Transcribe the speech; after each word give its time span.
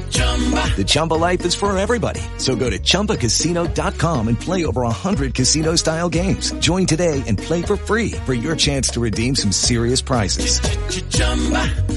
The 0.00 0.84
Chumba 0.86 1.14
life 1.14 1.44
is 1.44 1.56
for 1.56 1.76
everybody. 1.76 2.20
So 2.36 2.54
go 2.54 2.70
to 2.70 2.78
ChumbaCasino.com 2.78 4.28
and 4.28 4.40
play 4.40 4.64
over 4.64 4.82
100 4.82 5.34
casino 5.34 5.74
style 5.74 6.08
games. 6.08 6.52
Join 6.60 6.86
today 6.86 7.24
and 7.26 7.36
play 7.36 7.62
for 7.62 7.76
free 7.76 8.12
for 8.24 8.34
your 8.34 8.54
chance 8.54 8.90
to 8.90 9.00
redeem 9.00 9.34
some 9.34 9.50
serious 9.50 10.00
prizes. 10.00 10.60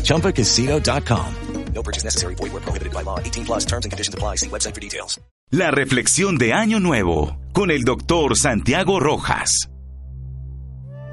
ChumbaCasino.com. 0.02 1.36
No 1.74 1.84
purchase 1.84 2.04
necessary. 2.04 2.36
Void 2.36 2.52
where 2.54 2.62
prohibited 2.62 2.94
by 2.94 3.04
law. 3.04 3.20
18 3.20 3.46
plus 3.46 3.66
terms 3.66 3.86
and 3.86 3.91
conditions 3.91 4.13
apply. 4.13 4.36
See 4.36 4.49
website 4.49 4.76
for 4.76 4.82
details. 4.82 5.20
La 5.52 5.70
reflexión 5.70 6.38
de 6.38 6.54
Año 6.54 6.80
Nuevo 6.80 7.38
con 7.54 7.72
el 7.72 7.84
doctor 7.84 8.38
Santiago 8.38 8.99
Rojas. 8.99 9.70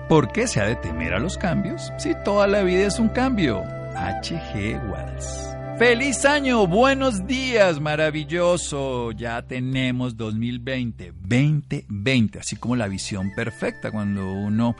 ¿Por 0.08 0.32
qué 0.32 0.46
se 0.46 0.60
ha 0.60 0.64
de 0.64 0.76
temer 0.76 1.12
a 1.12 1.18
los 1.18 1.36
cambios 1.36 1.92
si 1.98 2.14
toda 2.24 2.46
la 2.46 2.62
vida 2.62 2.86
es 2.86 2.98
un 2.98 3.08
cambio? 3.08 3.62
H.G. 3.94 4.78
Wells. 4.90 5.57
Feliz 5.78 6.24
año, 6.24 6.66
buenos 6.66 7.24
días, 7.28 7.80
maravilloso. 7.80 9.12
Ya 9.12 9.42
tenemos 9.42 10.16
2020, 10.16 11.12
2020, 11.20 12.40
así 12.40 12.56
como 12.56 12.74
la 12.74 12.88
visión 12.88 13.30
perfecta 13.36 13.92
cuando 13.92 14.32
uno 14.32 14.74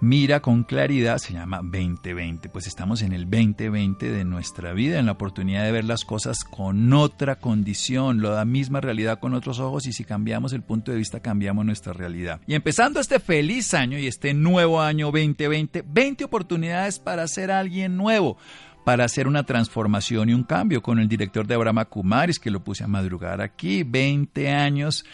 mira 0.00 0.40
con 0.40 0.64
claridad 0.64 1.18
se 1.18 1.34
llama 1.34 1.58
2020. 1.58 2.48
Pues 2.48 2.66
estamos 2.66 3.02
en 3.02 3.12
el 3.12 3.28
2020 3.28 4.10
de 4.10 4.24
nuestra 4.24 4.72
vida, 4.72 4.98
en 4.98 5.04
la 5.04 5.12
oportunidad 5.12 5.62
de 5.62 5.72
ver 5.72 5.84
las 5.84 6.06
cosas 6.06 6.42
con 6.42 6.90
otra 6.94 7.36
condición, 7.36 8.22
la 8.22 8.46
misma 8.46 8.80
realidad 8.80 9.20
con 9.20 9.34
otros 9.34 9.60
ojos 9.60 9.86
y 9.86 9.92
si 9.92 10.04
cambiamos 10.04 10.54
el 10.54 10.62
punto 10.62 10.90
de 10.90 10.96
vista 10.96 11.20
cambiamos 11.20 11.66
nuestra 11.66 11.92
realidad. 11.92 12.40
Y 12.46 12.54
empezando 12.54 12.98
este 12.98 13.20
feliz 13.20 13.74
año 13.74 13.98
y 13.98 14.06
este 14.06 14.32
nuevo 14.32 14.80
año 14.80 15.08
2020, 15.08 15.84
20 15.86 16.24
oportunidades 16.24 16.98
para 16.98 17.28
ser 17.28 17.50
alguien 17.50 17.98
nuevo 17.98 18.38
para 18.84 19.04
hacer 19.04 19.26
una 19.26 19.44
transformación 19.44 20.30
y 20.30 20.34
un 20.34 20.44
cambio 20.44 20.82
con 20.82 20.98
el 20.98 21.08
director 21.08 21.46
de 21.46 21.54
Abraham 21.54 21.84
Kumaris, 21.88 22.38
que 22.38 22.50
lo 22.50 22.64
puse 22.64 22.84
a 22.84 22.88
madrugar 22.88 23.40
aquí, 23.40 23.82
20 23.82 24.50
años 24.50 25.04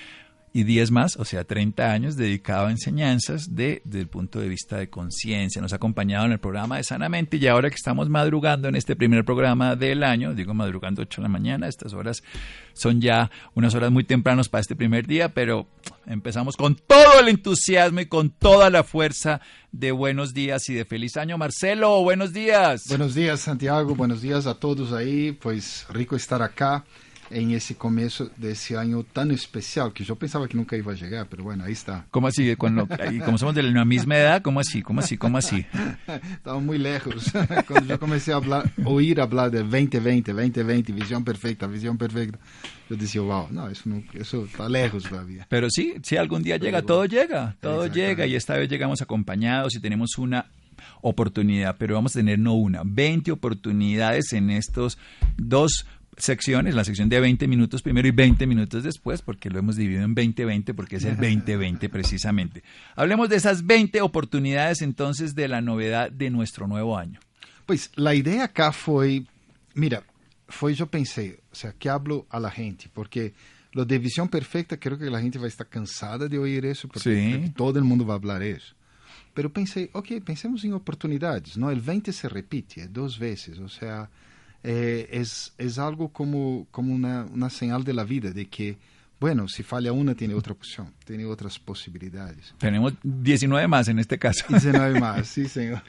y 0.57 0.65
10 0.65 0.91
más, 0.91 1.17
o 1.19 1.27
sea, 1.27 1.45
30 1.45 1.93
años 1.93 2.17
dedicado 2.17 2.69
a 2.69 2.71
enseñanzas 2.71 3.55
de, 3.55 3.83
desde 3.85 4.01
el 4.01 4.09
punto 4.09 4.41
de 4.41 4.49
vista 4.49 4.79
de 4.79 4.89
conciencia. 4.89 5.61
Nos 5.61 5.75
ha 5.75 5.77
acompañado 5.77 6.25
en 6.25 6.33
el 6.33 6.39
programa 6.39 6.79
de 6.79 6.83
Sanamente 6.83 7.37
y 7.37 7.47
ahora 7.47 7.69
que 7.69 7.75
estamos 7.75 8.09
madrugando 8.09 8.67
en 8.67 8.75
este 8.75 8.97
primer 8.97 9.23
programa 9.27 9.77
del 9.77 10.03
año, 10.03 10.33
digo 10.33 10.55
madrugando 10.55 11.03
8 11.03 11.21
de 11.21 11.23
la 11.25 11.29
mañana, 11.29 11.69
estas 11.69 11.93
horas 11.93 12.23
son 12.73 13.03
ya 13.03 13.31
unas 13.55 13.75
horas 13.75 13.91
muy 13.91 14.05
tempranos 14.05 14.49
para 14.49 14.63
este 14.63 14.75
primer 14.75 15.07
día, 15.07 15.29
pero 15.29 15.67
empezamos 16.07 16.57
con 16.57 16.75
todo 16.75 17.21
el 17.21 17.29
entusiasmo 17.29 18.01
y 18.01 18.07
con 18.07 18.31
toda 18.31 18.71
la 18.71 18.83
fuerza 18.83 19.43
de 19.73 19.93
buenos 19.93 20.33
días 20.33 20.71
y 20.71 20.75
de 20.75 20.87
feliz 20.87 21.19
año. 21.19 21.37
Marcelo, 21.37 22.03
buenos 22.03 22.33
días. 22.33 22.85
Buenos 22.89 23.15
días, 23.15 23.41
Santiago. 23.41 23.95
Buenos 23.95 24.23
días 24.23 24.47
a 24.47 24.55
todos 24.55 24.95
ahí. 24.95 25.33
Pues 25.33 25.85
rico 25.91 26.17
estar 26.17 26.41
acá. 26.41 26.83
Em 27.31 27.55
esse 27.55 27.75
começo 27.75 28.31
desse 28.37 28.75
ano 28.75 29.03
tão 29.05 29.31
especial 29.31 29.91
que 29.91 30.09
eu 30.09 30.17
pensava 30.17 30.47
que 30.47 30.57
nunca 30.57 30.77
ia 30.77 30.97
chegar, 30.97 31.27
mas 31.31 31.41
bueno, 31.41 31.65
aí 31.65 31.73
está. 31.73 32.05
Como 32.11 32.27
assim? 32.27 32.55
Quando, 32.57 32.87
como 33.25 33.39
somos 33.39 33.55
da 33.55 33.85
mesma 33.85 34.15
idade, 34.17 34.45
como 34.45 34.61
assim? 34.61 34.83
Como 34.83 35.01
assim? 35.01 35.17
Como 35.17 35.37
assim? 35.37 35.65
Estamos 36.37 36.63
muito 36.63 36.83
lejos. 36.83 37.33
Quando 37.67 37.91
eu 37.91 37.99
comecei 37.99 38.33
a 38.33 38.41
falar, 38.41 38.71
ouvir 38.85 39.17
falar 39.17 39.49
de 39.49 39.63
2020, 39.63 40.33
2020, 40.33 40.93
visão 40.93 41.23
perfeita, 41.23 41.67
visão 41.67 41.97
perfeita, 41.97 42.39
eu 42.89 42.97
disse, 42.97 43.19
wow, 43.19 43.49
não, 43.51 43.71
isso 43.71 43.89
não, 43.89 44.03
isso 44.15 44.45
está 44.45 44.67
lejos 44.67 45.05
todavía. 45.05 45.47
Pero 45.49 45.69
sí, 45.71 45.95
si 46.03 46.17
algún 46.17 46.43
día 46.43 46.57
llega, 46.57 46.83
todo 46.83 47.05
llega, 47.07 47.57
todo 47.61 47.87
llega 47.87 48.27
y 48.27 48.35
esta 48.35 48.57
vez 48.57 48.69
llegamos 48.69 49.03
acompañados 49.03 49.75
y 49.75 49.81
tenemos 49.81 50.19
una 50.19 50.47
oportunidad, 51.01 51.77
pero 51.79 51.95
vamos 51.95 52.15
a 52.17 52.21
tener 52.21 52.39
no 52.39 52.55
una, 52.55 52.83
20 52.85 53.33
oportunidades 53.33 54.33
en 54.33 54.51
estos 54.51 54.99
dos 55.37 55.87
secciones, 56.17 56.75
la 56.75 56.85
sección 56.85 57.09
de 57.09 57.21
20 57.21 57.47
minutos 57.47 57.83
primero 57.83 58.09
y 58.09 58.11
20 58.11 58.47
minutos 58.47 58.83
después, 58.83 59.23
porque 59.23 59.51
lo 59.51 59.59
hemos 59.59 59.77
dividido 59.77 60.05
en 60.05 60.15
2020, 60.15 60.75
porque 60.75 60.97
es 60.97 61.05
el 61.05 61.17
2020 61.17 61.89
precisamente. 61.89 62.63
Hablemos 62.95 63.29
de 63.29 63.37
esas 63.37 63.67
20 63.67 64.01
oportunidades 64.01 64.83
entonces 64.83 65.35
de 65.35 65.49
la 65.49 65.61
novedad 65.61 66.11
de 66.11 66.31
nuestro 66.31 66.67
nuevo 66.67 66.97
año. 66.97 67.21
Pues 67.67 67.91
la 67.97 68.15
idea 68.15 68.45
acá 68.45 68.73
fue, 68.73 69.25
mira, 69.75 70.05
fue 70.49 70.75
yo 70.75 70.87
pensé, 70.87 71.41
o 71.53 71.55
sea, 71.55 71.73
que 71.73 71.89
hablo 71.89 72.27
a 72.31 72.41
la 72.41 72.51
gente, 72.51 72.87
porque 72.93 73.35
lo 73.73 73.85
de 73.85 73.99
visión 73.99 74.29
perfecta 74.29 74.79
creo 74.79 74.97
que 74.99 75.11
la 75.11 75.21
gente 75.21 75.39
va 75.39 75.45
a 75.45 75.49
estar 75.49 75.69
cansada 75.69 76.29
de 76.29 76.39
oír 76.39 76.65
eso, 76.65 76.89
porque 76.89 77.53
todo 77.55 77.79
el 77.79 77.85
mundo 77.85 78.07
va 78.07 78.15
a 78.15 78.17
hablar 78.17 78.43
eso. 78.43 78.75
Pero 79.35 79.53
pensé, 79.53 79.91
ok, 79.93 80.13
pensemos 80.25 80.65
en 80.65 80.73
oportunidades, 80.73 81.59
¿no? 81.59 81.71
El 81.71 81.83
20 81.83 82.11
se 82.11 82.27
repite 82.27 82.89
dos 82.89 83.19
veces, 83.19 83.59
o 83.59 83.69
sea, 83.69 84.09
eh, 84.63 85.09
es, 85.13 85.55
es, 85.59 85.79
algo 85.79 86.09
como, 86.09 86.67
como 86.71 86.95
una, 86.95 87.25
una, 87.25 87.51
señal 87.51 87.85
de 87.85 87.93
la 87.93 88.05
vida, 88.05 88.31
de 88.31 88.47
que, 88.47 88.77
bueno, 89.21 89.49
si 89.49 89.63
falla 89.63 89.93
una, 89.93 90.15
tiene 90.15 90.35
otra 90.35 90.53
opción, 90.53 90.93
tiene 91.05 91.25
otras 91.25 91.59
posibilidades. 91.59 92.55
Tenemos 92.59 92.95
19 93.03 93.69
más 93.69 93.89
en 93.89 93.99
este 93.99 94.19
caso. 94.19 94.45
19 94.49 95.01
más, 95.01 95.29
sí, 95.29 95.47
señor. 95.49 95.83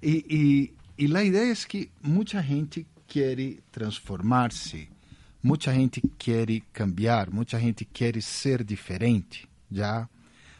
Y, 0.00 0.24
y, 0.34 0.74
y 0.96 1.08
la 1.08 1.24
idea 1.24 1.50
es 1.50 1.66
que 1.66 1.90
mucha 2.02 2.42
gente 2.42 2.86
quiere 3.06 3.60
transformarse, 3.70 4.88
mucha 5.42 5.72
gente 5.72 6.02
quiere 6.18 6.64
cambiar, 6.72 7.30
mucha 7.30 7.58
gente 7.58 7.86
quiere 7.86 8.20
ser 8.20 8.64
diferente, 8.64 9.48
¿ya? 9.70 10.08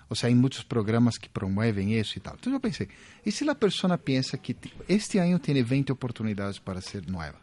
O 0.08 0.14
sea, 0.14 0.28
hay 0.28 0.34
muchos 0.34 0.64
programas 0.64 1.19
que 1.19 1.28
promueven 1.28 1.90
eso 1.90 2.14
y 2.16 2.22
tal. 2.22 2.34
Entonces 2.34 2.52
yo 2.52 2.60
pensé, 2.60 2.88
¿y 3.25 3.30
si 3.30 3.44
la 3.44 3.54
persona 3.54 3.98
piensa 3.98 4.38
que 4.38 4.56
este 4.88 5.20
año 5.20 5.38
tiene 5.38 5.62
20 5.62 5.92
oportunidades 5.92 6.58
para 6.58 6.80
ser 6.80 7.08
nueva? 7.10 7.38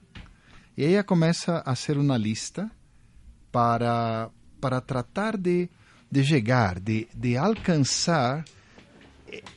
Y 0.76 0.86
ella 0.86 1.06
comienza 1.06 1.58
a 1.58 1.72
hacer 1.72 1.98
una 1.98 2.18
lista 2.18 2.72
para, 3.52 4.30
para 4.60 4.82
tratar 4.82 5.40
de, 5.40 5.70
de 6.10 6.24
llegar, 6.24 6.82
de, 6.82 7.08
de 7.14 7.38
alcanzar 7.38 8.46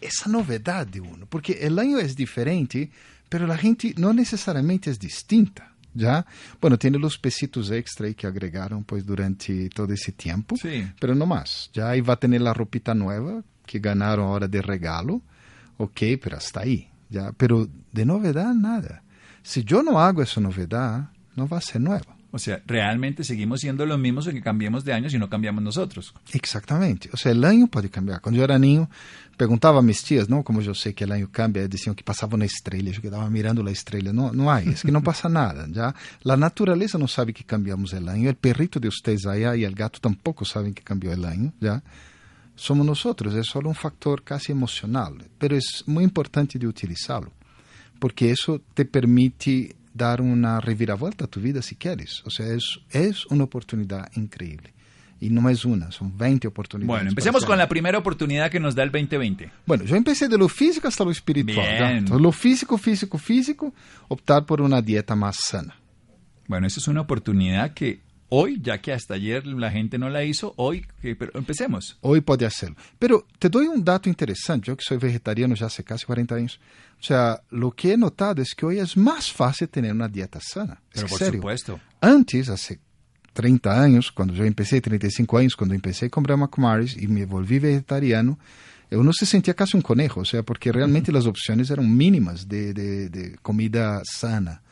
esa 0.00 0.30
novedad 0.30 0.86
de 0.86 1.00
uno. 1.00 1.26
Porque 1.26 1.52
el 1.60 1.78
año 1.78 1.98
es 1.98 2.14
diferente, 2.14 2.90
pero 3.28 3.46
la 3.46 3.56
gente 3.56 3.94
no 3.96 4.12
necesariamente 4.12 4.90
es 4.90 4.98
distinta. 4.98 5.74
¿ya? 5.94 6.24
Bueno, 6.60 6.78
tiene 6.78 6.98
los 6.98 7.18
pesitos 7.18 7.70
extra 7.70 8.12
que 8.12 8.26
agregaron 8.26 8.84
pues 8.84 9.04
durante 9.04 9.68
todo 9.70 9.92
ese 9.92 10.12
tiempo, 10.12 10.56
sí. 10.56 10.86
pero 11.00 11.14
no 11.14 11.26
más. 11.26 11.70
Ya 11.72 11.90
ahí 11.90 12.00
va 12.00 12.14
a 12.14 12.20
tener 12.20 12.40
la 12.40 12.54
ropita 12.54 12.94
nueva 12.94 13.42
que 13.66 13.78
ganaron 13.78 14.26
ahora 14.26 14.48
de 14.48 14.62
regalo, 14.62 15.20
ok, 15.76 16.00
pero 16.22 16.36
hasta 16.36 16.60
ahí. 16.60 16.88
¿ya? 17.08 17.32
Pero 17.32 17.68
de 17.92 18.06
novedad 18.06 18.54
nada. 18.54 19.02
Si 19.48 19.64
yo 19.64 19.82
no 19.82 19.98
hago 19.98 20.20
esa 20.20 20.42
novedad, 20.42 21.08
no 21.34 21.48
va 21.48 21.56
a 21.56 21.62
ser 21.62 21.80
nueva. 21.80 22.14
O 22.30 22.38
sea, 22.38 22.60
realmente 22.66 23.24
seguimos 23.24 23.60
siendo 23.60 23.86
los 23.86 23.98
mismos 23.98 24.26
en 24.26 24.34
que 24.34 24.42
cambiemos 24.42 24.84
de 24.84 24.92
año 24.92 25.08
si 25.08 25.18
no 25.18 25.30
cambiamos 25.30 25.64
nosotros. 25.64 26.12
Exactamente. 26.34 27.08
O 27.14 27.16
sea, 27.16 27.32
el 27.32 27.42
año 27.42 27.66
puede 27.66 27.88
cambiar. 27.88 28.20
Cuando 28.20 28.36
yo 28.36 28.44
era 28.44 28.58
niño, 28.58 28.90
preguntaba 29.38 29.78
a 29.78 29.82
mis 29.82 30.02
tías, 30.02 30.28
¿no? 30.28 30.44
Como 30.44 30.60
yo 30.60 30.74
sé 30.74 30.92
que 30.92 31.04
el 31.04 31.12
año 31.12 31.30
cambia, 31.32 31.66
decían 31.66 31.94
que 31.94 32.04
pasaba 32.04 32.34
una 32.34 32.44
estrella, 32.44 32.92
yo 32.92 33.00
quedaba 33.00 33.30
mirando 33.30 33.62
la 33.62 33.70
estrella. 33.70 34.12
No, 34.12 34.32
no 34.32 34.52
hay, 34.52 34.68
es 34.68 34.82
que 34.82 34.92
no 34.92 35.02
pasa 35.02 35.30
nada, 35.30 35.66
¿ya? 35.70 35.94
La 36.24 36.36
naturaleza 36.36 36.98
no 36.98 37.08
sabe 37.08 37.32
que 37.32 37.44
cambiamos 37.44 37.94
el 37.94 38.06
año, 38.10 38.28
el 38.28 38.36
perrito 38.36 38.78
de 38.78 38.88
ustedes 38.88 39.24
allá 39.24 39.56
y 39.56 39.64
el 39.64 39.74
gato 39.74 39.98
tampoco 39.98 40.44
saben 40.44 40.74
que 40.74 40.82
cambió 40.82 41.10
el 41.10 41.24
año, 41.24 41.54
¿ya? 41.58 41.82
Somos 42.54 42.84
nosotros, 42.84 43.34
es 43.34 43.46
solo 43.46 43.70
un 43.70 43.74
factor 43.74 44.22
casi 44.22 44.52
emocional, 44.52 45.24
pero 45.38 45.56
es 45.56 45.84
muy 45.86 46.04
importante 46.04 46.58
de 46.58 46.66
utilizarlo, 46.66 47.32
porque 47.98 48.30
eso 48.30 48.60
te 48.74 48.84
permite 48.84 49.76
dar 49.94 50.20
una 50.20 50.60
reviravolta 50.60 51.24
a 51.24 51.28
tu 51.28 51.40
vida 51.40 51.60
si 51.62 51.74
quieres. 51.74 52.22
O 52.24 52.30
sea, 52.30 52.46
es, 52.46 52.80
es 52.90 53.26
una 53.26 53.44
oportunidad 53.44 54.10
increíble. 54.16 54.72
Y 55.20 55.30
no 55.30 55.48
es 55.50 55.64
una, 55.64 55.90
son 55.90 56.16
20 56.16 56.46
oportunidades. 56.46 56.86
Bueno, 56.86 57.08
empecemos 57.10 57.44
con 57.44 57.58
la 57.58 57.68
primera 57.68 57.98
oportunidad 57.98 58.50
que 58.52 58.60
nos 58.60 58.76
da 58.76 58.84
el 58.84 58.92
2020. 58.92 59.50
Bueno, 59.66 59.82
yo 59.82 59.96
empecé 59.96 60.28
de 60.28 60.38
lo 60.38 60.48
físico 60.48 60.86
hasta 60.86 61.02
lo 61.02 61.10
espiritual. 61.10 61.96
Entonces, 61.96 62.22
lo 62.22 62.30
físico, 62.30 62.78
físico, 62.78 63.18
físico, 63.18 63.74
optar 64.06 64.46
por 64.46 64.60
una 64.60 64.80
dieta 64.80 65.16
más 65.16 65.36
sana. 65.44 65.74
Bueno, 66.46 66.68
esa 66.68 66.78
es 66.78 66.86
una 66.86 67.00
oportunidad 67.00 67.74
que 67.74 68.00
hoy, 68.28 68.60
ya 68.62 68.80
que 68.80 68.92
hasta 68.92 69.14
ayer 69.14 69.46
la 69.46 69.70
gente 69.70 69.98
no 69.98 70.08
la 70.10 70.24
hizo, 70.24 70.54
hoy, 70.56 70.86
pero 71.00 71.30
empecemos. 71.34 71.98
Hoy 72.00 72.20
puede 72.20 72.46
hacerlo. 72.46 72.76
Pero 72.98 73.26
te 73.38 73.48
doy 73.48 73.66
un 73.66 73.84
dato 73.84 74.08
interesante, 74.08 74.66
yo 74.66 74.76
que 74.76 74.84
soy 74.86 74.98
vegetariano 74.98 75.54
ya 75.54 75.66
hace 75.66 75.84
casi 75.84 76.06
40 76.06 76.34
años. 76.34 76.60
O 77.00 77.02
sea, 77.02 77.42
lo 77.50 77.70
que 77.70 77.92
he 77.92 77.96
notado 77.96 78.42
es 78.42 78.54
que 78.54 78.66
hoy 78.66 78.78
es 78.78 78.96
más 78.96 79.32
fácil 79.32 79.68
tener 79.68 79.92
una 79.92 80.08
dieta 80.08 80.40
sana. 80.40 80.80
Pero 80.92 81.06
por 81.06 81.18
serio. 81.18 81.40
supuesto. 81.40 81.80
Antes, 82.00 82.48
hace 82.48 82.80
30 83.32 83.82
años, 83.82 84.10
cuando 84.10 84.34
yo 84.34 84.44
empecé, 84.44 84.80
35 84.80 85.38
años, 85.38 85.56
cuando 85.56 85.74
empecé 85.74 86.06
a 86.06 86.10
comer 86.10 86.36
Macumaris 86.36 86.96
y 86.96 87.06
me 87.06 87.24
volví 87.24 87.58
vegetariano, 87.58 88.38
uno 88.90 89.12
se 89.12 89.26
sentía 89.26 89.54
casi 89.54 89.76
un 89.76 89.82
conejo, 89.82 90.20
o 90.20 90.24
sea, 90.24 90.42
porque 90.42 90.72
realmente 90.72 91.12
las 91.12 91.26
opciones 91.26 91.70
eran 91.70 91.94
mínimas 91.94 92.48
de, 92.48 92.72
de, 92.72 93.08
de 93.10 93.36
comida 93.42 94.00
sana. 94.04 94.62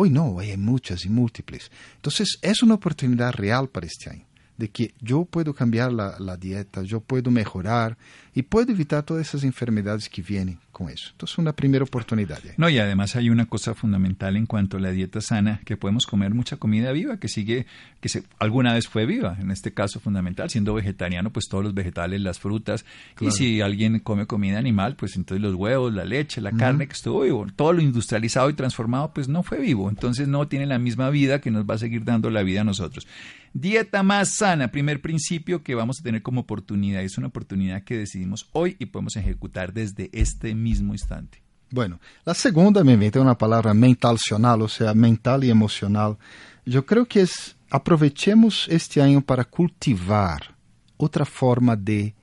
Hoy 0.00 0.10
no, 0.10 0.38
hay 0.38 0.56
muchas 0.56 1.04
y 1.04 1.08
múltiples. 1.08 1.72
Entonces, 1.96 2.38
es 2.40 2.62
una 2.62 2.74
oportunidad 2.74 3.32
real 3.32 3.68
para 3.68 3.88
este 3.88 4.08
año, 4.08 4.27
de 4.58 4.68
que 4.68 4.92
yo 5.00 5.24
puedo 5.24 5.54
cambiar 5.54 5.92
la, 5.92 6.16
la 6.18 6.36
dieta, 6.36 6.82
yo 6.82 7.00
puedo 7.00 7.30
mejorar 7.30 7.96
y 8.34 8.42
puedo 8.42 8.70
evitar 8.70 9.02
todas 9.02 9.26
esas 9.26 9.44
enfermedades 9.44 10.08
que 10.08 10.20
vienen 10.20 10.58
con 10.70 10.88
eso. 10.90 11.08
Entonces, 11.10 11.38
una 11.38 11.52
primera 11.52 11.84
oportunidad. 11.84 12.38
No, 12.56 12.68
y 12.68 12.78
además 12.78 13.16
hay 13.16 13.30
una 13.30 13.46
cosa 13.46 13.74
fundamental 13.74 14.36
en 14.36 14.46
cuanto 14.46 14.76
a 14.76 14.80
la 14.80 14.92
dieta 14.92 15.20
sana, 15.20 15.60
que 15.64 15.76
podemos 15.76 16.06
comer 16.06 16.34
mucha 16.34 16.56
comida 16.56 16.92
viva, 16.92 17.18
que 17.18 17.26
sigue, 17.26 17.66
que 18.00 18.08
se, 18.08 18.22
alguna 18.38 18.74
vez 18.74 18.86
fue 18.86 19.06
viva, 19.06 19.36
en 19.40 19.50
este 19.50 19.74
caso 19.74 19.98
fundamental, 19.98 20.50
siendo 20.50 20.72
vegetariano, 20.74 21.30
pues 21.30 21.48
todos 21.48 21.64
los 21.64 21.74
vegetales, 21.74 22.20
las 22.20 22.38
frutas, 22.38 22.84
y 23.20 23.32
si 23.32 23.60
alguien 23.60 23.98
come 23.98 24.26
comida 24.26 24.58
animal, 24.58 24.94
pues 24.94 25.16
entonces 25.16 25.42
los 25.42 25.56
huevos, 25.56 25.92
la 25.92 26.04
leche, 26.04 26.40
la 26.40 26.52
carne 26.52 26.86
que 26.86 26.92
estuvo 26.92 27.22
vivo, 27.22 27.44
todo 27.56 27.72
lo 27.72 27.82
industrializado 27.82 28.50
y 28.50 28.54
transformado, 28.54 29.12
pues 29.12 29.28
no 29.28 29.42
fue 29.42 29.58
vivo, 29.58 29.88
entonces 29.88 30.28
no 30.28 30.46
tiene 30.46 30.66
la 30.66 30.78
misma 30.78 31.10
vida 31.10 31.40
que 31.40 31.50
nos 31.50 31.64
va 31.64 31.74
a 31.74 31.78
seguir 31.78 32.04
dando 32.04 32.30
la 32.30 32.44
vida 32.44 32.60
a 32.60 32.64
nosotros. 32.64 33.06
Dieta 33.52 34.02
más 34.02 34.36
sana, 34.36 34.70
primer 34.70 35.00
principio 35.00 35.62
que 35.62 35.74
vamos 35.74 35.98
a 36.00 36.02
tener 36.02 36.22
como 36.22 36.42
oportunidad, 36.42 37.02
es 37.02 37.18
una 37.18 37.28
oportunidad 37.28 37.82
que 37.82 37.96
decidimos 37.96 38.48
hoy 38.52 38.76
y 38.78 38.86
podemos 38.86 39.16
ejecutar 39.16 39.72
desde 39.72 40.10
este 40.12 40.54
mismo 40.54 40.92
instante. 40.92 41.42
Bueno, 41.70 42.00
la 42.24 42.34
segunda 42.34 42.82
me 42.82 42.96
mete 42.96 43.18
una 43.18 43.36
palabra 43.36 43.74
mentalcional, 43.74 44.62
o 44.62 44.68
sea, 44.68 44.94
mental 44.94 45.44
y 45.44 45.50
emocional. 45.50 46.16
Yo 46.64 46.86
creo 46.86 47.06
que 47.06 47.22
es 47.22 47.56
aprovechemos 47.70 48.66
este 48.68 49.02
año 49.02 49.20
para 49.20 49.44
cultivar 49.44 50.56
otra 50.96 51.24
forma 51.24 51.76
de 51.76 52.14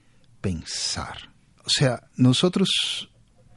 pensar. 0.42 1.30
O 1.64 1.70
sea, 1.70 2.04
nosotros 2.16 3.10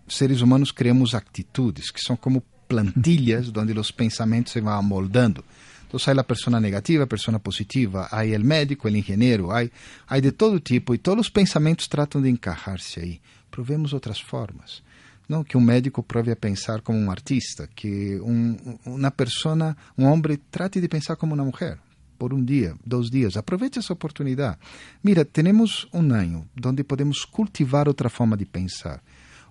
seres 0.06 0.40
humanos 0.40 0.72
creamos 0.72 1.14
actitudes 1.14 1.92
que 1.92 2.00
son 2.00 2.16
como 2.16 2.42
plantillas 2.68 3.52
donde 3.52 3.74
los 3.74 3.92
pensamientos 3.92 4.52
se 4.52 4.60
van 4.60 4.84
moldando. 4.84 5.42
Entonces 5.88 6.08
hay 6.08 6.14
la 6.14 6.22
persona 6.22 6.60
negativa, 6.60 7.06
persona 7.06 7.38
positiva, 7.38 8.08
hay 8.10 8.34
el 8.34 8.44
médico, 8.44 8.88
el 8.88 8.96
ingeniero, 8.96 9.54
hay, 9.54 9.72
hay 10.06 10.20
de 10.20 10.32
todo 10.32 10.60
tipo 10.60 10.92
y 10.92 10.98
todos 10.98 11.16
los 11.16 11.30
pensamientos 11.30 11.88
tratan 11.88 12.22
de 12.22 12.28
encajarse 12.28 13.00
ahí. 13.00 13.20
Provemos 13.50 13.94
otras 13.94 14.22
formas. 14.22 14.82
Não 15.26 15.42
que 15.42 15.56
um 15.56 15.60
médico 15.60 16.02
prove 16.02 16.30
a 16.30 16.36
pensar 16.36 16.82
como 16.82 16.98
um 16.98 17.10
artista, 17.10 17.68
que 17.74 18.18
um, 18.20 18.78
uma 18.84 19.10
pessoa, 19.10 19.74
um 19.96 20.04
homem 20.04 20.38
trate 20.50 20.78
de 20.78 20.88
pensar 20.88 21.16
como 21.16 21.34
uma 21.34 21.44
mulher 21.44 21.78
por 22.18 22.34
um 22.34 22.44
dia, 22.44 22.74
dois 22.84 23.10
dias. 23.10 23.36
Aproveite 23.36 23.78
essa 23.78 23.92
oportunidade. 23.92 24.58
Mira, 25.02 25.24
temos 25.24 25.86
um 25.92 26.12
ano 26.12 26.46
onde 26.64 26.84
podemos 26.84 27.24
cultivar 27.24 27.88
outra 27.88 28.10
forma 28.10 28.36
de 28.36 28.44
pensar. 28.44 29.02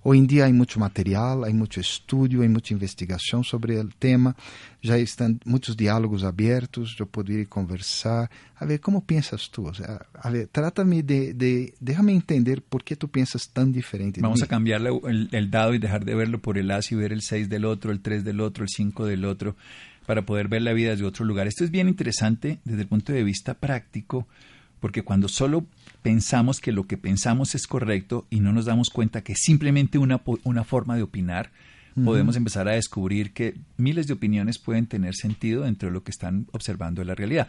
Hoje 0.03 0.21
em 0.21 0.25
dia 0.25 0.45
há 0.45 0.53
muito 0.53 0.79
material, 0.79 1.43
há 1.43 1.49
muito 1.49 1.79
estudo, 1.79 2.41
há 2.41 2.47
muita 2.47 2.73
investigação 2.73 3.43
sobre 3.43 3.77
o 3.77 3.87
tema, 3.99 4.35
já 4.81 4.97
estão 4.97 5.37
muitos 5.45 5.75
diálogos 5.75 6.23
abertos, 6.23 6.95
eu 6.99 7.05
poderia 7.05 7.45
conversar. 7.45 8.29
A 8.59 8.65
ver, 8.65 8.79
como 8.79 9.01
pensas 9.01 9.47
tu? 9.47 9.67
O 9.67 9.73
sea, 9.73 10.05
a 10.13 10.29
ver, 10.29 10.47
trata-me 10.47 11.01
de, 11.01 11.33
de, 11.33 11.73
déjame 11.81 12.13
entender 12.13 12.61
por 12.61 12.83
que 12.83 12.95
tu 12.95 13.07
pensas 13.07 13.47
tan 13.47 13.71
diferente. 13.71 14.21
Vamos 14.21 14.41
a 14.41 14.47
cambiarle 14.47 14.89
el, 15.05 15.29
el 15.31 15.51
dado 15.51 15.73
y 15.73 15.79
dejar 15.79 16.05
de 16.05 16.15
verlo 16.15 16.39
por 16.39 16.57
el 16.57 16.71
as 16.71 16.91
y 16.91 16.95
ver 16.95 17.11
el 17.11 17.21
6 17.21 17.49
del 17.49 17.65
otro, 17.65 17.91
el 17.91 17.99
3 17.99 18.23
del 18.23 18.39
otro, 18.39 18.63
el 18.63 18.69
5 18.69 19.05
del 19.05 19.25
otro, 19.25 19.55
para 20.05 20.25
poder 20.25 20.47
ver 20.47 20.61
la 20.61 20.73
vida 20.73 20.91
desde 20.91 21.05
otro 21.05 21.25
lugar. 21.25 21.47
Esto 21.47 21.63
es 21.63 21.71
bien 21.71 21.89
interesante 21.89 22.59
desde 22.63 22.83
el 22.83 22.87
punto 22.87 23.11
de 23.11 23.23
vista 23.23 23.55
práctico, 23.55 24.27
porque 24.79 25.03
cuando 25.03 25.27
solo 25.27 25.65
pensamos 26.01 26.59
que 26.59 26.71
lo 26.71 26.83
que 26.85 26.97
pensamos 26.97 27.55
es 27.55 27.67
correcto 27.67 28.25
y 28.29 28.39
no 28.39 28.53
nos 28.53 28.65
damos 28.65 28.89
cuenta 28.89 29.23
que 29.23 29.33
es 29.33 29.39
simplemente 29.41 29.97
una, 29.97 30.21
una 30.43 30.63
forma 30.63 30.95
de 30.95 31.03
opinar, 31.03 31.51
podemos 32.05 32.35
empezar 32.35 32.67
a 32.67 32.73
descubrir 32.73 33.33
que 33.33 33.55
miles 33.77 34.05
de 34.05 34.13
opiniones 34.13 34.59
pueden 34.59 34.85
tener 34.85 35.15
sentido 35.15 35.63
dentro 35.63 35.89
de 35.89 35.93
lo 35.93 36.03
que 36.03 36.11
están 36.11 36.45
observando 36.51 37.01
de 37.01 37.05
la 37.05 37.15
realidad. 37.15 37.47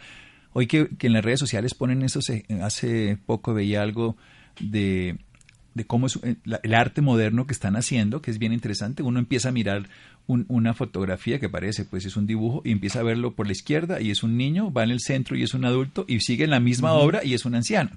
Hoy 0.53 0.65
que, 0.65 0.89
que 0.97 1.05
en 1.05 1.13
las 1.13 1.23
redes 1.23 1.39
sociales 1.39 1.75
ponen 1.75 2.01
eso, 2.01 2.19
se- 2.23 2.45
hace 2.63 3.19
poco 3.27 3.53
veía 3.53 3.83
algo 3.83 4.17
de, 4.59 5.19
de 5.79 5.85
cómo 5.85 6.07
es 6.07 6.19
eh, 6.23 6.35
el 6.63 6.73
arte 6.73 7.01
moderno 7.01 7.47
que 7.47 7.53
están 7.53 7.75
haciendo, 7.77 8.21
que 8.21 8.31
es 8.31 8.37
bien 8.37 8.51
interesante. 8.53 9.01
Uno 9.01 9.17
empieza 9.19 9.49
a 9.49 9.51
mirar 9.53 9.87
un- 10.27 10.45
una 10.49 10.73
fotografía 10.73 11.39
que 11.39 11.47
parece, 11.49 11.85
pues 11.85 12.05
es 12.05 12.17
un 12.17 12.27
dibujo, 12.27 12.61
y 12.65 12.71
empieza 12.71 12.99
a 12.99 13.03
verlo 13.03 13.31
por 13.33 13.45
la 13.47 13.53
izquierda 13.53 14.01
y 14.01 14.11
es 14.11 14.21
un 14.21 14.35
niño, 14.37 14.71
va 14.73 14.83
en 14.83 14.91
el 14.91 14.99
centro 14.99 15.37
y 15.37 15.43
es 15.43 15.53
un 15.53 15.63
adulto, 15.63 16.03
y 16.07 16.19
sigue 16.19 16.43
en 16.43 16.49
la 16.51 16.59
misma 16.59 16.91
obra 16.93 17.23
y 17.23 17.33
es 17.33 17.45
un 17.45 17.55
anciano. 17.55 17.91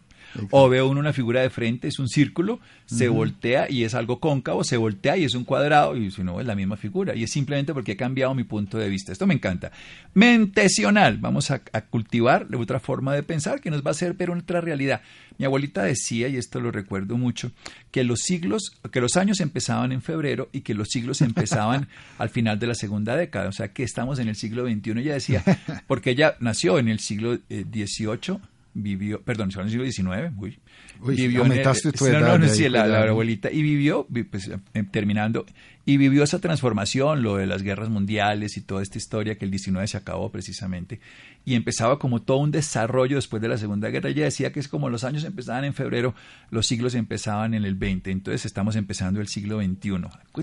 O 0.51 0.69
ve 0.69 0.83
uno 0.83 1.01
una 1.01 1.13
figura 1.13 1.43
de 1.43 1.51
frente, 1.51 1.89
es 1.89 1.99
un 1.99 2.09
círculo, 2.09 2.61
se 2.87 3.09
voltea 3.09 3.71
y 3.71 3.85
es 3.85 3.95
algo 3.95 4.21
cóncavo, 4.21 4.65
se 4.65 4.77
voltea 4.77 5.17
y 5.17 5.25
es 5.25 5.35
un 5.35 5.45
cuadrado, 5.45 5.97
y 5.97 6.11
si 6.11 6.23
no, 6.23 6.41
es 6.41 6.47
la 6.47 6.55
misma 6.55 6.77
figura. 6.77 7.15
Y 7.15 7.25
es 7.25 7.31
simplemente 7.31 7.75
porque 7.75 7.93
he 7.93 7.97
cambiado 7.97 8.35
mi 8.35 8.45
punto 8.45 8.79
de 8.79 8.89
vista. 8.89 9.13
Esto 9.13 9.27
me 9.27 9.35
encanta. 9.35 9.73
Mentesional, 10.15 11.19
vamos 11.19 11.51
a, 11.51 11.63
a 11.73 11.81
cultivar 11.83 12.47
otra 12.63 12.81
forma 12.81 13.15
de 13.15 13.23
pensar 13.23 13.61
que 13.61 13.71
nos 13.71 13.83
va 13.83 13.89
a 13.89 13.91
hacer 13.93 14.15
ver 14.15 14.31
otra 14.31 14.61
realidad. 14.61 15.03
Mi 15.39 15.47
abuelita 15.47 15.83
decía, 15.83 16.29
y 16.29 16.37
esto 16.37 16.61
lo 16.61 16.71
recuerdo 16.71 17.17
mucho, 17.17 17.53
que 17.91 18.05
los 18.05 18.21
siglos, 18.21 18.73
que 18.91 19.01
los 19.01 19.17
años 19.17 19.41
empezaban 19.41 19.93
en 19.93 20.03
febrero 20.03 20.49
y 20.53 20.61
que 20.61 20.75
los 20.75 20.89
siglos 20.89 21.21
empezaban 21.21 21.89
al 22.19 22.31
final 22.31 22.59
de 22.59 22.67
la 22.67 22.75
segunda 22.75 23.17
década. 23.17 23.49
O 23.49 23.53
sea 23.53 23.69
que 23.69 23.83
estamos 23.83 24.19
en 24.19 24.29
el 24.29 24.37
siglo 24.37 24.67
XXI. 24.67 24.91
Ella 24.99 25.15
decía, 25.15 25.43
porque 25.87 26.11
ella 26.11 26.37
nació 26.41 26.79
en 26.79 26.89
el 26.89 27.01
siglo 27.01 27.39
eh, 27.49 27.65
XVIII, 27.71 28.39
vivió, 28.75 29.21
perdón, 29.23 29.51
en 29.55 29.61
el 29.63 29.71
siglo 29.71 29.85
XIX, 29.85 30.33
uy, 30.37 30.59
Uy, 31.01 31.17
vivió 31.17 31.41
en 31.41 31.47
el- 31.47 31.59
aumentaste 31.59 31.93
tu 31.93 32.05
no, 32.07 32.13
no, 32.13 32.19
edad 32.19 32.39
no, 32.39 32.45
ahí, 32.45 32.51
sí, 32.51 32.69
la, 32.69 33.03
abuelita, 33.03 33.51
y 33.51 33.63
vivió, 33.63 34.07
vi- 34.09 34.23
pues, 34.23 34.49
eh, 34.49 34.85
terminando, 34.91 35.45
y 35.85 35.97
vivió 35.97 36.23
esa 36.23 36.39
transformación, 36.39 37.23
lo 37.23 37.37
de 37.37 37.47
las 37.47 37.63
guerras 37.63 37.89
mundiales 37.91 38.57
y 38.57 38.61
toda 38.61 38.83
esta 38.83 38.99
historia 38.99 39.37
que 39.37 39.45
el 39.45 39.51
19 39.51 39.87
se 39.89 39.97
acabó 39.97 40.31
precisamente, 40.31 41.01
y 41.45 41.55
empezaba 41.55 41.99
como 41.99 42.23
todo 42.23 42.39
un 42.39 42.51
desarrollo 42.53 43.17
después 43.17 43.43
de 43.43 43.49
la 43.49 43.59
Segunda 43.59 43.89
Guerra. 43.91 44.09
Ella 44.11 44.25
decía 44.25 44.53
que 44.53 44.61
es 44.61 44.69
como 44.69 44.89
los 44.91 45.05
años 45.05 45.25
empezaban 45.25 45.65
en 45.65 45.75
febrero, 45.75 46.15
los 46.51 46.67
siglos 46.67 46.95
empezaban 46.95 47.53
en 47.55 47.65
el 47.65 47.75
20, 47.75 48.11
entonces 48.11 48.47
estamos 48.47 48.77
empezando 48.77 49.21
el 49.21 49.27
siglo 49.29 49.61
XXI. 49.61 49.91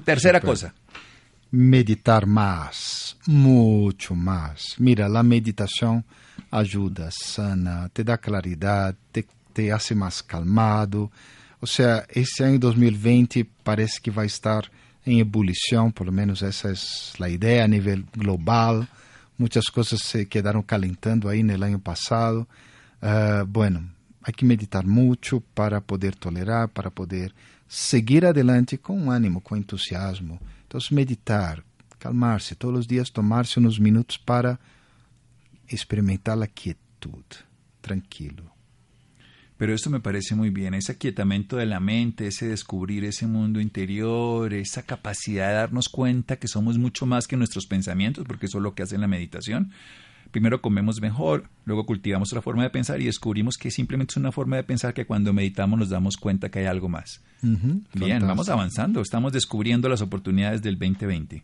Tercera 0.03 0.39
Super. 0.39 0.41
cosa, 0.41 0.73
meditar 1.51 2.25
más, 2.25 3.17
mucho 3.25 4.15
más. 4.15 4.75
Mira, 4.77 5.09
la 5.09 5.23
meditación 5.23 6.05
ayuda, 6.51 7.09
sana, 7.11 7.89
te 7.89 8.03
da 8.03 8.17
claridad, 8.17 8.95
te, 9.11 9.25
te 9.53 9.71
hace 9.71 9.95
más 9.95 10.21
calmado. 10.23 11.11
O 11.59 11.67
sea, 11.67 12.05
este 12.09 12.45
año 12.45 12.59
2020 12.59 13.45
parece 13.63 13.99
que 14.01 14.11
va 14.11 14.23
a 14.23 14.25
estar 14.25 14.69
en 15.05 15.19
ebullición, 15.19 15.91
por 15.91 16.05
lo 16.05 16.11
menos 16.11 16.41
esa 16.41 16.71
es 16.71 17.13
la 17.17 17.29
idea 17.29 17.63
a 17.63 17.67
nivel 17.67 18.05
global. 18.13 18.87
Muchas 19.37 19.65
cosas 19.65 20.01
se 20.01 20.27
quedaron 20.27 20.61
calentando 20.61 21.29
ahí 21.29 21.39
en 21.39 21.49
el 21.49 21.63
año 21.63 21.79
pasado. 21.79 22.47
Ah, 23.01 23.43
bueno, 23.47 23.89
hay 24.21 24.33
que 24.33 24.45
meditar 24.45 24.85
mucho 24.85 25.41
para 25.53 25.81
poder 25.81 26.15
tolerar, 26.15 26.69
para 26.69 26.89
poder 26.89 27.33
seguir 27.67 28.25
adelante 28.25 28.77
con 28.77 29.11
ánimo, 29.11 29.41
con 29.41 29.57
entusiasmo. 29.57 30.39
Entonces, 30.69 30.91
meditar, 30.91 31.63
calmarse, 31.97 32.55
todos 32.55 32.71
los 32.71 32.87
días 32.87 33.11
tomarse 33.11 33.59
unos 33.59 33.79
minutos 33.79 34.19
para 34.19 34.59
experimentar 35.67 36.37
la 36.37 36.45
quietud, 36.45 37.23
tranquilo. 37.81 38.43
Pero 39.57 39.73
esto 39.73 39.89
me 39.89 39.99
parece 39.99 40.35
muy 40.35 40.51
bien, 40.51 40.75
ese 40.75 40.91
aquietamiento 40.91 41.57
de 41.57 41.65
la 41.65 41.79
mente, 41.79 42.27
ese 42.27 42.47
descubrir 42.47 43.03
ese 43.03 43.25
mundo 43.25 43.59
interior, 43.59 44.53
esa 44.53 44.83
capacidad 44.83 45.47
de 45.47 45.55
darnos 45.55 45.89
cuenta 45.89 46.37
que 46.37 46.47
somos 46.47 46.77
mucho 46.77 47.07
más 47.07 47.25
que 47.25 47.35
nuestros 47.35 47.65
pensamientos, 47.65 48.25
porque 48.27 48.45
eso 48.45 48.59
es 48.59 48.63
lo 48.63 48.75
que 48.75 48.83
hace 48.83 48.99
la 48.99 49.07
meditación. 49.07 49.71
Primero 50.31 50.61
comemos 50.61 51.01
mejor, 51.01 51.49
luego 51.65 51.85
cultivamos 51.85 52.31
otra 52.31 52.41
forma 52.41 52.63
de 52.63 52.69
pensar 52.69 53.01
y 53.01 53.05
descubrimos 53.05 53.57
que 53.57 53.71
simplemente 53.71 54.11
es 54.13 54.17
una 54.17 54.31
forma 54.31 54.55
de 54.57 54.63
pensar 54.63 54.93
que 54.93 55.05
cuando 55.05 55.33
meditamos 55.33 55.79
nos 55.79 55.89
damos 55.89 56.17
cuenta 56.17 56.49
que 56.49 56.59
hay 56.59 56.65
algo 56.65 56.87
más. 56.89 57.21
Bien, 57.93 58.25
vamos 58.25 58.49
avanzando, 58.49 59.01
estamos 59.01 59.33
descubriendo 59.33 59.89
las 59.89 60.01
oportunidades 60.01 60.61
del 60.61 60.77
2020. 60.77 61.43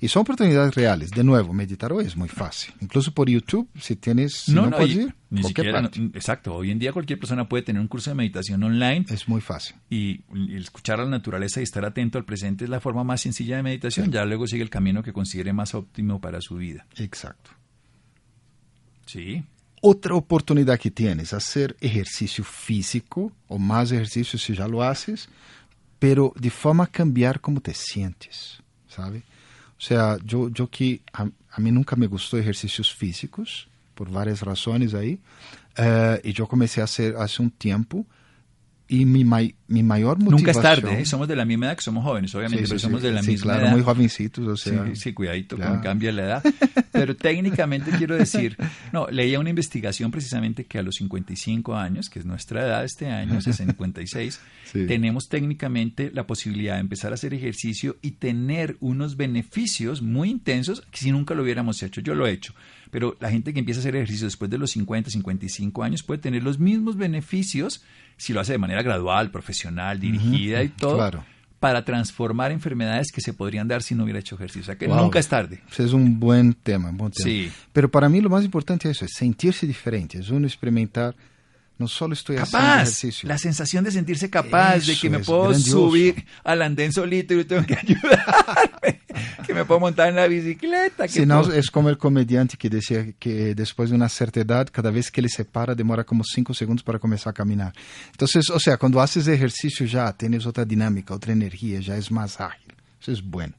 Y 0.00 0.08
son 0.08 0.22
oportunidades 0.22 0.74
reales. 0.74 1.10
De 1.10 1.22
nuevo, 1.22 1.52
meditar 1.52 1.92
hoy 1.92 2.06
es 2.06 2.16
muy 2.16 2.30
fácil. 2.30 2.72
Incluso 2.80 3.12
por 3.12 3.28
YouTube, 3.28 3.68
si 3.78 3.94
tienes, 3.94 4.32
si 4.32 4.54
no, 4.54 4.70
puedes 4.70 4.96
y- 4.96 5.00
ir, 5.02 5.14
ni 5.28 5.42
siquiera, 5.42 5.82
no- 5.82 5.90
exacto, 6.14 6.54
hoy 6.54 6.70
en 6.70 6.78
día 6.78 6.94
cualquier 6.94 7.18
persona 7.18 7.46
puede 7.46 7.62
tener 7.62 7.82
un 7.82 7.86
curso 7.86 8.08
de 8.10 8.14
meditación 8.14 8.62
online 8.64 9.04
Es 9.10 9.28
muy 9.28 9.42
fácil. 9.42 9.76
y, 9.90 10.22
y 10.34 10.56
escuchar 10.56 10.98
a 11.00 11.04
la 11.04 11.10
naturaleza 11.10 11.60
y 11.60 11.64
estar 11.64 11.84
atento 11.84 12.16
al 12.16 12.24
presente 12.24 12.64
es 12.64 12.70
la 12.70 12.80
forma 12.80 13.04
más 13.04 13.20
sencilla 13.20 13.56
de 13.58 13.62
meditación. 13.62 14.10
Ya 14.10 14.24
luego 14.24 14.46
sigue 14.46 14.62
el 14.62 14.70
camino 14.70 15.02
que 15.02 15.12
considere 15.12 15.52
más 15.52 15.74
óptimo 15.74 16.22
para 16.22 16.40
su 16.40 16.56
vida. 16.56 16.86
Exacto. 16.96 17.50
Sí. 19.06 19.42
otra 19.80 20.14
oportunidad 20.14 20.78
que 20.78 20.90
tienes, 20.90 21.32
hacer 21.32 21.76
ejercicio 21.80 22.42
físico 22.42 23.32
o 23.46 23.58
más 23.58 23.92
ejercicio 23.92 24.38
si 24.38 24.54
ya 24.54 24.66
lo 24.66 24.82
haces, 24.82 25.28
pero 25.98 26.32
de 26.36 26.50
forma 26.50 26.84
a 26.84 26.88
cambiar 26.88 27.40
cómo 27.40 27.60
te 27.60 27.72
sientes, 27.72 28.60
¿sabe? 28.88 29.22
O 29.78 29.80
sea, 29.80 30.18
yo, 30.24 30.48
yo 30.48 30.68
que 30.68 31.00
a, 31.12 31.28
a 31.50 31.60
mí 31.60 31.70
nunca 31.70 31.96
me 31.96 32.06
gustó 32.06 32.36
ejercicios 32.36 32.92
físicos, 32.92 33.68
por 33.94 34.10
varias 34.10 34.42
razones 34.42 34.92
ahí, 34.94 35.18
uh, 35.78 36.18
y 36.22 36.32
yo 36.32 36.46
comencé 36.46 36.80
a 36.80 36.84
hacer 36.84 37.16
hace 37.16 37.42
un 37.42 37.50
tiempo, 37.50 38.04
y 38.88 39.04
mi, 39.04 39.24
may, 39.24 39.54
mi 39.68 39.82
mayor 39.82 40.18
motivación... 40.18 40.38
Nunca 40.38 40.50
es 40.52 40.60
tarde, 40.60 41.00
¿eh? 41.00 41.04
somos 41.06 41.26
de 41.28 41.36
la 41.36 41.44
misma 41.44 41.66
edad 41.66 41.76
que 41.76 41.82
somos 41.82 42.04
jóvenes, 42.04 42.34
obviamente, 42.34 42.58
Sí, 42.58 42.66
sí, 42.66 42.68
pero 42.70 42.78
sí, 42.78 42.82
somos 42.84 43.02
de 43.02 43.12
la 43.12 43.22
sí, 43.22 43.30
misma 43.32 43.52
claro, 43.52 43.66
edad. 43.66 43.72
muy 43.72 43.82
jovencitos, 43.82 44.46
o 44.46 44.56
sea... 44.56 44.84
Sí, 44.86 44.96
sí, 44.96 45.12
cuidadito 45.12 45.56
claro. 45.56 45.72
con 45.72 45.82
cambia 45.82 46.12
la 46.12 46.22
edad. 46.24 46.44
Pero 46.92 47.16
técnicamente 47.16 47.90
quiero 47.92 48.16
decir, 48.16 48.56
no, 48.92 49.08
leía 49.08 49.40
una 49.40 49.50
investigación 49.50 50.10
precisamente 50.10 50.64
que 50.64 50.78
a 50.78 50.82
los 50.82 50.96
55 50.96 51.76
años, 51.76 52.08
que 52.08 52.20
es 52.20 52.24
nuestra 52.24 52.62
edad 52.64 52.84
este 52.84 53.08
año, 53.08 53.40
56, 53.40 54.40
Sí. 54.66 54.84
tenemos 54.86 55.28
técnicamente 55.28 56.10
la 56.12 56.26
posibilidad 56.26 56.74
de 56.74 56.80
empezar 56.80 57.12
a 57.12 57.14
hacer 57.14 57.32
ejercicio 57.32 57.96
y 58.02 58.12
tener 58.12 58.76
unos 58.80 59.16
beneficios 59.16 60.02
muy 60.02 60.28
intensos 60.28 60.80
que 60.90 60.98
si 60.98 61.12
nunca 61.12 61.34
lo 61.34 61.44
hubiéramos 61.44 61.80
hecho. 61.84 62.00
Yo 62.00 62.16
lo 62.16 62.26
he 62.26 62.32
hecho. 62.32 62.52
Pero 62.90 63.16
la 63.20 63.30
gente 63.30 63.52
que 63.52 63.60
empieza 63.60 63.78
a 63.78 63.82
hacer 63.82 63.94
ejercicio 63.94 64.26
después 64.26 64.50
de 64.50 64.58
los 64.58 64.72
50, 64.72 65.10
55 65.10 65.82
años 65.84 66.02
puede 66.02 66.20
tener 66.20 66.42
los 66.42 66.58
mismos 66.58 66.96
beneficios 66.96 67.84
si 68.16 68.32
lo 68.32 68.40
hace 68.40 68.52
de 68.52 68.58
manera 68.58 68.82
gradual, 68.82 69.30
profesional, 69.30 69.55
dirigida 70.00 70.62
y 70.62 70.68
todo 70.68 70.96
claro. 70.96 71.24
para 71.60 71.84
transformar 71.84 72.52
enfermedades 72.52 73.08
que 73.12 73.20
se 73.20 73.32
podrían 73.32 73.66
dar 73.68 73.82
si 73.82 73.94
no 73.94 74.04
hubiera 74.04 74.18
hecho 74.20 74.34
ejercicio. 74.36 74.62
O 74.62 74.64
sea 74.66 74.76
que 74.76 74.86
Wow. 74.86 74.96
nunca 74.98 75.18
es 75.18 75.28
tarde. 75.28 75.62
Es 75.76 75.92
un 75.92 76.18
buen 76.20 76.54
tema, 76.54 76.90
un 76.90 76.96
buen 76.96 77.12
tema. 77.12 77.24
Sí. 77.28 77.50
Pero 77.72 77.90
para 77.90 78.08
mí 78.08 78.20
lo 78.20 78.30
más 78.30 78.44
importante 78.44 78.88
es 78.90 78.96
eso, 78.96 79.04
es 79.06 79.12
sentirse 79.14 79.66
diferente, 79.66 80.18
es 80.18 80.28
uno 80.30 80.46
experimentar, 80.46 81.14
no 81.78 81.88
solo 81.88 82.14
estoy 82.14 82.36
haciendo 82.36 82.66
Capaz, 82.66 82.82
ejercicio. 82.82 83.28
la 83.28 83.36
sensación 83.38 83.84
de 83.84 83.90
sentirse 83.90 84.30
capaz, 84.30 84.86
de 84.86 84.92
Eso 84.92 85.00
que 85.02 85.10
me 85.10 85.18
puedo 85.18 85.48
grandioso. 85.50 85.70
subir 85.88 86.24
al 86.42 86.62
andén 86.62 86.90
solito 86.92 87.34
y 87.34 87.44
tengo 87.44 87.66
que 87.66 87.74
ayudarme, 87.82 89.00
que 89.46 89.54
me 89.54 89.64
puedo 89.64 89.80
montar 89.80 90.08
en 90.08 90.16
la 90.16 90.26
bicicleta. 90.26 91.04
Que 91.06 91.12
Si 91.12 91.26
no, 91.26 91.42
puedo- 91.42 91.54
es 91.54 91.70
como 91.70 91.88
el 91.90 91.98
comediante 91.98 92.56
que 92.56 92.68
decía 92.70 93.12
que 93.18 93.54
después 93.54 93.90
de 93.90 93.96
una 93.96 94.08
cierta 94.08 94.40
edad, 94.40 94.68
cada 94.70 94.90
vez 94.90 95.10
que 95.10 95.20
ele 95.20 95.28
se 95.28 95.44
para, 95.44 95.74
demora 95.74 96.04
como 96.04 96.24
cinco 96.24 96.54
segundos 96.54 96.82
para 96.82 96.98
comenzar 96.98 97.30
a 97.30 97.34
caminar. 97.34 97.72
Entonces, 98.10 98.50
o 98.50 98.58
sea, 98.60 98.76
cuando 98.76 99.00
haces 99.00 99.26
ejercicio 99.28 99.86
ya 99.86 100.12
tienes 100.12 100.46
otra 100.46 100.64
dinámica, 100.64 101.14
otra 101.14 101.32
energía, 101.32 101.80
ya 101.80 101.96
es 101.96 102.10
más 102.10 102.40
ágil. 102.40 102.72
Eso 103.00 103.12
es 103.12 103.22
bueno. 103.22 103.54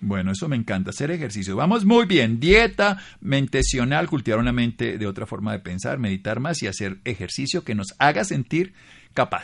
Bueno, 0.00 0.30
eso 0.30 0.48
me 0.48 0.54
encanta, 0.54 0.90
hacer 0.90 1.10
ejercicio. 1.10 1.56
Vamos 1.56 1.84
muy 1.84 2.06
bien, 2.06 2.38
dieta, 2.38 2.98
mentesional, 3.20 4.08
cultivar 4.08 4.38
una 4.38 4.52
mente 4.52 4.96
de 4.96 5.06
otra 5.08 5.26
forma 5.26 5.50
de 5.52 5.58
pensar, 5.58 5.98
meditar 5.98 6.38
más 6.38 6.62
y 6.62 6.68
hacer 6.68 6.98
ejercicio 7.04 7.64
que 7.64 7.74
nos 7.74 7.88
haga 7.98 8.22
sentir 8.24 8.74
capaz. 9.12 9.42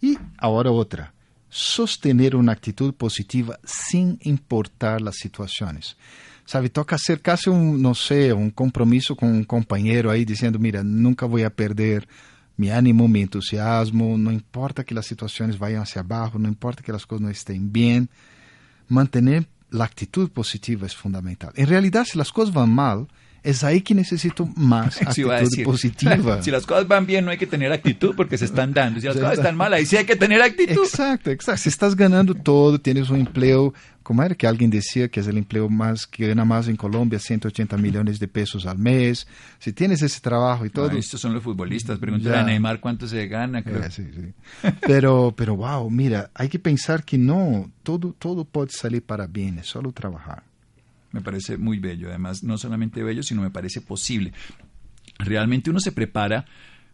Y 0.00 0.16
ahora 0.38 0.70
otra, 0.70 1.12
sostener 1.56 2.36
una 2.36 2.52
actitud 2.52 2.92
positiva 2.92 3.58
sin 3.64 4.18
importar 4.24 5.00
las 5.00 5.16
situaciones. 5.16 5.96
Sabe, 6.44 6.68
toca 6.68 6.96
hacer 6.96 7.22
casi 7.22 7.48
un, 7.48 7.80
no 7.80 7.94
sé, 7.94 8.34
un 8.34 8.50
compromiso 8.50 9.16
con 9.16 9.30
un 9.30 9.44
compañero 9.44 10.10
ahí 10.10 10.26
diciendo, 10.26 10.58
mira, 10.58 10.84
nunca 10.84 11.24
voy 11.24 11.44
a 11.44 11.50
perder 11.50 12.06
mi 12.58 12.70
ánimo, 12.70 13.08
mi 13.08 13.22
entusiasmo, 13.22 14.18
no 14.18 14.30
importa 14.30 14.84
que 14.84 14.94
las 14.94 15.06
situaciones 15.06 15.58
vayan 15.58 15.80
hacia 15.80 16.02
abajo, 16.02 16.38
no 16.38 16.46
importa 16.46 16.82
que 16.82 16.92
las 16.92 17.06
cosas 17.06 17.22
no 17.22 17.30
estén 17.30 17.72
bien, 17.72 18.10
mantener 18.88 19.48
la 19.70 19.84
actitud 19.84 20.30
positiva 20.30 20.86
es 20.86 20.94
fundamental. 20.94 21.52
En 21.56 21.68
realidad, 21.68 22.04
si 22.04 22.18
las 22.18 22.32
cosas 22.32 22.54
van 22.54 22.70
mal, 22.70 23.08
es 23.46 23.62
ahí 23.62 23.80
que 23.80 23.94
necesito 23.94 24.48
más 24.56 25.00
actitud 25.02 25.30
decir. 25.30 25.64
positiva. 25.64 26.16
Si 26.42 26.50
las 26.50 26.66
cosas 26.66 26.88
van 26.88 27.06
bien, 27.06 27.24
no 27.24 27.30
hay 27.30 27.38
que 27.38 27.46
tener 27.46 27.72
actitud 27.72 28.14
porque 28.16 28.36
se 28.36 28.44
están 28.44 28.72
dando. 28.74 29.00
Si 29.00 29.06
las 29.06 29.16
cosas 29.16 29.34
están 29.38 29.56
mal, 29.56 29.72
ahí 29.72 29.86
sí 29.86 29.96
hay 29.96 30.04
que 30.04 30.16
tener 30.16 30.42
actitud. 30.42 30.82
Exacto, 30.82 31.30
exacto. 31.30 31.62
Si 31.62 31.68
estás 31.68 31.94
ganando 31.94 32.34
todo, 32.34 32.78
tienes 32.80 33.08
un 33.08 33.20
empleo, 33.20 33.72
como 34.02 34.22
era 34.22 34.34
que 34.34 34.46
alguien 34.46 34.70
decía 34.70 35.08
que 35.08 35.20
es 35.20 35.26
el 35.28 35.38
empleo 35.38 35.68
más 35.68 36.06
que 36.06 36.28
gana 36.28 36.44
más 36.44 36.68
en 36.68 36.76
Colombia, 36.76 37.18
180 37.18 37.76
millones 37.78 38.18
de 38.18 38.28
pesos 38.28 38.66
al 38.66 38.78
mes. 38.78 39.26
Si 39.58 39.72
tienes 39.72 40.02
ese 40.02 40.20
trabajo 40.20 40.66
y 40.66 40.70
todo. 40.70 40.90
Ah, 40.90 40.98
estos 40.98 41.20
son 41.20 41.32
los 41.32 41.42
futbolistas. 41.42 41.98
Pregúntale 41.98 42.36
a 42.36 42.42
Neymar 42.42 42.80
cuánto 42.80 43.06
se 43.06 43.26
gana. 43.28 43.62
creo. 43.62 43.82
Eh, 43.82 43.90
sí, 43.90 44.04
sí. 44.14 44.70
Pero, 44.86 45.32
pero 45.36 45.56
wow, 45.56 45.88
mira, 45.88 46.30
hay 46.34 46.48
que 46.48 46.58
pensar 46.58 47.04
que 47.04 47.16
no, 47.18 47.70
todo, 47.82 48.14
todo 48.18 48.44
puede 48.44 48.70
salir 48.70 49.02
para 49.02 49.26
bien, 49.26 49.58
es 49.60 49.66
solo 49.66 49.92
trabajar. 49.92 50.42
Me 51.16 51.22
parece 51.22 51.56
muy 51.56 51.78
bello. 51.78 52.08
Además, 52.08 52.42
no 52.42 52.58
solamente 52.58 53.02
bello, 53.02 53.22
sino 53.22 53.42
me 53.42 53.50
parece 53.50 53.80
posible. 53.80 54.32
Realmente 55.18 55.70
uno 55.70 55.80
se 55.80 55.92
prepara 55.92 56.44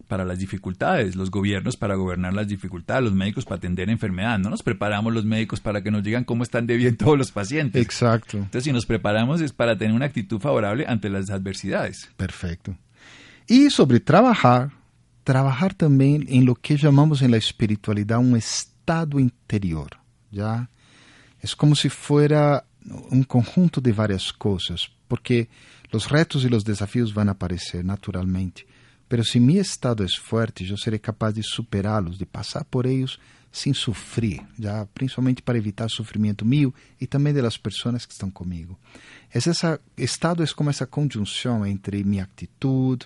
para 0.08 0.24
las 0.24 0.38
dificultades, 0.38 1.16
los 1.16 1.30
gobiernos 1.30 1.76
para 1.76 1.94
gobernar 1.94 2.34
las 2.34 2.46
dificultades, 2.46 3.02
los 3.04 3.14
médicos 3.14 3.44
para 3.44 3.56
atender 3.56 3.88
enfermedad. 3.88 4.38
No 4.38 4.50
nos 4.50 4.62
preparamos 4.62 5.12
los 5.12 5.24
médicos 5.24 5.60
para 5.60 5.82
que 5.82 5.90
nos 5.90 6.02
digan 6.02 6.24
cómo 6.24 6.42
están 6.42 6.66
de 6.66 6.76
bien 6.76 6.96
todos 6.98 7.16
los 7.16 7.32
pacientes. 7.32 7.82
Exacto, 7.82 8.36
Entonces, 8.36 8.64
si 8.64 8.72
nos 8.72 8.86
preparamos 8.86 9.40
es 9.40 9.52
para 9.52 9.76
tener 9.76 9.94
una 9.94 10.06
actitud 10.06 10.38
favorable 10.40 10.84
ante 10.86 11.08
las 11.08 11.30
adversidades. 11.30 12.10
perfecto. 12.16 12.76
Y 13.48 13.70
sobre 13.70 14.00
trabajar, 14.00 14.70
trabajar 15.24 15.74
también 15.74 16.26
en 16.28 16.44
lo 16.44 16.54
que 16.54 16.76
llamamos 16.76 17.22
en 17.22 17.32
la 17.32 17.38
espiritualidad 17.38 18.18
un 18.18 18.36
estado 18.36 19.18
interior, 19.18 19.98
¿ya? 20.30 20.68
Es 21.40 21.56
como 21.56 21.74
si 21.74 21.88
fuera 21.88 22.64
un 23.10 23.24
conjunto 23.24 23.80
de 23.80 23.92
varias 23.92 24.32
cosas, 24.32 24.90
porque 25.08 25.48
los 25.90 26.08
retos 26.08 26.44
y 26.44 26.48
los 26.48 26.64
desafíos 26.64 27.12
van 27.12 27.28
a 27.28 27.32
aparecer 27.32 27.84
naturalmente. 27.84 28.66
Pero 29.08 29.24
si 29.24 29.40
mi 29.40 29.58
estado 29.58 30.04
es 30.04 30.18
fuerte, 30.18 30.64
yo 30.64 30.76
seré 30.76 31.00
capaz 31.00 31.32
de 31.32 31.42
superarlos, 31.42 32.18
de 32.18 32.26
pasar 32.26 32.64
por 32.64 32.86
ellos 32.86 33.20
sin 33.50 33.74
sufrir, 33.74 34.40
ya 34.56 34.86
principalmente 34.86 35.42
para 35.42 35.58
evitar 35.58 35.90
sufrimiento 35.90 36.44
mío 36.46 36.72
y 36.98 37.06
también 37.06 37.36
de 37.36 37.42
las 37.42 37.58
personas 37.58 38.06
que 38.06 38.12
están 38.12 38.30
conmigo. 38.30 38.78
Es 39.30 39.46
ese 39.46 39.78
estado 39.98 40.42
es 40.42 40.54
como 40.54 40.70
esa 40.70 40.86
conjunción 40.86 41.66
entre 41.66 42.02
mi 42.02 42.18
actitud, 42.18 42.98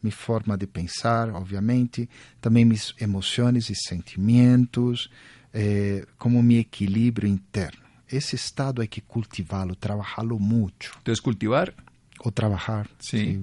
mi 0.00 0.10
forma 0.10 0.56
de 0.56 0.66
pensar, 0.66 1.28
obviamente, 1.30 2.08
también 2.40 2.68
mis 2.68 2.94
emociones 2.96 3.68
y 3.68 3.74
sentimientos, 3.74 5.10
eh, 5.52 6.06
como 6.16 6.42
mi 6.42 6.56
equilibrio 6.56 7.28
interno. 7.28 7.89
Ese 8.10 8.36
estado 8.36 8.82
hay 8.82 8.88
que 8.88 9.02
cultivarlo, 9.02 9.74
trabajarlo 9.76 10.38
mucho. 10.38 10.92
Entonces, 10.98 11.20
cultivar 11.22 11.74
O 12.18 12.30
trabajar. 12.32 12.90
Sí. 12.98 13.40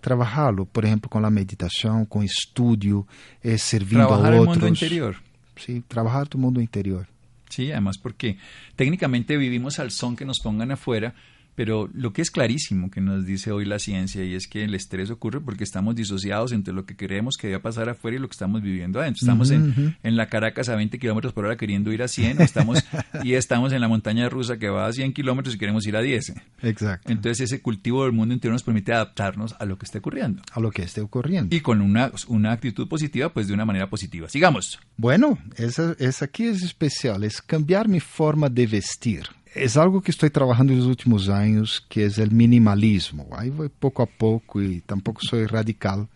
Trabajarlo, 0.00 0.64
por 0.64 0.84
ejemplo, 0.84 1.08
con 1.08 1.22
la 1.22 1.30
meditación, 1.30 2.06
con 2.06 2.24
estudio, 2.24 3.06
eh, 3.42 3.56
sirviendo 3.58 4.08
trabajar 4.08 4.32
a 4.32 4.36
el 4.36 4.40
otros. 4.42 4.56
mundo 4.56 4.68
interior. 4.68 5.16
Sí, 5.54 5.82
trabajar 5.86 6.26
tu 6.26 6.38
mundo 6.38 6.60
interior. 6.60 7.06
Sí, 7.48 7.70
además 7.70 7.98
porque 7.98 8.38
técnicamente 8.74 9.36
vivimos 9.36 9.78
al 9.78 9.90
son 9.90 10.16
que 10.16 10.24
nos 10.24 10.40
pongan 10.40 10.72
afuera, 10.72 11.14
pero 11.54 11.90
lo 11.92 12.12
que 12.12 12.22
es 12.22 12.30
clarísimo 12.30 12.90
que 12.90 13.00
nos 13.00 13.26
dice 13.26 13.52
hoy 13.52 13.64
la 13.64 13.78
ciencia 13.78 14.24
y 14.24 14.34
es 14.34 14.46
que 14.46 14.64
el 14.64 14.74
estrés 14.74 15.10
ocurre 15.10 15.40
porque 15.40 15.64
estamos 15.64 15.94
disociados 15.94 16.52
entre 16.52 16.72
lo 16.72 16.86
que 16.86 16.96
creemos 16.96 17.36
que 17.36 17.48
debe 17.48 17.60
pasar 17.60 17.88
afuera 17.88 18.16
y 18.16 18.20
lo 18.20 18.28
que 18.28 18.32
estamos 18.32 18.62
viviendo 18.62 19.00
adentro. 19.00 19.20
Estamos 19.20 19.50
en, 19.50 19.96
en 20.02 20.16
la 20.16 20.26
Caracas 20.26 20.68
a 20.68 20.76
20 20.76 20.98
kilómetros 20.98 21.32
por 21.32 21.44
hora 21.44 21.56
queriendo 21.56 21.92
ir 21.92 22.02
a 22.02 22.08
100 22.08 22.40
o 22.40 22.42
estamos, 22.42 22.84
y 23.22 23.34
estamos 23.34 23.72
en 23.72 23.80
la 23.80 23.88
montaña 23.88 24.28
rusa 24.28 24.58
que 24.58 24.68
va 24.68 24.86
a 24.86 24.92
100 24.92 25.12
kilómetros 25.12 25.54
y 25.54 25.58
queremos 25.58 25.86
ir 25.86 25.96
a 25.96 26.00
10. 26.00 26.34
Exacto. 26.62 27.12
Entonces 27.12 27.40
ese 27.40 27.60
cultivo 27.60 28.04
del 28.04 28.12
mundo 28.12 28.34
interior 28.34 28.54
nos 28.54 28.62
permite 28.62 28.92
adaptarnos 28.92 29.54
a 29.58 29.64
lo 29.64 29.78
que 29.78 29.84
esté 29.84 29.98
ocurriendo. 29.98 30.42
a 30.52 30.60
lo 30.60 30.70
que 30.70 30.82
esté 30.82 31.00
ocurriendo. 31.00 31.54
Y 31.54 31.60
con 31.60 31.80
una, 31.80 32.12
una 32.28 32.52
actitud 32.52 32.88
positiva, 32.88 33.32
pues 33.32 33.48
de 33.48 33.54
una 33.54 33.64
manera 33.64 33.90
positiva. 33.90 34.28
Sigamos. 34.28 34.80
Bueno, 34.96 35.38
esa, 35.56 35.94
esa 35.98 36.24
aquí 36.24 36.44
es 36.44 36.62
especial, 36.62 37.24
es 37.24 37.42
cambiar 37.42 37.88
mi 37.88 38.00
forma 38.00 38.48
de 38.48 38.66
vestir. 38.66 39.24
Es 39.54 39.76
algo 39.76 40.00
que 40.00 40.10
estoy 40.10 40.30
trabajando 40.30 40.72
en 40.72 40.78
los 40.78 40.88
últimos 40.88 41.28
años, 41.28 41.84
que 41.88 42.06
es 42.06 42.18
el 42.18 42.30
minimalismo. 42.30 43.28
Ahí 43.36 43.50
voy 43.50 43.68
poco 43.68 44.02
a 44.02 44.06
poco 44.06 44.62
y 44.62 44.80
tampoco 44.80 45.20
soy 45.22 45.44
radical, 45.46 46.08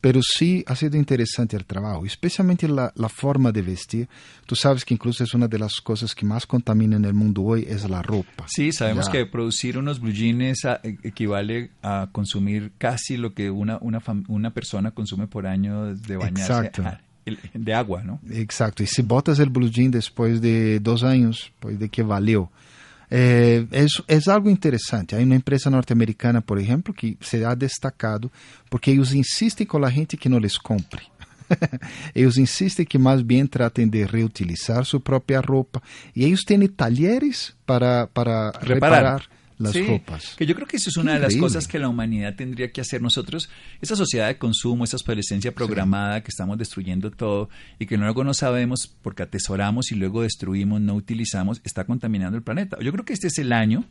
pero 0.00 0.20
sí 0.22 0.64
ha 0.66 0.74
sido 0.74 0.96
interesante 0.98 1.56
el 1.56 1.64
trabajo, 1.64 2.04
especialmente 2.04 2.66
la, 2.68 2.92
la 2.96 3.08
forma 3.08 3.52
de 3.52 3.62
vestir. 3.62 4.08
Tú 4.44 4.54
sabes 4.56 4.84
que 4.84 4.92
incluso 4.92 5.22
es 5.24 5.32
una 5.34 5.46
de 5.48 5.58
las 5.58 5.80
cosas 5.80 6.14
que 6.14 6.26
más 6.26 6.46
contamina 6.46 6.96
en 6.96 7.04
el 7.04 7.14
mundo 7.14 7.42
hoy, 7.42 7.64
es 7.68 7.88
la 7.88 8.02
ropa. 8.02 8.44
Sí, 8.48 8.72
sabemos 8.72 9.06
Ya. 9.06 9.12
que 9.12 9.26
producir 9.26 9.78
unos 9.78 10.00
blue 10.00 10.12
jeans 10.12 10.64
a- 10.64 10.80
e- 10.82 10.98
equivale 11.04 11.70
a 11.82 12.08
consumir 12.12 12.72
casi 12.76 13.16
lo 13.16 13.34
que 13.34 13.50
una, 13.50 13.78
una, 13.80 14.50
persona 14.50 14.90
consume 14.90 15.26
por 15.28 15.46
año 15.46 15.94
de 15.94 16.16
bañarse 16.16 16.42
Exacto. 16.52 16.82
a- 16.82 16.90
el- 16.90 16.98
de 17.52 17.74
agua, 17.74 18.02
¿no? 18.02 18.20
Exacto, 18.30 18.82
y 18.82 18.86
si 18.86 19.02
botas 19.02 19.38
el 19.38 19.50
blue 19.50 19.70
jean 19.70 19.90
después 19.90 20.40
de 20.40 20.78
dos 20.80 21.02
años, 21.02 21.52
pues 21.60 21.78
de 21.78 21.88
qué 21.88 22.02
valió. 22.02 22.50
Eh, 23.10 23.66
es, 23.70 24.02
es 24.08 24.28
algo 24.28 24.50
interesante. 24.50 25.14
Hay 25.14 25.22
una 25.24 25.36
empresa 25.36 25.70
norteamericana, 25.70 26.40
por 26.40 26.58
ejemplo, 26.58 26.92
que 26.94 27.16
se 27.20 27.44
ha 27.44 27.54
destacado 27.54 28.30
porque 28.68 28.90
ellos 28.90 29.14
insisten 29.14 29.66
con 29.66 29.82
la 29.82 29.90
gente 29.90 30.16
que 30.16 30.28
no 30.28 30.40
les 30.40 30.58
compre. 30.58 31.02
ellos 32.14 32.38
insisten 32.38 32.86
que 32.86 32.98
más 32.98 33.24
bien 33.24 33.48
traten 33.48 33.90
de 33.90 34.06
reutilizar 34.06 34.84
su 34.86 35.00
propia 35.00 35.42
ropa 35.42 35.82
y 36.14 36.24
ellos 36.24 36.42
tienen 36.46 36.74
talleres 36.74 37.54
para, 37.66 38.06
para 38.06 38.50
Reparar. 38.52 38.68
reparar 38.68 39.28
las 39.58 39.72
Sí, 39.72 39.86
ropas. 39.86 40.34
Que 40.36 40.46
yo 40.46 40.54
creo 40.54 40.66
que 40.66 40.76
eso 40.76 40.90
es 40.90 40.96
una 40.96 41.14
de 41.14 41.20
las 41.20 41.36
cosas 41.36 41.68
que 41.68 41.78
la 41.78 41.88
humanidad 41.88 42.34
tendría 42.36 42.70
que 42.72 42.80
hacer 42.80 43.02
nosotros. 43.02 43.48
Esa 43.80 43.96
sociedad 43.96 44.28
de 44.28 44.38
consumo, 44.38 44.84
esa 44.84 44.96
obsolescencia 44.96 45.54
programada 45.54 46.22
que 46.22 46.28
estamos 46.28 46.58
destruyendo 46.58 47.10
todo 47.10 47.48
y 47.78 47.86
que 47.86 47.96
luego 47.96 48.24
no 48.24 48.34
sabemos 48.34 48.94
porque 49.02 49.22
atesoramos 49.22 49.92
y 49.92 49.94
luego 49.94 50.22
destruimos, 50.22 50.80
no 50.80 50.94
utilizamos, 50.94 51.60
está 51.64 51.84
contaminando 51.84 52.36
el 52.36 52.42
planeta. 52.42 52.78
Yo 52.80 52.92
creo 52.92 53.04
que 53.04 53.12
este 53.12 53.28
es 53.28 53.38
el 53.38 53.52
año 53.52 53.84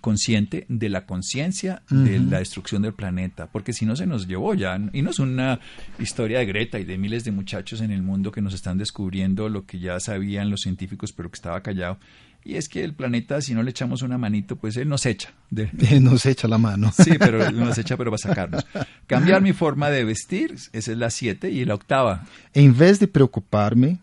consciente 0.00 0.66
de 0.68 0.88
la 0.88 1.04
conciencia 1.04 1.82
de 1.90 2.20
la 2.20 2.38
destrucción 2.38 2.82
del 2.82 2.94
planeta, 2.94 3.50
porque 3.50 3.72
si 3.72 3.86
no 3.86 3.96
se 3.96 4.06
nos 4.06 4.28
llevó 4.28 4.54
ya, 4.54 4.78
y 4.92 5.02
no 5.02 5.10
es 5.10 5.18
una 5.18 5.58
historia 5.98 6.38
de 6.38 6.46
Greta 6.46 6.78
y 6.78 6.84
de 6.84 6.96
miles 6.96 7.24
de 7.24 7.32
muchachos 7.32 7.80
en 7.80 7.90
el 7.90 8.02
mundo 8.02 8.30
que 8.30 8.40
nos 8.40 8.54
están 8.54 8.78
descubriendo 8.78 9.48
lo 9.48 9.66
que 9.66 9.80
ya 9.80 9.98
sabían 9.98 10.50
los 10.50 10.60
científicos, 10.60 11.12
pero 11.12 11.30
que 11.30 11.36
estaba 11.36 11.60
callado, 11.62 11.98
y 12.44 12.54
es 12.56 12.68
que 12.68 12.82
el 12.84 12.94
planeta, 12.94 13.40
si 13.42 13.54
no 13.54 13.62
le 13.62 13.70
echamos 13.70 14.02
una 14.02 14.16
manito, 14.18 14.56
pues 14.56 14.76
él 14.76 14.88
nos 14.88 15.04
echa. 15.06 15.30
de- 15.50 15.70
Nos 16.00 16.24
echa 16.26 16.48
la 16.48 16.58
mano. 16.58 16.92
sí, 16.96 17.12
pero 17.18 17.50
nos 17.50 17.76
echa, 17.78 17.96
pero 17.96 18.10
va 18.10 18.14
a 18.16 18.18
sacarnos. 18.18 18.64
Cambiar 19.06 19.42
mi 19.42 19.52
forma 19.52 19.90
de 19.90 20.04
vestir, 20.04 20.54
esa 20.72 20.92
es 20.92 20.98
la 20.98 21.10
siete, 21.10 21.50
y 21.50 21.64
la 21.64 21.74
octava, 21.74 22.24
Em 22.54 22.72
vez 22.72 22.98
de 23.00 23.06
preocupar-me, 23.06 23.98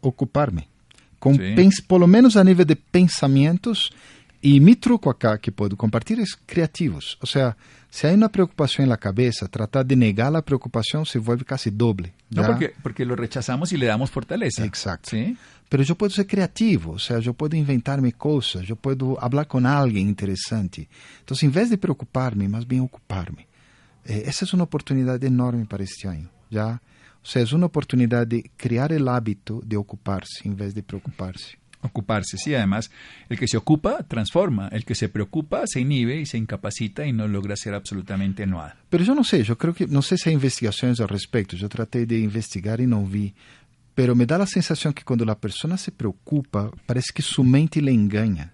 ocupar-me. 0.00 0.68
Com 1.18 1.34
Sim. 1.36 1.54
pens, 1.54 1.80
pelo 1.80 2.06
menos 2.06 2.36
a 2.36 2.44
nível 2.44 2.66
de 2.66 2.76
pensamentos. 2.76 3.90
E 4.42 4.60
mi 4.60 4.76
truco 4.76 5.08
acá 5.08 5.38
que 5.38 5.50
puedo 5.50 5.74
compartir 5.74 6.20
es 6.20 6.36
criativos. 6.44 7.16
O 7.22 7.26
sea, 7.26 7.56
si 7.88 8.06
hay 8.06 8.14
una 8.14 8.28
preocupación 8.28 8.84
en 8.84 8.90
la 8.90 8.98
cabeza, 8.98 9.48
tratar 9.48 9.86
de 9.86 9.96
negar 9.96 10.30
la 10.32 10.42
preocupación 10.42 11.06
se 11.06 11.18
vuelve 11.18 11.46
casi 11.46 11.70
doble. 11.70 12.12
no 12.28 12.44
porque, 12.44 12.74
porque 12.82 13.06
lo 13.06 13.16
rechazamos 13.16 13.72
y 13.72 13.78
le 13.78 13.86
damos 13.86 14.10
fortaleza. 14.10 14.62
Exacto. 14.62 15.08
¿sí? 15.12 15.34
Pero 15.74 15.82
yo 15.82 15.96
puedo 15.96 16.10
ser 16.10 16.28
creativo, 16.28 16.92
o 16.92 16.98
sea, 17.00 17.18
yo 17.18 17.34
puedo 17.34 17.56
inventarme 17.56 18.12
cosas, 18.12 18.64
yo 18.64 18.76
puedo 18.76 19.20
hablar 19.20 19.48
con 19.48 19.66
alguien 19.66 20.06
interesante. 20.06 20.88
Entonces, 21.18 21.42
en 21.42 21.50
vez 21.50 21.68
de 21.68 21.76
preocuparme, 21.76 22.48
más 22.48 22.64
bien 22.64 22.82
ocuparme. 22.82 23.48
Eh, 24.04 24.22
esa 24.24 24.44
es 24.44 24.54
una 24.54 24.62
oportunidad 24.62 25.24
enorme 25.24 25.64
para 25.64 25.82
este 25.82 26.06
año, 26.06 26.30
¿ya? 26.48 26.80
O 27.20 27.26
sea, 27.26 27.42
es 27.42 27.52
una 27.52 27.66
oportunidad 27.66 28.24
de 28.24 28.52
crear 28.56 28.92
el 28.92 29.08
hábito 29.08 29.62
de 29.64 29.76
ocuparse 29.76 30.46
en 30.46 30.56
vez 30.56 30.76
de 30.76 30.84
preocuparse. 30.84 31.58
Ocuparse, 31.80 32.38
sí, 32.38 32.54
además, 32.54 32.92
el 33.28 33.36
que 33.36 33.48
se 33.48 33.56
ocupa 33.56 34.04
transforma, 34.04 34.68
el 34.68 34.84
que 34.84 34.94
se 34.94 35.08
preocupa 35.08 35.66
se 35.66 35.80
inhibe 35.80 36.20
y 36.20 36.24
se 36.24 36.38
incapacita 36.38 37.04
y 37.04 37.12
no 37.12 37.26
logra 37.26 37.54
hacer 37.54 37.74
absolutamente 37.74 38.46
nada. 38.46 38.76
Pero 38.88 39.02
yo 39.02 39.14
no 39.16 39.24
sé, 39.24 39.42
yo 39.42 39.58
creo 39.58 39.74
que, 39.74 39.88
no 39.88 40.02
sé 40.02 40.18
si 40.18 40.28
hay 40.28 40.34
investigaciones 40.34 41.00
al 41.00 41.08
respecto, 41.08 41.56
yo 41.56 41.68
traté 41.68 42.06
de 42.06 42.20
investigar 42.20 42.80
y 42.80 42.86
no 42.86 43.04
vi, 43.04 43.34
pero 43.94 44.14
me 44.14 44.26
da 44.26 44.38
la 44.38 44.46
sensación 44.46 44.92
que 44.92 45.04
cuando 45.04 45.24
la 45.24 45.38
persona 45.38 45.76
se 45.76 45.92
preocupa, 45.92 46.70
parece 46.86 47.12
que 47.14 47.22
su 47.22 47.44
mente 47.44 47.80
le 47.80 47.92
engaña. 47.92 48.52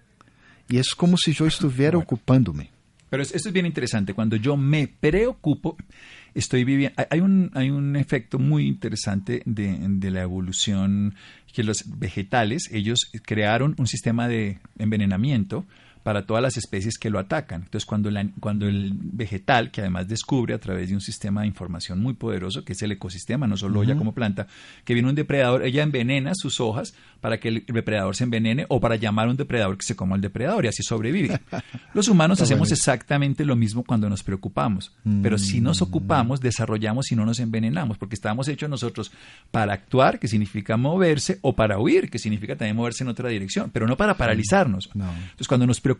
Y 0.69 0.77
es 0.77 0.93
como 0.95 1.17
si 1.17 1.33
yo 1.33 1.45
estuviera 1.47 1.97
Bueno. 1.97 2.03
ocupándome. 2.03 2.69
Pero 3.09 3.23
es- 3.23 3.33
esto 3.35 3.49
es 3.49 3.53
bien 3.53 3.65
interesante. 3.65 4.13
Cuando 4.13 4.37
yo 4.37 4.55
me 4.55 4.87
preocupo, 4.87 5.75
estoy 6.33 6.63
viviendo. 6.63 6.93
hay- 6.97 7.07
Hay 7.09 7.19
un, 7.19 7.51
hay 7.53 7.69
un 7.69 7.97
efecto 7.97 8.39
muy 8.39 8.67
interesante 8.67 9.41
de, 9.45 9.77
de 9.85 10.11
la 10.11 10.21
evolución 10.21 11.15
que 11.53 11.63
los 11.63 11.83
vegetales, 11.99 12.69
ellos 12.71 13.11
crearon 13.25 13.75
un 13.77 13.87
sistema 13.87 14.29
de 14.29 14.59
envenenamiento 14.77 15.65
para 16.03 16.25
todas 16.25 16.41
las 16.41 16.57
especies 16.57 16.97
que 16.97 17.09
lo 17.09 17.19
atacan. 17.19 17.61
Entonces, 17.63 17.85
cuando, 17.85 18.09
la- 18.11 18.27
cuando 18.39 18.67
el 18.67 18.91
vegetal, 18.95 19.71
que 19.71 19.81
además 19.81 20.07
descubre 20.07 20.53
a 20.53 20.59
través 20.59 20.89
de 20.89 20.95
un 20.95 21.01
sistema 21.01 21.41
de 21.41 21.47
información 21.47 22.01
muy 22.01 22.13
poderoso, 22.13 22.63
que 22.65 22.73
es 22.73 22.81
el 22.81 22.91
ecosistema, 22.91 23.47
no 23.47 23.57
solo 23.57 23.83
ella 23.83 23.95
como 23.97 24.13
planta, 24.13 24.47
que 24.83 24.93
viene 24.93 25.09
un 25.09 25.15
depredador, 25.15 25.63
ella 25.63 25.83
envenena 25.83 26.31
sus 26.35 26.59
hojas 26.59 26.93
para 27.19 27.39
que 27.39 27.49
el 27.49 27.65
depredador 27.67 28.15
se 28.15 28.23
envenene 28.23 28.65
o 28.69 28.79
para 28.79 28.95
llamar 28.95 29.27
a 29.27 29.31
un 29.31 29.37
depredador 29.37 29.77
que 29.77 29.85
se 29.85 29.95
coma 29.95 30.15
al 30.15 30.21
depredador 30.21 30.65
y 30.65 30.69
así 30.69 30.81
sobrevive. 30.83 31.39
Los 31.93 32.07
humanos 32.07 32.39
hacemos 32.41 32.71
exactamente 32.71 33.45
lo 33.45 33.55
mismo 33.55 33.83
cuando 33.83 34.09
nos 34.09 34.23
preocupamos, 34.23 34.91
pero 35.21 35.37
si 35.37 35.61
nos 35.61 35.81
ocupamos, 35.81 36.41
desarrollamos 36.41 37.11
y 37.11 37.15
no 37.15 37.25
nos 37.25 37.39
envenenamos, 37.39 37.97
porque 37.97 38.15
estamos 38.15 38.47
hechos 38.47 38.69
nosotros 38.69 39.11
para 39.51 39.73
actuar, 39.73 40.19
que 40.19 40.27
significa 40.27 40.77
moverse, 40.77 41.37
o 41.41 41.53
para 41.55 41.77
huir, 41.79 42.09
que 42.09 42.17
significa 42.19 42.55
también 42.55 42.75
moverse 42.75 43.03
en 43.03 43.09
otra 43.09 43.29
dirección, 43.29 43.69
pero 43.71 43.85
no 43.87 43.97
para 43.97 44.15
paralizarnos. 44.17 44.89
No. 44.95 45.09
Entonces, 45.11 45.47
cuando 45.47 45.67
nos 45.67 45.79
preocupamos, 45.79 45.90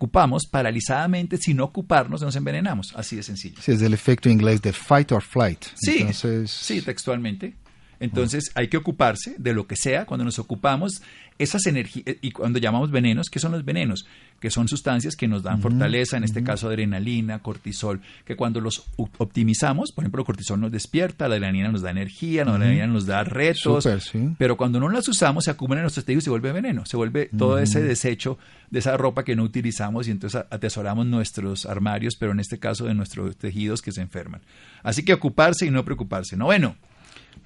paralizadamente, 0.46 1.38
sin 1.38 1.60
ocuparnos, 1.62 2.22
nos 2.22 2.36
envenenamos. 2.36 2.94
Así 2.96 3.16
de 3.16 3.24
sencillo. 3.24 3.62
Sí, 3.62 3.72
es 3.72 3.82
el 3.82 3.94
efecto 3.94 4.30
inglés 4.30 4.62
de 4.62 4.74
fight 4.74 5.12
or 5.12 5.22
flight. 5.22 5.64
Sí, 5.76 5.98
Entonces, 6.00 6.52
sí, 6.52 6.82
textualmente. 6.82 7.54
Entonces 8.00 8.52
hay 8.56 8.68
que 8.68 8.78
ocuparse 8.78 9.36
de 9.38 9.54
lo 9.54 9.68
que 9.68 9.76
sea. 9.76 10.06
Cuando 10.06 10.26
nos 10.26 10.40
ocupamos, 10.40 11.04
esas 11.44 11.66
energías, 11.66 12.18
y 12.22 12.32
cuando 12.32 12.60
llamamos 12.60 12.92
venenos, 12.92 13.30
¿qué 13.30 13.40
son 13.40 13.52
los 13.52 13.66
venenos? 13.66 14.06
Que 14.40 14.50
son 14.50 14.68
sustancias 14.68 15.16
que 15.16 15.28
nos 15.28 15.44
dan 15.44 15.62
fortaleza, 15.62 16.18
en 16.18 16.24
este 16.24 16.44
caso 16.44 16.68
adrenalina, 16.68 17.40
cortisol, 17.40 18.02
que 18.26 18.36
cuando 18.36 18.60
los 18.60 18.86
optimizamos, 18.98 19.92
por 19.92 20.04
ejemplo, 20.04 20.22
el 20.22 20.26
cortisol 20.26 20.60
nos 20.60 20.72
despierta, 20.72 21.28
la 21.28 21.36
adrenalina 21.36 21.70
nos 21.70 21.82
da 21.82 21.92
energía, 21.92 22.46
la 22.46 22.56
adrenalina 22.56 22.88
nos 22.88 23.06
da 23.06 23.24
retos, 23.24 23.88
sí. 24.02 24.30
pero 24.38 24.58
cuando 24.58 24.80
no 24.80 24.90
las 24.90 25.08
usamos 25.08 25.46
se 25.46 25.52
acumulan 25.52 25.80
en 25.80 25.84
nuestros 25.84 26.06
tejidos 26.06 26.24
y 26.24 26.26
se 26.26 26.30
vuelve 26.32 26.52
veneno, 26.52 26.86
se 26.86 26.98
vuelve 26.98 27.30
todo 27.38 27.60
ese 27.60 27.82
desecho 27.82 28.38
de 28.70 28.80
esa 28.80 28.98
ropa 28.98 29.24
que 29.24 29.36
no 29.36 29.44
utilizamos 29.44 30.08
y 30.08 30.12
entonces 30.12 30.44
atesoramos 30.50 31.06
nuestros 31.06 31.66
armarios, 31.66 32.16
pero 32.16 32.32
en 32.32 32.40
este 32.40 32.58
caso 32.58 32.86
de 32.86 32.94
nuestros 32.94 33.36
tejidos 33.38 33.82
que 33.82 33.92
se 33.92 34.02
enferman. 34.02 34.42
Así 34.84 35.04
que 35.04 35.14
ocuparse 35.14 35.66
y 35.66 35.72
no 35.72 35.86
preocuparse. 35.86 36.38
Noveno, 36.38 36.76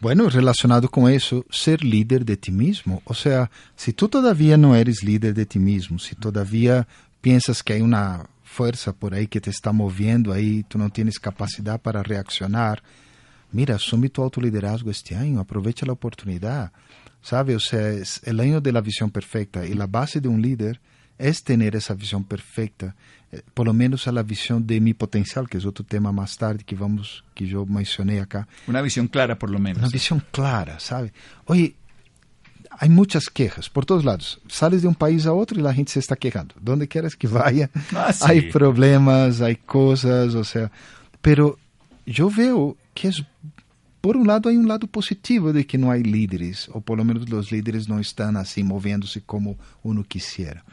Bueno, 0.02 0.30
relacionado 0.30 0.90
con 0.90 1.10
eso, 1.10 1.46
ser 1.50 1.84
líder 1.84 2.26
de 2.26 2.38
ti 2.38 2.52
mismo. 2.52 3.02
O 3.06 3.14
sea, 3.14 3.50
si 3.76 3.94
tú 3.94 4.08
todavía 4.08 4.58
no 4.58 4.76
eres 4.76 5.04
líder 5.04 5.34
de 5.34 5.46
ti 5.46 5.58
mismo, 5.58 6.00
si 6.00 6.16
todavía 6.16 6.88
piensas 7.22 7.64
que 7.64 7.74
hay 7.74 7.82
una 7.82 8.28
fuerza 8.44 8.94
por 8.94 9.14
ahí 9.14 9.28
que 9.28 9.42
te 9.42 9.50
está 9.50 9.72
moviendo 9.72 10.32
ahí, 10.32 10.64
tú 10.64 10.78
no 10.78 10.90
tienes 10.90 11.20
capacidad 11.20 11.82
para 11.82 12.04
reaccionar, 12.04 12.84
mira, 13.52 13.76
asume 13.76 14.10
tu 14.10 14.22
autoliderazgo 14.22 14.92
este 14.92 15.16
año, 15.16 15.40
aprovecha 15.40 15.86
la 15.86 15.94
oportunidad. 15.94 16.72
¿Sabe? 17.22 17.56
O 17.56 17.60
sea, 17.60 17.90
es 17.90 18.22
el 18.24 18.40
año 18.40 18.62
de 18.62 18.72
la 18.72 18.82
visión 18.82 19.10
perfecta 19.10 19.66
y 19.66 19.74
la 19.74 19.88
base 19.88 20.22
de 20.22 20.28
un 20.28 20.40
líder 20.42 20.80
es 21.18 21.44
tener 21.44 21.76
esa 21.76 21.94
visión 21.94 22.24
perfecta, 22.24 22.96
eh, 23.32 23.42
por 23.54 23.66
lo 23.66 23.74
menos 23.74 24.08
a 24.08 24.12
la 24.12 24.24
visión 24.24 24.66
de 24.68 24.80
mi 24.82 24.94
potencial, 24.94 25.48
que 25.50 25.58
es 25.58 25.66
otro 25.66 25.86
tema 25.86 26.12
más 26.12 26.38
tarde 26.38 26.64
que 26.66 26.76
vamos, 26.76 27.24
que 27.34 27.46
yo 27.48 27.66
mencioné 27.66 28.20
acá. 28.20 28.48
una 28.68 28.82
visión 28.82 29.08
clara 29.08 29.38
por 29.40 29.50
lo 29.50 29.60
menos. 29.60 29.80
Una 29.80 29.90
visión 29.90 30.22
clara, 30.32 30.80
¿sabe? 30.80 31.14
Oye, 31.46 31.76
hay 32.78 32.90
muchas 32.90 33.30
quejas 33.30 33.70
por 33.70 33.86
todos 33.86 34.04
lados. 34.04 34.42
Sales 34.48 34.82
de 34.82 34.88
un 34.90 34.96
país 34.96 35.26
a 35.26 35.34
otro 35.34 35.58
y 35.60 35.64
la 35.64 35.74
gente 35.74 35.94
se 35.94 36.00
está 36.00 36.16
quejando. 36.18 36.56
Donde 36.60 36.88
quieras 36.88 37.16
que 37.16 37.28
vaya, 37.28 37.70
Ah, 37.96 38.12
sí. 38.12 38.24
hay 38.28 38.52
problemas, 38.52 39.40
hay 39.42 39.56
cosas, 39.56 40.36
o 40.36 40.44
sea. 40.44 40.70
Pero 41.22 41.58
yo 42.06 42.30
veo 42.30 42.76
que 42.94 43.08
es, 43.08 43.24
por 44.02 44.18
un 44.18 44.28
lado, 44.28 44.50
hay 44.50 44.58
un 44.58 44.68
lado 44.68 44.88
positivo 44.88 45.54
de 45.54 45.66
que 45.66 45.78
no 45.78 45.90
hay 45.90 46.04
líderes, 46.04 46.70
o 46.74 46.82
por 46.82 46.98
lo 46.98 47.06
menos 47.06 47.30
los 47.30 47.52
líderes 47.52 47.88
no 47.88 48.00
están 48.00 48.36
así 48.38 48.62
moviéndose 48.64 49.22
como 49.22 49.58
uno 49.82 50.04
quisiera. 50.04 50.64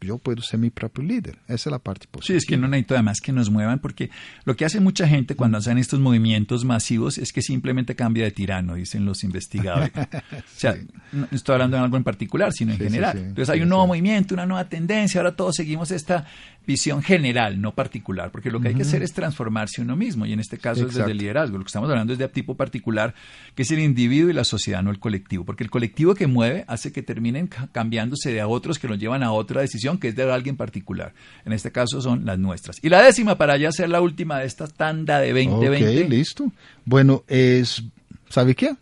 Yo 0.00 0.18
puedo 0.18 0.40
ser 0.42 0.60
mi 0.60 0.70
propio 0.70 1.02
líder. 1.04 1.38
Esa 1.48 1.54
es 1.54 1.66
la 1.72 1.78
parte 1.78 2.02
Sí, 2.04 2.08
positiva. 2.12 2.38
es 2.38 2.46
que 2.46 2.56
no 2.56 2.68
necesito 2.68 2.94
además 2.94 3.18
que 3.20 3.32
nos 3.32 3.50
muevan, 3.50 3.78
porque 3.80 4.10
lo 4.44 4.54
que 4.56 4.64
hace 4.64 4.80
mucha 4.80 5.08
gente 5.08 5.34
cuando 5.34 5.58
hacen 5.58 5.76
estos 5.78 5.98
movimientos 6.00 6.64
masivos 6.64 7.18
es 7.18 7.32
que 7.32 7.42
simplemente 7.42 7.96
cambia 7.96 8.24
de 8.24 8.30
tirano, 8.30 8.74
dicen 8.74 9.04
los 9.04 9.24
investigadores. 9.24 9.90
O 9.98 10.60
sea, 10.60 10.76
no 11.12 11.26
estoy 11.32 11.54
hablando 11.54 11.76
de 11.76 11.82
algo 11.84 11.96
en 11.96 12.04
particular, 12.04 12.52
sino 12.52 12.72
en 12.72 12.78
Sí, 12.78 12.84
sí, 12.84 12.90
general. 12.90 13.12
sí. 13.12 13.18
Entonces 13.24 13.50
hay 13.50 13.58
Sí, 13.58 13.62
un 13.62 13.68
nuevo 13.68 13.84
sí. 13.84 13.88
movimiento, 13.88 14.34
una 14.34 14.46
nueva 14.46 14.68
tendencia, 14.68 15.20
ahora 15.20 15.34
todos 15.36 15.54
seguimos 15.56 15.90
esta 15.90 16.26
visión 16.68 17.02
general, 17.02 17.60
no 17.60 17.72
particular, 17.74 18.30
porque 18.30 18.50
lo 18.52 18.60
que 18.60 18.68
hay 18.68 18.74
que 18.74 18.82
hacer 18.82 19.02
es 19.02 19.12
transformarse 19.12 19.80
uno 19.82 19.96
mismo, 19.96 20.24
y 20.26 20.32
en 20.34 20.38
este 20.38 20.58
caso 20.58 20.82
es 20.82 20.94
desde 20.94 21.10
el 21.12 21.18
liderazgo. 21.18 21.58
Lo 21.58 21.64
que 21.64 21.68
estamos 21.68 21.88
hablando 21.90 22.12
es 22.12 22.18
de 22.20 22.28
tipo 22.28 22.54
particular, 22.54 23.14
que 23.56 23.62
es 23.62 23.70
el 23.72 23.80
individuo 23.80 24.30
y 24.30 24.34
la 24.34 24.44
sociedad, 24.44 24.82
no 24.82 24.90
el 24.90 25.00
colectivo, 25.00 25.44
porque 25.44 25.64
el 25.64 25.70
colectivo 25.70 26.14
que 26.14 26.26
mueve 26.28 26.64
hace 26.68 26.92
que 26.92 27.02
terminen 27.02 27.46
ca- 27.48 27.68
cambiándose 27.72 28.30
de 28.32 28.40
a 28.40 28.46
otros 28.46 28.78
que 28.78 28.86
los 28.86 28.98
llevan 28.98 29.22
a 29.22 29.32
otra 29.32 29.62
decisión 29.62 29.98
que 29.98 30.08
es 30.08 30.14
de 30.16 30.30
alguien 30.30 30.56
particular. 30.56 31.14
En 31.44 31.52
este 31.54 31.72
caso 31.72 32.00
son 32.02 32.26
las 32.26 32.38
nuestras. 32.38 32.76
Y 32.82 32.90
la 32.90 33.02
décima, 33.02 33.38
para 33.38 33.56
ya 33.56 33.72
ser 33.72 33.88
la 33.88 34.00
última 34.02 34.38
de 34.38 34.46
esta 34.46 34.68
tanda 34.68 35.18
de 35.20 35.32
2020. 35.32 36.02
Ok, 36.04 36.08
listo. 36.10 36.52
Bueno, 36.84 37.24
es, 37.28 37.82
¿sabe 38.28 38.54
qué? 38.54 38.76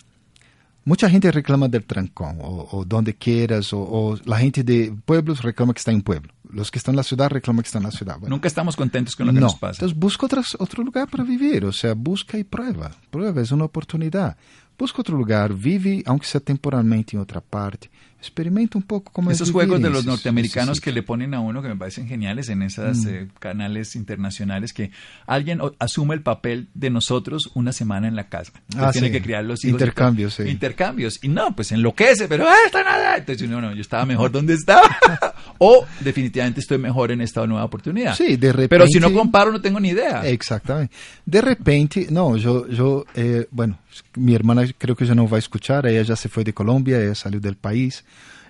Mucha 0.87 1.11
gente 1.11 1.31
reclama 1.33 1.69
del 1.69 1.85
trancón, 1.85 2.39
o, 2.41 2.69
o 2.71 2.85
donde 2.87 3.15
quieras, 3.15 3.73
o, 3.75 3.81
o 3.81 4.17
la 4.25 4.39
gente 4.39 4.63
de 4.65 4.95
pueblos 5.05 5.43
reclama 5.43 5.75
que 5.75 5.79
está 5.81 5.91
en 5.93 6.01
pueblo. 6.01 6.33
Los 6.51 6.71
que 6.71 6.79
están 6.79 6.93
en 6.95 6.99
la 6.99 7.03
ciudad 7.03 7.29
reclaman 7.29 7.63
que 7.63 7.67
están 7.67 7.83
en 7.83 7.91
la 7.91 7.91
ciudad. 7.91 8.19
Bueno, 8.21 8.37
Nunca 8.37 8.47
estamos 8.49 8.77
contentos 8.77 9.15
con 9.17 9.27
lo 9.27 9.33
que 9.33 9.41
no. 9.41 9.47
nos 9.47 9.57
pasa. 9.57 9.79
Entonces 9.81 9.99
busca 9.99 10.27
otras- 10.27 10.57
otro 10.59 10.83
lugar 10.85 11.09
para 11.11 11.25
vivir, 11.25 11.65
o 11.65 11.73
sea, 11.73 11.93
busca 11.95 12.39
y 12.39 12.45
prueba. 12.45 12.93
Prueba, 13.11 13.43
es 13.43 13.51
una 13.51 13.65
oportunidad. 13.65 14.37
Busca 14.79 15.01
otro 15.01 15.17
lugar, 15.19 15.53
vive, 15.55 16.03
aunque 16.07 16.27
sea 16.27 16.41
temporalmente 16.41 17.17
en 17.17 17.23
otra 17.23 17.41
parte, 17.41 17.91
experimenta 18.27 18.79
un 18.79 18.85
poco 18.85 19.13
cómo 19.13 19.31
Esos 19.31 19.49
es 19.49 19.53
juegos 19.53 19.81
de 19.81 19.91
los 19.91 20.05
norteamericanos 20.05 20.81
que 20.81 20.93
le 20.93 21.03
ponen 21.03 21.35
a 21.35 21.41
uno 21.41 21.63
que 21.63 21.69
me 21.69 21.77
parecen 21.77 22.07
geniales 22.07 22.49
en 22.49 22.63
esos 22.63 22.99
Mm. 22.99 23.29
canales 23.39 23.97
internacionales 23.97 24.73
que 24.73 24.91
alguien 25.27 25.61
asume 25.79 26.15
el 26.15 26.23
papel 26.23 26.69
de 26.75 26.91
nosotros 26.91 27.51
una 27.55 27.73
semana 27.73 28.09
en 28.09 28.17
la 28.17 28.29
casa. 28.29 28.53
Ah, 28.77 28.91
tiene 28.93 29.09
sí. 29.09 29.13
que 29.13 29.23
criar 29.23 29.45
los 29.45 29.65
hijos. 29.65 29.81
Intercambios, 29.81 30.35
sí. 30.35 30.43
Intercambios. 30.45 31.19
Y 31.23 31.29
no, 31.29 31.55
pues 31.55 31.73
enloquece, 31.73 32.29
pero 32.29 32.47
¡ah, 32.49 32.55
está 32.67 32.83
nada! 32.83 33.17
Entonces 33.17 33.47
uno, 33.47 33.61
no, 33.61 33.75
yo 33.75 33.81
estaba 33.81 34.05
mejor 34.05 34.31
donde 34.33 34.55
estaba. 34.55 34.89
o 35.59 35.85
definitivamente 36.01 36.61
estoy 36.61 36.79
mejor 36.79 37.13
en 37.13 37.21
esta 37.21 37.47
nueva 37.47 37.65
oportunidad. 37.65 38.15
Sí, 38.15 38.37
de 38.37 38.53
repente. 38.53 38.69
Pero 38.69 38.87
si 38.87 39.01
no 39.01 39.13
comparo 39.13 39.53
no 39.53 39.61
tengo 39.61 39.81
ni 39.81 39.91
idea. 39.91 40.27
Exactamente. 40.27 40.95
De 41.25 41.41
repente, 41.41 42.09
no, 42.11 42.37
yo, 42.37 42.69
yo 42.69 43.05
eh, 43.15 43.47
bueno, 43.51 43.79
mi 44.15 44.35
hermana 44.35 44.65
creo 44.77 44.97
que 44.97 45.07
ya 45.07 45.15
no 45.15 45.29
va 45.29 45.37
a 45.37 45.39
escuchar, 45.39 45.87
ella 45.87 46.03
ya 46.03 46.17
se 46.17 46.29
fue 46.29 46.45
de 46.45 46.53
Colombia, 46.53 47.01
ella 47.01 47.15
salió 47.15 47.41
del 47.41 47.57
país. 47.57 48.05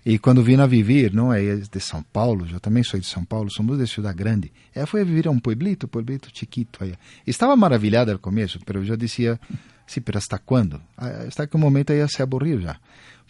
Y 0.09 0.21
cuando 0.21 0.45
vino 0.45 0.63
a 0.63 0.69
vivir, 0.69 1.13
¿no? 1.13 1.35
Ella 1.35 1.55
es 1.55 1.69
de 1.69 1.81
São 1.81 2.05
Paulo, 2.05 2.47
yo 2.47 2.61
también 2.61 2.85
soy 2.85 3.01
de 3.01 3.07
São 3.07 3.27
Paulo, 3.27 3.51
somos 3.51 3.77
de 3.77 3.89
ciudad 3.89 4.15
grande. 4.17 4.53
Ella 4.73 4.87
fue 4.87 5.01
a 5.01 5.05
vivir 5.05 5.27
a 5.27 5.31
un 5.31 5.41
pueblito, 5.41 5.89
pueblito 5.89 6.29
chiquito 6.31 6.85
allá. 6.85 6.97
Estaba 7.25 7.57
maravillada 7.57 8.13
al 8.13 8.21
comienzo, 8.21 8.61
pero 8.65 8.85
yo 8.85 8.97
decía, 8.97 9.41
sí, 9.85 10.01
pero 10.01 10.19
¿hasta 10.19 10.39
cuándo? 10.39 10.81
Ah, 10.97 11.25
Hasta 11.27 11.49
que 11.49 11.57
un 11.57 11.65
momento 11.65 11.93
ella 11.93 12.07
se 12.07 12.23
aburrió 12.23 12.61
ya. 12.61 12.81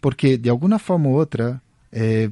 Porque 0.03 0.37
de 0.37 0.51
alguna 0.51 0.79
forma 0.79 1.09
u 1.09 1.17
otra, 1.17 1.63
eh, 1.93 2.29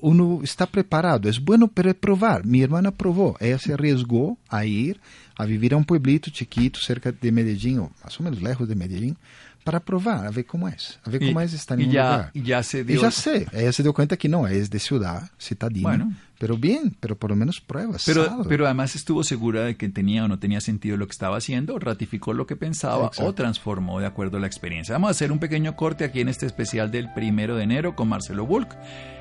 uno 0.00 0.40
está 0.42 0.66
preparado. 0.66 1.28
Es 1.28 1.38
bueno 1.38 1.68
pero 1.68 1.94
probar. 1.94 2.44
Mi 2.44 2.62
hermana 2.62 2.90
probó. 2.90 3.36
Ella 3.38 3.60
se 3.60 3.72
arriesgó 3.72 4.36
a 4.48 4.64
ir 4.64 5.00
a 5.36 5.44
vivir 5.44 5.74
a 5.74 5.76
un 5.76 5.84
pueblito 5.84 6.28
chiquito 6.30 6.80
cerca 6.80 7.12
de 7.12 7.30
Medellín, 7.30 7.78
o 7.78 7.92
más 8.02 8.18
o 8.18 8.24
menos 8.24 8.42
lejos 8.42 8.68
de 8.68 8.74
Medellín, 8.74 9.16
para 9.64 9.80
probar, 9.80 10.26
a 10.26 10.30
ver 10.30 10.46
cómo 10.46 10.68
es. 10.68 10.98
A 11.04 11.10
ver 11.10 11.22
Y- 11.22 11.28
cómo 11.28 11.40
es 11.42 11.52
estar 11.52 11.78
y 11.78 11.82
en 11.84 11.88
un 11.90 11.94
ya- 11.94 12.10
lugar. 12.12 12.30
y 12.34 12.42
ya 12.42 12.62
se 12.62 12.80
Y 12.80 12.84
dio- 12.84 13.02
ya 13.02 13.10
sé. 13.10 13.46
Ella 13.52 13.72
se 13.72 13.82
dio 13.82 13.92
cuenta 13.92 14.16
que 14.16 14.28
no, 14.28 14.46
es 14.46 14.70
de 14.70 14.78
ciudad, 14.78 15.30
citadina. 15.38 15.88
Bueno. 15.88 16.12
Pero 16.38 16.56
bien, 16.56 16.96
pero 17.00 17.18
por 17.18 17.28
lo 17.28 17.36
menos 17.36 17.60
pruebas. 17.60 18.02
Pero, 18.06 18.24
sabe. 18.24 18.44
pero 18.48 18.64
además 18.64 18.96
estuvo 18.96 19.22
segura 19.22 19.62
de 19.64 19.76
que 19.76 19.88
tenía 19.90 20.24
o 20.24 20.28
no 20.28 20.38
tenía 20.38 20.62
sentido 20.62 20.96
lo 20.96 21.06
que 21.06 21.12
estaba 21.12 21.36
haciendo, 21.36 21.78
ratificó 21.78 22.32
lo 22.32 22.46
que 22.46 22.56
pensaba 22.56 23.08
Exacto. 23.08 23.26
o 23.26 23.34
transformó 23.34 24.00
de 24.00 24.06
acuerdo 24.06 24.38
a 24.38 24.40
la 24.40 24.46
experiencia. 24.46 24.94
Vamos 24.94 25.08
a 25.08 25.10
hacer 25.10 25.32
un 25.32 25.38
pequeño 25.38 25.76
corte 25.76 26.04
aquí 26.04 26.20
en 26.22 26.28
este 26.30 26.46
especial 26.46 26.90
del 26.90 27.12
primero 27.12 27.56
de 27.56 27.64
enero 27.64 27.94
con 27.94 28.08
Marcelo 28.08 28.46
Bulk. 28.46 28.74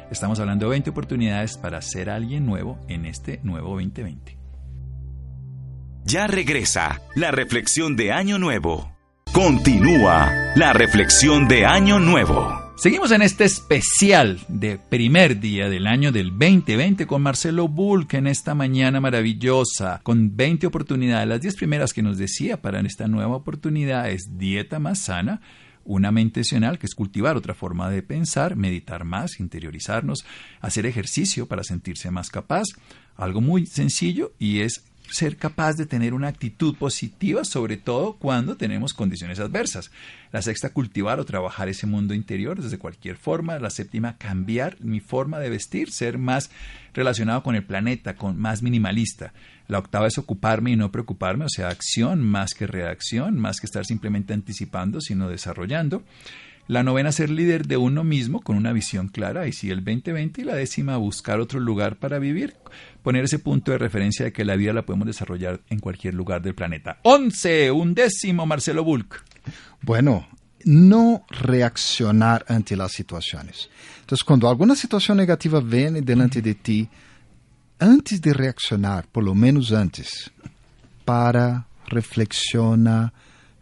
Estamos 0.10 0.40
hablando 0.40 0.68
de 0.68 0.70
20 0.72 0.90
oportunidades 0.92 1.58
para 1.58 1.82
ser 1.82 2.10
alguien 2.10 2.46
nuevo 2.46 2.80
en 2.88 3.06
este 3.06 3.42
nuevo 3.44 3.72
2020. 3.76 4.38
Ya 6.06 6.26
regresa 6.28 7.02
la 7.16 7.32
reflexión 7.32 7.96
de 7.98 8.14
Año 8.14 8.40
Nuevo. 8.40 8.96
Continúa 9.42 10.52
la 10.58 10.74
reflexión 10.74 11.48
de 11.48 11.66
Año 11.66 11.98
Nuevo. 11.98 12.74
Seguimos 12.76 13.12
en 13.12 13.22
este 13.22 13.46
especial 13.46 14.38
de 14.50 14.78
primer 14.78 15.40
día 15.40 15.70
del 15.70 15.88
año 15.88 16.12
del 16.12 16.32
2020 16.32 17.08
con 17.08 17.22
Marcelo 17.22 17.70
Bulk 17.70 18.16
en 18.16 18.28
esta 18.28 18.54
mañana 18.54 19.00
maravillosa, 19.00 20.02
con 20.04 20.36
20 20.36 20.68
oportunidades. 20.68 21.26
Las 21.26 21.40
10 21.40 21.56
primeras 21.56 21.94
que 21.94 22.02
nos 22.02 22.18
decía 22.18 22.62
para 22.62 22.82
esta 22.82 23.08
nueva 23.08 23.38
oportunidad 23.38 24.10
es 24.10 24.38
dieta 24.38 24.78
más 24.78 25.00
sana, 25.00 25.40
una 25.86 26.12
mente 26.12 26.42
racional, 26.42 26.78
que 26.78 26.88
es 26.88 26.94
cultivar 26.94 27.38
otra 27.38 27.54
forma 27.54 27.90
de 27.90 28.04
pensar, 28.04 28.58
meditar 28.58 29.06
más, 29.06 29.40
interiorizarnos, 29.40 30.26
hacer 30.60 30.86
ejercicio 30.86 31.48
para 31.48 31.64
sentirse 31.64 32.12
más 32.12 32.30
capaz, 32.30 32.66
algo 33.16 33.40
muy 33.40 33.68
sencillo 33.68 34.34
y 34.38 34.60
es 34.60 34.84
ser 35.12 35.38
capaz 35.38 35.74
de 35.74 35.86
tener 35.86 36.14
una 36.14 36.28
actitud 36.28 36.76
positiva, 36.76 37.44
sobre 37.44 37.78
todo 37.78 38.14
cuando 38.14 38.58
tenemos 38.58 38.94
condiciones 38.94 39.40
adversas. 39.40 39.92
La 40.32 40.42
sexta, 40.42 40.72
cultivar 40.72 41.20
o 41.20 41.26
trabajar 41.26 41.70
ese 41.70 41.88
mundo 41.88 42.14
interior 42.14 42.62
desde 42.62 42.78
cualquier 42.78 43.18
forma. 43.18 43.60
La 43.60 43.70
séptima, 43.70 44.18
cambiar 44.18 44.78
mi 44.82 45.00
forma 45.00 45.40
de 45.40 45.50
vestir, 45.50 45.92
ser 45.92 46.18
más 46.18 46.52
relacionado 46.94 47.44
con 47.44 47.56
el 47.56 47.64
planeta, 47.64 48.16
con 48.16 48.38
más 48.40 48.62
minimalista. 48.62 49.34
La 49.68 49.80
octava 49.80 50.08
es 50.08 50.18
ocuparme 50.18 50.72
y 50.72 50.76
no 50.76 50.92
preocuparme, 50.92 51.46
o 51.46 51.50
sea, 51.50 51.70
acción 51.70 52.24
más 52.24 52.54
que 52.54 52.68
reacción, 52.68 53.38
más 53.38 53.60
que 53.60 53.68
estar 53.68 53.86
simplemente 53.86 54.34
anticipando, 54.34 55.02
sino 55.02 55.30
desarrollando. 55.30 56.04
La 56.70 56.84
novena, 56.84 57.12
ser 57.12 57.32
líder 57.32 57.66
de 57.66 57.78
uno 57.78 58.04
mismo 58.04 58.42
con 58.42 58.56
una 58.56 58.74
visión 58.74 59.08
clara, 59.08 59.48
y 59.48 59.54
sí, 59.54 59.72
el 59.72 59.84
2020. 59.84 60.42
Y 60.42 60.44
la 60.44 60.54
décima, 60.54 60.98
buscar 60.98 61.40
otro 61.40 61.60
lugar 61.60 61.96
para 61.96 62.20
vivir, 62.20 62.54
poner 63.04 63.24
ese 63.24 63.40
punto 63.40 63.72
de 63.72 63.78
referencia 63.78 64.26
de 64.26 64.34
que 64.34 64.46
la 64.46 64.56
vida 64.56 64.74
la 64.74 64.86
podemos 64.86 65.08
desarrollar 65.08 65.62
en 65.70 65.80
cualquier 65.80 66.14
lugar 66.14 66.42
del 66.42 66.56
planeta. 66.56 67.00
Once, 67.04 67.72
un 67.72 67.94
décimo, 67.94 68.46
Marcelo 68.46 68.84
Bulk. 68.84 69.24
Bueno, 69.82 70.28
no 70.66 71.26
reaccionar 71.30 72.46
ante 72.48 72.76
las 72.76 72.92
situaciones. 72.92 73.70
Entonces, 74.02 74.24
cuando 74.24 74.50
alguna 74.50 74.76
situación 74.76 75.18
negativa 75.18 75.60
viene 75.60 76.02
delante 76.02 76.42
de 76.42 76.56
ti, 76.56 76.90
antes 77.80 78.22
de 78.22 78.34
reaccionar, 78.34 79.08
por 79.08 79.24
lo 79.24 79.34
menos 79.34 79.72
antes, 79.72 80.32
para, 81.06 81.66
reflexiona, 81.88 83.14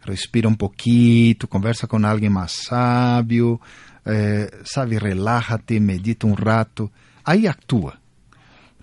respira 0.04 0.48
un 0.48 0.56
poquito, 0.56 1.48
conversa 1.48 1.86
con 1.86 2.04
alguien 2.04 2.32
más 2.32 2.52
sabio, 2.52 3.60
eh, 4.04 4.50
sabe, 4.64 4.98
relájate, 4.98 5.78
medita 5.80 6.26
un 6.26 6.36
rato, 6.36 6.90
ahí 7.24 7.46
actúa. 7.46 8.00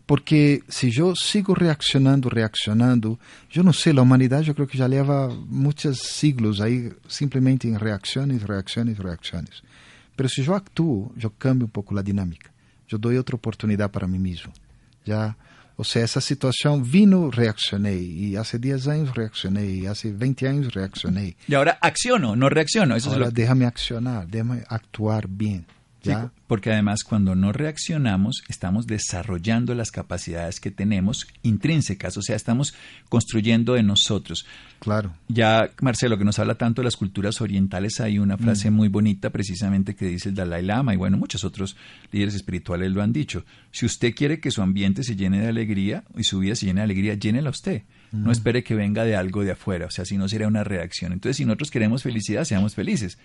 Porque 0.05 0.61
si 0.67 0.91
yo 0.91 1.15
sigo 1.15 1.55
reaccionando, 1.55 2.29
reaccionando, 2.29 3.19
yo 3.49 3.63
no 3.63 3.73
sé, 3.73 3.91
la 3.93 4.03
humanidad 4.03 4.41
yo 4.41 4.53
creo 4.53 4.67
que 4.67 4.77
ya 4.77 4.87
lleva 4.87 5.29
muchos 5.29 5.97
siglos 5.97 6.61
ahí 6.61 6.89
simplemente 7.07 7.67
en 7.67 7.79
reacciones, 7.79 8.43
reacciones, 8.43 8.99
reacciones. 8.99 9.63
Pero 10.15 10.29
si 10.29 10.43
yo 10.43 10.55
actúo, 10.55 11.11
yo 11.17 11.31
cambio 11.31 11.65
un 11.65 11.71
poco 11.71 11.95
la 11.95 12.03
dinámica. 12.03 12.51
Yo 12.87 12.97
doy 12.97 13.17
otra 13.17 13.35
oportunidad 13.35 13.89
para 13.89 14.07
mí 14.07 14.19
mismo. 14.19 14.53
Ya, 15.05 15.35
o 15.75 15.83
sea, 15.83 16.03
esa 16.03 16.21
situación 16.21 16.89
vino, 16.89 17.31
reaccioné. 17.31 17.95
Y 17.95 18.35
hace 18.35 18.59
10 18.59 18.87
años 18.87 19.15
reaccioné. 19.15 19.65
Y 19.65 19.85
hace 19.87 20.11
20 20.11 20.47
años 20.47 20.73
reaccioné. 20.73 21.35
Y 21.47 21.53
ahora 21.53 21.77
acciono, 21.81 22.35
no 22.35 22.47
reacciono. 22.47 22.95
Eso 22.95 23.09
Ahora 23.09 23.25
es 23.25 23.31
lo 23.31 23.35
déjame 23.35 23.65
accionar, 23.65 24.27
déjame 24.27 24.63
actuar 24.69 25.27
porque 26.47 26.71
además 26.71 27.03
cuando 27.03 27.35
no 27.35 27.51
reaccionamos 27.51 28.43
estamos 28.47 28.87
desarrollando 28.87 29.73
las 29.73 29.91
capacidades 29.91 30.59
que 30.59 30.71
tenemos 30.71 31.27
intrínsecas, 31.43 32.17
o 32.17 32.21
sea, 32.21 32.35
estamos 32.35 32.73
construyendo 33.09 33.73
de 33.73 33.83
nosotros. 33.83 34.45
Claro. 34.79 35.13
Ya, 35.27 35.69
Marcelo, 35.81 36.17
que 36.17 36.25
nos 36.25 36.39
habla 36.39 36.55
tanto 36.55 36.81
de 36.81 36.85
las 36.85 36.97
culturas 36.97 37.41
orientales, 37.41 37.99
hay 37.99 38.19
una 38.19 38.37
frase 38.37 38.69
muy 38.69 38.87
bonita 38.87 39.29
precisamente 39.29 39.95
que 39.95 40.05
dice 40.05 40.29
el 40.29 40.35
Dalai 40.35 40.63
Lama 40.63 40.93
y 40.93 40.97
bueno, 40.97 41.17
muchos 41.17 41.43
otros 41.43 41.75
líderes 42.11 42.35
espirituales 42.35 42.91
lo 42.91 43.01
han 43.01 43.13
dicho. 43.13 43.45
Si 43.71 43.85
usted 43.85 44.13
quiere 44.13 44.39
que 44.39 44.51
su 44.51 44.61
ambiente 44.61 45.03
se 45.03 45.15
llene 45.15 45.41
de 45.41 45.47
alegría 45.47 46.03
y 46.15 46.23
su 46.23 46.39
vida 46.39 46.55
se 46.55 46.65
llene 46.65 46.81
de 46.81 46.85
alegría, 46.85 47.15
llénela 47.15 47.49
usted. 47.49 47.83
No 48.11 48.31
espere 48.31 48.63
que 48.63 48.75
venga 48.75 49.03
de 49.03 49.15
algo 49.15 49.43
de 49.43 49.51
afuera, 49.51 49.87
o 49.87 49.91
sea, 49.91 50.05
si 50.05 50.17
no 50.17 50.29
sería 50.29 50.47
una 50.47 50.63
reacción. 50.63 51.11
Entonces, 51.11 51.37
si 51.37 51.45
nosotros 51.45 51.69
queremos 51.69 52.01
felicidad, 52.01 52.45
seamos 52.45 52.73
felices. 52.73 53.17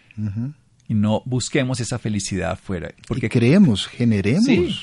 Y 0.91 0.95
no 0.95 1.23
busquemos 1.25 1.79
esa 1.79 2.01
felicidad 2.01 2.51
afuera. 2.51 2.93
Porque 3.07 3.29
creemos, 3.29 3.87
generemos. 3.87 4.45
Sí. 4.45 4.75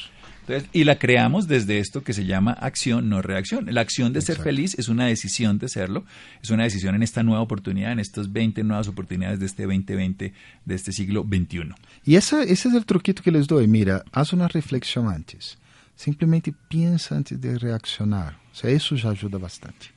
Entonces, 0.48 0.70
y 0.72 0.86
la 0.86 0.98
creamos 0.98 1.50
desde 1.50 1.80
esto 1.80 2.02
que 2.02 2.14
se 2.14 2.26
llama 2.26 2.54
acción, 2.54 3.10
no 3.10 3.22
reacción. 3.22 3.66
La 3.74 3.82
acción 3.82 4.14
de 4.14 4.22
ser 4.22 4.38
feliz 4.38 4.74
es 4.80 4.88
una 4.88 5.06
decisión 5.06 5.58
de 5.58 5.68
serlo, 5.68 6.06
es 6.42 6.50
una 6.50 6.64
decisión 6.64 6.96
en 6.96 7.04
esta 7.04 7.24
nueva 7.24 7.42
oportunidad, 7.42 7.92
en 7.92 8.00
estas 8.00 8.32
20 8.32 8.64
nuevas 8.64 8.88
oportunidades 8.88 9.42
de 9.42 9.48
este 9.48 9.64
2020, 9.64 10.34
de 10.64 10.76
este 10.76 10.94
siglo 10.94 11.26
XXI. 11.28 11.74
Y 12.06 12.16
esa, 12.16 12.42
ese 12.42 12.70
es 12.70 12.74
el 12.74 12.86
truquito 12.86 13.22
que 13.22 13.32
les 13.32 13.46
doy. 13.46 13.68
Mira, 13.68 14.06
haz 14.14 14.32
una 14.32 14.48
reflexión 14.48 15.10
antes. 15.10 15.58
Simplemente 15.98 16.54
piensa 16.70 17.18
antes 17.18 17.42
de 17.42 17.60
reaccionar. 17.60 18.38
O 18.54 18.56
sea, 18.56 18.70
eso 18.70 18.96
ya 18.96 19.10
ayuda 19.10 19.38
bastante. 19.38 19.88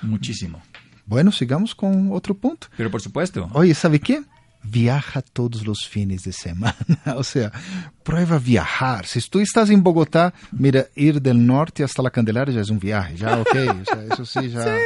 Muchísimo. 0.00 0.62
Bueno, 1.04 1.30
sigamos 1.30 1.74
con 1.74 2.12
otro 2.12 2.34
punto. 2.34 2.68
Pero 2.78 2.90
por 2.90 3.02
supuesto, 3.02 3.50
Oye, 3.52 3.74
¿sabe 3.74 4.00
qué? 4.00 4.22
Viaja 4.62 5.22
todos 5.22 5.66
los 5.66 5.86
fines 5.88 6.22
de 6.24 6.32
semana. 6.32 6.76
o 7.16 7.24
sea, 7.24 7.50
prueba 8.02 8.38
viajar. 8.38 9.06
Si 9.06 9.20
tú 9.28 9.40
estás 9.40 9.70
en 9.70 9.82
Bogotá, 9.82 10.34
mira, 10.52 10.86
ir 10.94 11.22
del 11.22 11.46
norte 11.46 11.82
hasta 11.82 12.02
la 12.02 12.10
Candelaria 12.10 12.54
ya 12.54 12.60
es 12.60 12.70
un 12.70 12.78
viaje. 12.78 13.16
Ya, 13.16 13.38
ok. 13.38 13.54
O 13.54 13.84
sea, 13.84 14.04
eso 14.12 14.24
sí, 14.24 14.50
ya. 14.50 14.76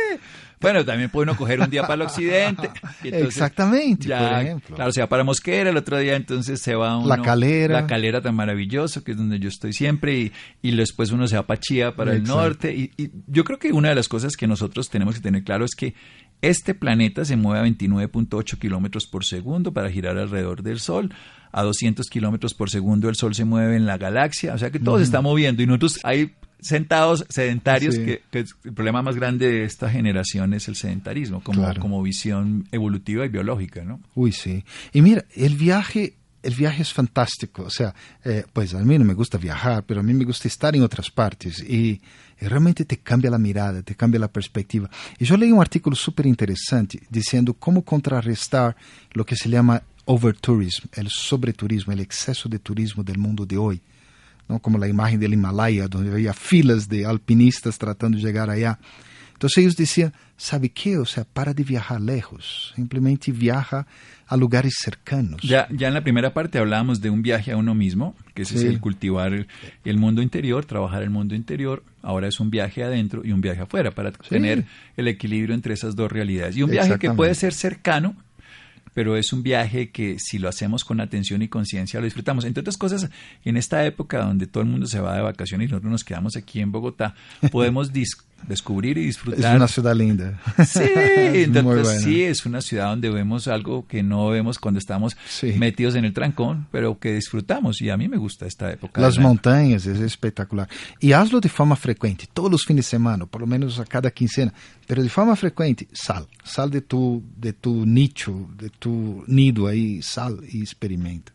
bueno, 0.61 0.85
también 0.85 1.11
puede 1.11 1.31
uno 1.31 1.37
coger 1.37 1.61
un 1.61 1.71
día 1.71 1.83
para 1.83 1.95
el 1.95 2.03
occidente. 2.03 2.71
entonces 3.03 3.29
Exactamente, 3.29 4.09
ya, 4.09 4.29
por 4.29 4.43
ejemplo. 4.43 4.77
Claro, 4.77 4.93
se 4.93 5.01
va 5.01 5.09
para 5.09 5.25
Mosquera, 5.25 5.71
el 5.71 5.77
otro 5.77 5.99
día 5.99 6.15
entonces 6.15 6.61
se 6.61 6.75
va 6.75 6.97
uno, 6.97 7.09
La 7.09 7.21
Calera. 7.21 7.81
La 7.81 7.87
calera 7.87 8.21
tan 8.21 8.35
maravilloso, 8.37 9.03
que 9.03 9.13
es 9.13 9.17
donde 9.17 9.39
yo 9.39 9.49
estoy 9.49 9.73
siempre, 9.73 10.15
y, 10.17 10.33
y 10.63 10.77
después 10.77 11.11
uno 11.11 11.27
se 11.27 11.37
va 11.37 11.47
para 11.47 11.61
Chía, 11.61 11.97
para 11.97 12.13
el 12.13 12.23
norte. 12.23 12.75
Y, 12.75 12.93
y 12.97 13.11
yo 13.27 13.43
creo 13.45 13.59
que 13.59 13.73
una 13.73 13.89
de 13.89 13.97
las 13.97 14.09
cosas 14.09 14.37
que 14.37 14.47
nosotros 14.47 14.89
tenemos 14.89 15.17
que 15.17 15.21
tener 15.21 15.43
claro 15.43 15.65
es 15.65 15.75
que 15.75 15.95
este 16.43 16.75
planeta 16.75 17.25
se 17.25 17.37
mueve 17.37 17.61
a 17.61 17.71
29.8 17.71 18.59
kilómetros 18.59 19.07
por 19.07 19.25
segundo 19.25 19.73
para 19.73 19.91
girar 19.91 20.19
alrededor 20.19 20.63
del 20.63 20.79
Sol. 20.81 21.13
A 21.53 21.63
200 21.63 22.09
kilómetros 22.11 22.53
por 22.55 22.69
segundo 22.69 23.09
el 23.09 23.15
Sol 23.15 23.35
se 23.35 23.45
mueve 23.45 23.77
en 23.77 23.87
la 23.87 23.97
galaxia. 23.97 24.55
O 24.55 24.59
sea 24.59 24.71
que 24.71 24.79
todo 24.81 24.99
se 24.99 25.05
está 25.05 25.21
moviendo 25.21 25.63
y 25.63 25.67
nosotros 25.67 26.01
ahí 26.03 26.33
sentados 26.61 27.25
sedentarios, 27.29 27.95
Sí. 27.95 28.05
que, 28.05 28.23
que 28.31 28.41
es- 28.41 28.55
el 28.65 28.73
problema 28.73 29.03
más 29.03 29.17
grande 29.17 29.51
de 29.51 29.65
esta 29.65 29.89
generación 29.91 30.55
es 30.55 30.67
el 30.69 30.77
sedentarismo 30.77 31.43
como, 31.43 31.61
Claro. 31.63 31.81
como 31.81 32.03
visión 32.03 32.67
evolutiva 32.73 33.25
y 33.25 33.29
biológica, 33.29 33.85
¿no? 33.85 34.01
Uy, 34.15 34.33
sí. 34.33 34.65
Y 34.93 35.03
mira, 35.03 35.25
el 35.37 35.57
viaje 35.57 36.15
el 36.45 36.55
viaje 36.55 36.83
es 36.83 36.93
fantástico. 36.93 37.63
O 37.63 37.71
sea, 37.71 37.95
eh, 38.25 38.45
pues 38.53 38.75
a 38.75 38.79
mí 38.81 38.99
no 38.99 39.05
me 39.05 39.15
gusta 39.15 39.39
viajar, 39.39 39.85
pero 39.85 40.01
a 40.01 40.03
mí 40.03 40.13
me 40.13 40.25
gusta 40.25 40.47
estar 40.47 40.77
en 40.77 40.83
otras 40.83 41.11
partes 41.11 41.61
y, 41.61 42.01
y 42.41 42.47
realmente 42.47 42.85
te 42.85 42.99
cambia 42.99 43.31
la 43.31 43.39
mirada, 43.39 43.83
te 43.83 43.95
cambia 43.95 44.21
la 44.21 44.29
perspectiva. 44.29 44.91
Y 45.19 45.25
yo 45.25 45.37
leí 45.37 45.51
un 45.51 45.61
artículo 45.61 45.97
súper 45.97 46.27
interesante 46.27 47.03
diciendo 47.09 47.55
cómo 47.55 47.83
contrarrestar 47.83 48.77
lo 49.13 49.25
que 49.25 49.37
se 49.37 49.49
llama 49.49 49.83
overtourism, 50.05 50.89
el 50.93 51.09
sobreturismo, 51.09 51.93
el 51.93 52.01
exceso 52.01 52.49
de 52.49 52.59
turismo 52.59 53.03
del 53.03 53.19
mundo 53.19 53.47
de 53.47 53.57
hoy. 53.57 53.81
¿no? 54.49 54.59
Como 54.59 54.79
la 54.79 54.89
imagen 54.89 55.19
del 55.19 55.33
Himalaya, 55.33 55.89
donde 55.89 56.13
había 56.13 56.35
filas 56.35 56.89
de 56.89 57.07
alpinistas 57.07 57.79
tratando 57.79 58.19
de 58.19 58.25
llegar 58.25 58.51
allá. 58.51 58.79
Entonces 59.33 59.59
ellos 59.59 59.77
decían, 59.77 60.13
¿sabe 60.37 60.69
qué? 60.69 60.99
O 60.99 61.07
sea, 61.07 61.25
para 61.25 61.55
de 61.55 61.65
viajar 61.65 62.01
lejos, 62.01 62.73
simplemente 62.77 63.33
viaja 63.33 63.87
a 64.27 64.37
lugares 64.37 64.75
cercanos. 64.81 65.43
Ya, 65.43 65.69
ya 65.71 65.89
en 65.89 65.95
la 65.95 66.03
primera 66.03 66.33
parte 66.33 66.59
hablábamos 66.59 67.01
de 67.01 67.11
un 67.11 67.23
viaje 67.23 67.53
a 67.53 67.57
uno 67.57 67.75
mismo, 67.75 68.15
que 68.35 68.43
ese 68.43 68.59
Sí. 68.59 68.67
es 68.67 68.73
el 68.73 68.81
cultivar 68.81 69.33
el, 69.33 69.47
el 69.85 69.97
mundo 69.99 70.23
interior, 70.23 70.65
trabajar 70.65 71.03
el 71.03 71.11
mundo 71.11 71.35
interior. 71.35 71.83
Ahora 72.03 72.29
es 72.29 72.41
un 72.41 72.51
viaje 72.51 72.83
adentro 72.83 73.23
y 73.25 73.33
un 73.33 73.41
viaje 73.41 73.63
afuera 73.63 73.91
para 73.91 74.13
tener 74.13 74.65
el 74.97 75.09
equilibrio 75.09 75.55
entre 75.55 75.75
esas 75.75 75.95
dos 75.97 76.11
realidades. 76.11 76.57
Y 76.57 76.63
un 76.63 76.71
viaje 76.71 76.99
que 76.99 77.11
puede 77.13 77.35
ser 77.35 77.53
cercano, 77.55 78.17
pero 78.95 79.17
es 79.17 79.33
un 79.33 79.43
viaje 79.43 79.91
que 79.91 80.19
si 80.19 80.39
lo 80.39 80.49
hacemos 80.49 80.85
con 80.85 81.01
atención 81.01 81.43
y 81.43 81.49
conciencia 81.49 81.99
lo 82.01 82.05
disfrutamos. 82.05 82.45
Entre 82.45 82.61
otras 82.61 82.77
cosas, 82.77 83.11
en 83.45 83.57
esta 83.57 83.85
época 83.85 84.25
donde 84.25 84.47
todo 84.47 84.63
el 84.63 84.69
mundo 84.69 84.87
se 84.87 85.01
va 85.01 85.17
de 85.17 85.23
vacaciones 85.23 85.69
y 85.69 85.71
nosotros 85.73 85.91
nos 85.91 86.05
quedamos 86.05 86.37
aquí 86.37 86.61
en 86.61 86.71
Bogotá, 86.73 87.15
podemos 87.51 87.93
descubrir 88.47 88.99
y 88.99 89.03
Es 89.03 89.07
disfrutar 89.07 89.57
una 89.57 89.69
ciudad 89.69 89.95
linda. 89.97 90.39
Sí, 90.67 90.81
Es 90.97 91.63
buena. 91.63 91.85
sí, 91.85 92.23
es 92.23 92.45
una 92.45 92.61
ciudad 92.61 92.91
donde 92.91 93.09
vemos 93.11 93.49
algo 93.49 93.87
que 93.87 94.03
no 94.03 94.29
vemos 94.29 94.59
cuando 94.59 94.79
estamos 94.79 95.17
Sí. 95.29 95.53
metidos 95.59 95.95
en 95.95 96.05
el 96.05 96.13
trancón, 96.13 96.67
pero 96.71 96.99
que 96.99 97.15
disfrutamos 97.15 97.81
y 97.81 97.91
a 97.91 97.97
mí 97.97 98.09
me 98.09 98.17
gusta 98.19 98.47
esta 98.47 98.71
época. 98.71 99.01
Las 99.01 99.19
montañas 99.19 99.87
es 99.87 99.99
espectacular. 100.01 100.69
Y 101.01 101.13
hazlo 101.13 101.41
de 101.41 101.49
forma 101.49 101.77
frecuente, 101.77 102.27
todos 102.33 102.51
los 102.51 102.65
fines 102.65 102.85
de 102.85 102.91
semana, 102.91 103.25
por 103.27 103.41
lo 103.41 103.47
menos 103.47 103.79
a 103.79 103.85
cada 103.85 104.11
quincena, 104.11 104.53
pero 104.87 105.03
de 105.03 105.09
forma 105.09 105.35
frecuente, 105.37 105.89
sal, 105.93 106.27
sal 106.45 106.71
de 106.71 106.83
tu, 106.83 107.23
de 107.37 107.53
tu 107.55 107.87
nicho, 107.87 108.49
de 108.59 108.69
tu 108.69 109.25
nido 109.27 109.67
ahí, 109.67 110.03
sal 110.03 110.41
y 110.51 110.61
experimenta. 110.61 111.33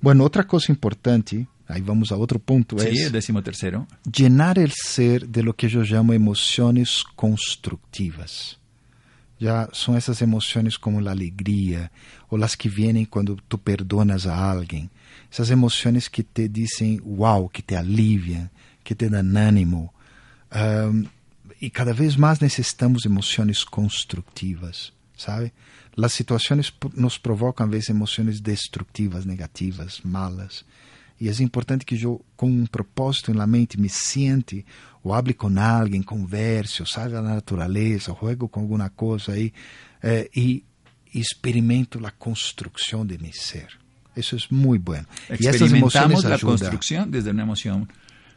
Bueno, 0.00 0.24
otra 0.24 0.46
cosa 0.46 0.70
importante, 0.70 1.46
ahí 1.66 1.80
vamos 1.80 2.12
a 2.12 2.16
otro 2.16 2.38
punto, 2.38 2.78
Sí, 2.78 2.88
es 2.88 3.06
el 3.06 3.12
décimo 3.12 3.42
tercero. 3.42 3.86
llenar 4.10 4.58
el 4.58 4.72
ser 4.72 5.28
de 5.28 5.42
lo 5.42 5.54
que 5.56 5.68
yo 5.68 5.82
llamo 5.82 6.12
emociones 6.12 7.04
constructivas. 7.16 8.58
Ya 9.40 9.68
son 9.72 9.96
esas 9.96 10.22
emociones 10.22 10.78
como 10.78 11.00
la 11.00 11.10
alegría 11.12 11.90
o 12.28 12.38
las 12.38 12.56
que 12.56 12.68
vienen 12.68 13.04
cuando 13.06 13.36
tú 13.48 13.58
perdonas 13.58 14.26
a 14.26 14.50
alguien. 14.50 14.90
Esas 15.30 15.50
emociones 15.50 16.08
que 16.08 16.22
te 16.22 16.48
dicen 16.48 17.00
wow, 17.04 17.48
que 17.50 17.62
te 17.62 17.76
alivian, 17.76 18.50
que 18.84 18.94
te 18.94 19.08
dan 19.08 19.36
ánimo. 19.36 19.92
Um, 20.54 21.06
y 21.60 21.70
cada 21.70 21.92
vez 21.92 22.16
más 22.16 22.40
necesitamos 22.40 23.04
emociones 23.06 23.64
constructivas, 23.64 24.92
¿sabe? 25.16 25.52
Las 25.96 26.12
situaciones 26.12 26.70
p- 26.70 26.88
nos 26.94 27.18
provocan 27.18 27.68
a 27.68 27.70
veces 27.72 27.90
emociones 27.90 28.42
destructivas, 28.42 29.26
negativas, 29.26 30.04
malas. 30.04 30.64
E 31.20 31.28
é 31.28 31.42
importante 31.42 31.84
que 31.84 32.00
eu, 32.02 32.24
com 32.36 32.46
um 32.48 32.66
propósito 32.66 33.32
na 33.32 33.46
mente, 33.46 33.80
me 33.80 33.88
siente, 33.88 34.64
ou 35.02 35.14
hable 35.14 35.34
com 35.34 35.48
alguém, 35.58 36.02
converse, 36.02 36.82
ou 36.82 36.86
saia 36.86 37.20
na 37.20 37.34
natureza, 37.34 38.10
ou 38.12 38.18
juego 38.18 38.48
com 38.48 38.60
alguma 38.60 38.90
coisa 38.90 39.32
aí, 39.32 39.52
eh, 40.02 40.28
e, 40.34 40.64
experimento 41.14 42.04
a 42.04 42.10
construção 42.10 43.06
de 43.06 43.16
meu 43.18 43.32
ser. 43.32 43.68
Isso 44.16 44.36
é 44.36 44.38
muito 44.50 44.92
emoções 44.92 45.40
Experimentamos 45.40 46.24
ajudam. 46.24 46.50
construcción 46.50 47.10
desde 47.10 47.30
una 47.30 47.42
emoción 47.42 47.88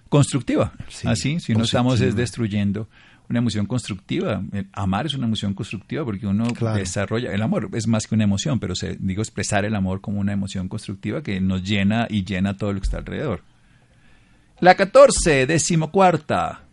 constructiva. 0.10 0.72
Sí, 0.90 1.08
Así, 1.08 1.40
si 1.40 1.54
no 1.54 1.64
estamos 1.64 2.02
es 2.02 2.16
destruyendo 2.16 2.88
una 3.30 3.40
emoción 3.40 3.66
constructiva. 3.66 4.42
El 4.52 4.68
amar 4.74 5.06
es 5.06 5.14
una 5.14 5.26
emoción 5.26 5.54
constructiva 5.54 6.06
porque 6.06 6.28
uno 6.28 6.46
Claro. 6.54 6.78
desarrolla, 6.78 7.34
el 7.34 7.42
amor 7.42 7.70
es 7.74 7.88
más 7.88 8.08
que 8.08 8.16
una 8.16 8.24
emoción, 8.24 8.60
pero 8.60 8.76
se, 8.76 8.96
digo 9.00 9.22
expresar 9.22 9.66
el 9.66 9.76
amor 9.76 10.02
como 10.02 10.20
una 10.20 10.34
emoción 10.34 10.68
constructiva 10.68 11.22
que 11.22 11.40
nos 11.42 11.64
llena 11.64 12.08
y 12.10 12.24
llena 12.24 12.56
todo 12.58 12.74
lo 12.74 12.80
que 12.80 12.86
está 12.86 12.98
alrededor. 12.98 13.44
La 14.60 14.76
14, 14.76 15.46
decimocuarta. 15.46 16.64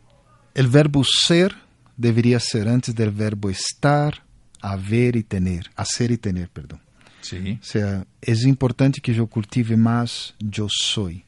El 0.54 0.68
verbo 0.68 1.02
ser 1.04 1.54
deveria 1.96 2.38
ser 2.40 2.68
antes 2.68 2.94
del 2.94 3.10
verbo 3.10 3.50
estar, 3.50 4.22
haver 4.62 5.16
e 5.16 5.22
tener, 5.22 5.70
hacer 5.76 6.10
e 6.12 6.16
tener, 6.16 6.48
perdão. 6.48 6.78
Sí. 7.20 7.58
O 7.60 7.64
sea, 7.64 8.06
es 8.20 8.44
importante 8.44 9.00
que 9.00 9.14
yo 9.14 9.26
cultive 9.26 9.76
más 9.76 10.34
yo 10.38 10.66
soy. 10.70 11.24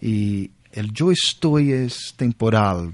Y 0.00 0.50
el 0.72 0.92
yo 0.92 1.10
estoy 1.10 1.72
es 1.72 2.14
temporal, 2.16 2.92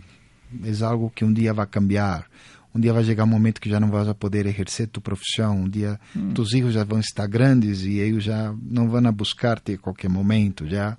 es 0.64 0.82
algo 0.82 1.12
que 1.14 1.24
un 1.24 1.34
día 1.34 1.52
va 1.52 1.64
a 1.64 1.70
cambiar. 1.70 2.26
Um 2.74 2.80
dia 2.80 2.92
vai 2.92 3.02
chegar 3.02 3.24
um 3.24 3.28
momento 3.28 3.60
que 3.60 3.70
já 3.70 3.80
não 3.80 3.90
vas 3.90 4.08
a 4.08 4.14
poder 4.14 4.46
exercer 4.46 4.88
tu 4.88 5.00
profissão. 5.00 5.62
Um 5.62 5.68
dia 5.68 5.98
tus 6.34 6.52
hijos 6.52 6.74
já 6.74 6.84
vão 6.84 7.00
estar 7.00 7.26
grandes 7.26 7.82
e 7.82 7.98
eles 7.98 8.24
já 8.24 8.54
não 8.62 8.88
vão 8.88 9.06
a 9.06 9.12
buscar-te 9.12 9.72
a 9.72 9.78
qualquer 9.78 10.08
momento. 10.10 10.66
Já 10.68 10.96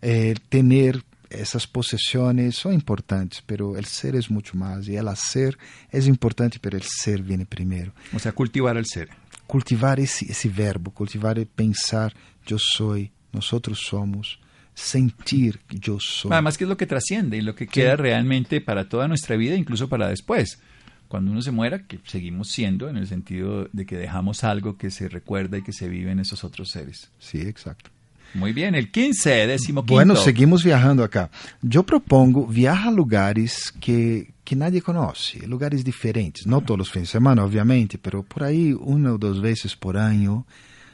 eh, 0.00 0.34
tener 0.48 1.02
essas 1.28 1.66
possessões 1.66 2.56
são 2.56 2.72
importantes, 2.72 3.42
pero 3.46 3.76
el 3.76 3.84
ser 3.84 4.14
es 4.14 4.30
mucho 4.30 4.56
más. 4.56 4.88
Y 4.88 4.96
el 4.96 5.08
hacer 5.08 5.56
es 5.92 6.06
importante, 6.06 6.58
pero 6.58 6.76
el 6.76 6.84
ser 6.84 7.22
viene 7.22 7.44
primero 7.44 7.92
O 8.12 8.18
sea, 8.18 8.32
cultivar 8.32 8.76
el 8.76 8.86
ser. 8.86 9.08
cultivar 9.46 9.98
esse, 9.98 10.30
esse 10.30 10.48
verbo, 10.48 10.90
cultivar 10.90 11.38
e 11.38 11.44
pensar, 11.44 12.12
eu 12.50 12.58
sou, 12.58 12.96
nós 13.32 13.48
somos, 13.76 14.38
sentir 14.76 15.58
que 15.66 15.90
eu 15.90 15.98
sou. 15.98 16.30
Además, 16.30 16.56
que 16.58 16.64
es 16.64 16.68
lo 16.68 16.76
que 16.76 16.86
trasciende 16.86 17.38
y 17.38 17.40
lo 17.40 17.54
que 17.54 17.66
queda 17.66 17.96
realmente 17.96 18.60
para 18.60 18.88
toda 18.88 19.08
nuestra 19.08 19.34
vida, 19.36 19.56
incluso 19.56 19.88
para 19.88 20.08
después. 20.08 20.60
Cuando 21.08 21.30
uno 21.30 21.40
se 21.40 21.50
muera, 21.50 21.84
que 21.86 21.98
seguimos 22.04 22.50
siendo, 22.50 22.88
en 22.88 22.96
el 22.96 23.06
sentido 23.06 23.68
de 23.72 23.86
que 23.86 23.96
dejamos 23.96 24.44
algo 24.44 24.76
que 24.76 24.90
se 24.90 25.08
recuerda 25.08 25.56
y 25.56 25.62
que 25.62 25.72
se 25.72 25.88
vive 25.88 26.10
en 26.10 26.18
esos 26.18 26.44
otros 26.44 26.70
seres. 26.70 27.10
Sí, 27.18 27.40
exacto. 27.40 27.90
Muy 28.34 28.52
bien, 28.52 28.74
el 28.74 28.90
15, 28.90 29.46
décimo 29.46 29.82
quinto. 29.82 29.94
Bueno, 29.94 30.16
seguimos 30.16 30.62
viajando 30.62 31.02
acá. 31.02 31.30
Eu 31.62 31.82
propongo 31.82 32.46
viajar 32.46 32.88
a 32.88 32.90
lugares 32.90 33.72
que, 33.80 34.34
que 34.44 34.54
nadie 34.54 34.82
conoce, 34.82 35.46
lugares 35.46 35.82
diferentes. 35.82 36.44
Não 36.44 36.60
todos 36.60 36.88
os 36.88 36.92
fins 36.92 37.04
de 37.04 37.08
semana, 37.08 37.42
obviamente, 37.42 37.96
pero 37.96 38.22
por 38.22 38.42
aí, 38.42 38.74
uma 38.74 39.12
ou 39.12 39.16
duas 39.16 39.38
vezes 39.38 39.74
por 39.74 39.96
ano, 39.96 40.44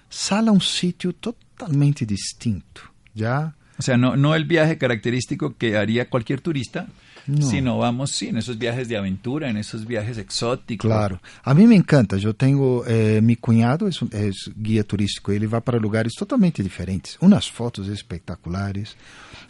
sala 0.08 0.50
a 0.50 0.52
um 0.52 0.60
sítio 0.60 1.12
totalmente 1.12 2.06
distinto. 2.06 2.92
Já 3.14 3.52
O 3.78 3.82
sea, 3.82 3.96
no, 3.96 4.16
no 4.16 4.34
el 4.34 4.44
viaje 4.44 4.78
característico 4.78 5.56
que 5.56 5.76
haría 5.76 6.08
cualquier 6.08 6.40
turista, 6.40 6.86
No. 7.26 7.46
sino 7.46 7.78
vamos, 7.78 8.10
sí, 8.10 8.28
en 8.28 8.36
esos 8.36 8.58
viajes 8.58 8.88
de 8.88 8.96
aventura, 8.96 9.48
en 9.48 9.56
esos 9.56 9.86
viajes 9.86 10.18
exóticos. 10.18 10.88
Claro. 10.88 11.20
A 11.44 11.54
mim 11.54 11.68
me 11.68 11.76
encanta. 11.76 12.16
Eu 12.16 12.34
tenho. 12.34 12.82
Eh, 12.86 13.20
meu 13.22 13.36
cunhado 13.40 13.86
é, 13.88 13.92
é 14.12 14.30
guia 14.56 14.82
turístico. 14.84 15.30
Ele 15.32 15.46
vai 15.46 15.60
para 15.60 15.78
lugares 15.78 16.12
totalmente 16.14 16.62
diferentes. 16.62 17.16
Unas 17.20 17.48
fotos 17.48 17.88
espectaculares. 17.88 18.96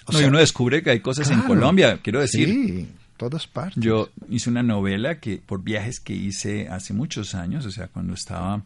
O 0.06 0.12
No, 0.12 0.18
y 0.18 0.20
sea, 0.20 0.28
uno 0.28 0.38
descubre 0.38 0.82
que 0.82 0.90
hay 0.90 1.00
cosas 1.00 1.28
en 1.30 1.36
claro. 1.40 1.48
Colombia, 1.54 1.98
quiero 2.02 2.20
decir. 2.20 2.48
Sí, 2.48 2.88
todas 3.16 3.46
partes. 3.46 3.82
Yo 3.82 4.10
hice 4.28 4.50
una 4.50 4.62
novela 4.62 5.18
que 5.18 5.40
por 5.44 5.62
viajes 5.62 5.98
que 6.00 6.12
hice 6.14 6.68
hace 6.68 6.92
muchos 6.92 7.34
años, 7.34 7.64
o 7.66 7.70
sea, 7.70 7.88
cuando 7.88 8.14
estaba 8.14 8.62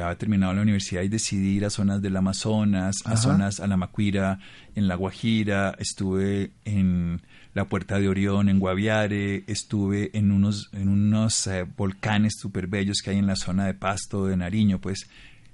había 0.00 0.16
terminado 0.18 0.52
la 0.54 0.62
universidad 0.62 1.02
y 1.02 1.08
decidí 1.08 1.56
ir 1.56 1.64
a 1.64 1.70
zonas 1.70 2.02
del 2.02 2.16
Amazonas, 2.16 2.96
a 3.04 3.16
zonas 3.16 3.60
a 3.60 3.66
la 3.66 3.76
Macuira, 3.76 4.38
en 4.74 4.88
La 4.88 4.94
Guajira, 4.96 5.74
estuve 5.78 6.50
en 6.64 7.22
la 7.54 7.66
Puerta 7.66 7.98
de 8.00 8.08
Orión, 8.08 8.48
en 8.48 8.58
Guaviare, 8.58 9.44
estuve 9.46 10.10
en 10.16 10.32
unos 10.32 10.70
en 10.72 10.88
unos 10.88 11.46
eh, 11.46 11.64
volcanes 11.76 12.34
súper 12.38 12.66
bellos 12.66 12.98
que 13.04 13.10
hay 13.10 13.18
en 13.18 13.26
la 13.28 13.36
zona 13.36 13.66
de 13.66 13.74
Pasto, 13.74 14.26
de 14.26 14.36
Nariño, 14.36 14.80
pues 14.80 15.06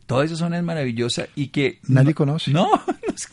toda 0.07 0.25
esa 0.25 0.37
zona 0.37 0.57
es 0.57 0.65
maravillosa 0.65 1.27
y 1.37 1.49
que 1.49 1.79
Nadie 1.89 2.11
no- 2.11 2.15
conoce. 2.15 2.51
No, 2.53 2.69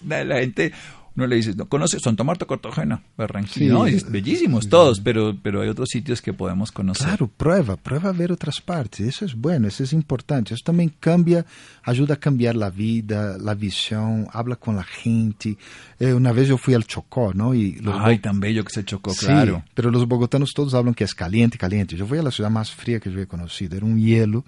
la 0.06 0.40
gente 0.40 0.74
uno 1.18 1.28
le 1.28 1.36
dice, 1.36 1.54
no 1.56 1.66
conoce 1.68 2.00
Santa 2.00 2.24
Marta, 2.24 2.46
Cartagena, 2.46 3.02
Barranquilla, 3.18 3.66
Sí. 3.66 3.68
no, 3.68 3.86
es 3.88 4.10
bellísimos 4.10 4.70
todos, 4.70 5.02
pero 5.02 5.36
pero 5.42 5.62
hay 5.62 5.70
otros 5.70 5.90
sitios 5.90 6.22
que 6.22 6.32
podemos 6.32 6.72
conocer. 6.72 7.08
Claro, 7.08 7.28
prueba, 7.28 7.76
prueba 7.76 8.10
a 8.10 8.14
ver 8.14 8.32
outras 8.32 8.62
partes. 8.62 9.00
Isso 9.08 9.26
é 9.26 9.28
bueno, 9.36 9.68
isso 9.68 9.84
é 9.84 9.96
importante. 9.98 10.54
Isso 10.54 10.64
também 10.64 10.90
cambia, 11.02 11.44
ajuda 11.84 12.14
a 12.14 12.18
cambiar 12.18 12.56
a 12.64 12.70
vida, 12.70 13.38
a 13.46 13.54
visão, 13.56 14.28
habla 14.32 14.56
com 14.56 14.80
a 14.80 14.86
gente. 15.04 15.58
Eh, 16.00 16.14
uma 16.14 16.32
vez 16.32 16.50
eu 16.50 16.58
fui 16.58 16.76
al 16.76 16.84
Chocó, 16.88 17.34
não? 17.34 17.54
E 17.54 17.80
los 17.82 17.96
Ay, 18.00 18.20
tan 18.20 18.40
bello 18.40 18.64
que 18.64 18.72
se 18.72 18.84
chocó, 18.84 19.12
Sí, 19.12 19.26
claro. 19.26 19.64
pero 19.74 19.90
los 19.90 20.06
bogotanos 20.08 20.52
todos 20.54 20.74
hablan 20.76 20.94
que 20.94 21.04
es 21.04 21.14
caliente, 21.16 21.58
caliente. 21.58 21.96
Yo 21.98 22.06
fui 22.06 22.20
a 22.20 22.24
la 22.24 22.30
ciudad 22.32 22.52
más 22.52 22.70
fría 22.72 23.00
que 23.00 23.10
yo 23.12 23.20
he 23.20 23.26
conocido, 23.26 23.76
era 23.76 23.86
un 23.86 23.98
hielo 24.00 24.46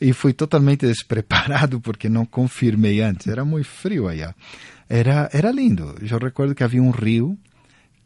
y 0.00 0.12
fui 0.12 0.34
totalmente 0.34 0.86
despreparado 0.92 1.78
porque 1.80 2.10
no 2.10 2.26
confirmé 2.26 3.04
antes, 3.04 3.28
era 3.28 3.44
muy 3.44 3.62
frío 3.62 4.08
allá. 4.08 4.34
Era, 4.88 5.28
era 5.32 5.52
lindo, 5.52 5.98
yo 6.00 6.18
recuerdo 6.18 6.54
que 6.54 6.64
había 6.64 6.82
un 6.82 6.94
río 6.94 7.36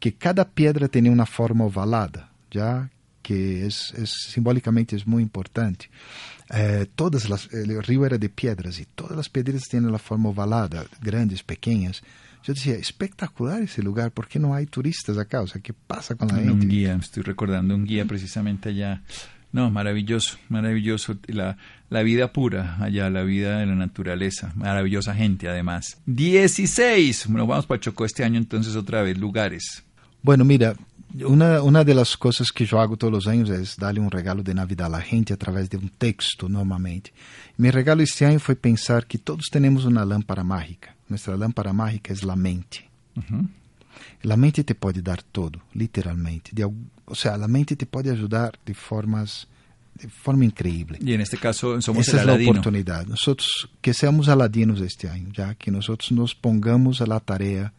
que 0.00 0.14
cada 0.14 0.48
piedra 0.48 0.88
tenía 0.88 1.12
una 1.12 1.26
forma 1.26 1.64
ovalada, 1.64 2.32
ya 2.50 2.90
que 3.22 3.66
es, 3.66 3.94
es 3.96 4.10
simbólicamente 4.28 4.96
es 4.96 5.06
muy 5.06 5.22
importante. 5.22 5.88
Eh, 6.52 6.86
todas 6.94 7.28
las, 7.30 7.52
el 7.52 7.82
río 7.82 8.04
era 8.04 8.18
de 8.18 8.28
piedras 8.28 8.80
y 8.80 8.84
todas 8.84 9.16
las 9.16 9.28
piedras 9.28 9.62
tienen 9.70 9.92
la 9.92 9.98
forma 9.98 10.30
ovalada, 10.30 10.84
grandes, 11.00 11.42
pequeñas. 11.42 12.02
Yo 12.42 12.52
decía, 12.52 12.74
espectacular 12.74 13.62
ese 13.62 13.82
lugar, 13.82 14.10
¿por 14.10 14.26
qué 14.26 14.40
no 14.40 14.52
hay 14.52 14.66
turistas 14.66 15.16
acá? 15.16 15.40
O 15.40 15.46
sea, 15.46 15.62
¿qué 15.62 15.72
pasa 15.72 16.16
con 16.16 16.28
la 16.28 16.38
En 16.38 16.48
gente? 16.48 16.64
un 16.64 16.68
guía, 16.68 16.94
estoy 17.00 17.22
recordando 17.22 17.74
un 17.74 17.84
guía 17.84 18.04
precisamente 18.04 18.70
allá. 18.70 19.02
No, 19.52 19.70
maravilloso, 19.70 20.38
maravilloso. 20.48 21.16
La, 21.26 21.58
la 21.90 22.02
vida 22.02 22.32
pura 22.32 22.76
allá, 22.80 23.10
la 23.10 23.22
vida 23.22 23.58
de 23.58 23.66
la 23.66 23.74
naturaleza. 23.74 24.52
Maravillosa 24.54 25.14
gente, 25.14 25.48
además. 25.48 25.98
16. 26.06 27.26
Bueno, 27.28 27.46
vamos 27.46 27.66
para 27.66 27.80
Chocó 27.80 28.06
este 28.06 28.24
año, 28.24 28.38
entonces, 28.38 28.74
otra 28.76 29.02
vez, 29.02 29.18
lugares. 29.18 29.84
Bueno, 30.22 30.44
mira, 30.44 30.74
una, 31.26 31.62
una 31.62 31.84
de 31.84 31.94
las 31.94 32.16
cosas 32.16 32.50
que 32.50 32.64
yo 32.64 32.80
hago 32.80 32.96
todos 32.96 33.12
los 33.12 33.26
años 33.26 33.50
es 33.50 33.76
darle 33.76 34.00
un 34.00 34.10
regalo 34.10 34.42
de 34.42 34.54
Navidad 34.54 34.86
a 34.86 34.96
la 34.96 35.00
gente 35.02 35.34
a 35.34 35.36
través 35.36 35.68
de 35.68 35.76
un 35.76 35.90
texto, 35.90 36.48
normalmente. 36.48 37.12
Mi 37.58 37.70
regalo 37.70 38.02
este 38.02 38.24
año 38.24 38.38
fue 38.38 38.56
pensar 38.56 39.06
que 39.06 39.18
todos 39.18 39.48
tenemos 39.50 39.84
una 39.84 40.06
lámpara 40.06 40.42
mágica. 40.42 40.96
Nuestra 41.08 41.36
lámpara 41.36 41.74
mágica 41.74 42.14
es 42.14 42.24
la 42.24 42.36
mente. 42.36 42.88
Ujú. 43.16 43.48
La 44.22 44.36
mente 44.36 44.64
te 44.64 44.74
pode 44.74 45.02
dar 45.02 45.22
todo, 45.22 45.60
literalmente. 45.74 46.50
De, 46.52 46.62
al- 46.62 46.74
o 47.06 47.14
sea, 47.14 47.36
la 47.36 47.48
mente 47.48 47.76
te 47.76 47.86
pode 47.86 48.10
ajudar 48.10 48.58
de 48.64 48.74
formas 48.74 49.48
de 49.94 50.08
forma 50.08 50.44
increíble. 50.44 50.98
Y 51.02 51.12
en 51.12 51.20
este 51.20 51.36
caso 51.36 51.80
somos 51.82 52.08
Esa 52.08 52.16
el 52.16 52.20
es 52.20 52.26
la 52.26 52.32
Aladino. 52.32 52.50
oportunidad. 52.52 53.06
Nosotros 53.06 53.68
que 53.80 53.92
seamos 53.92 54.28
aladinos 54.28 54.80
este 54.80 55.08
año, 55.08 55.28
ya 55.32 55.54
que 55.54 55.70
nosotros 55.70 56.10
nos 56.12 56.34
pongamos 56.34 57.00
a 57.02 57.06
la 57.06 57.20
tarea 57.20 57.72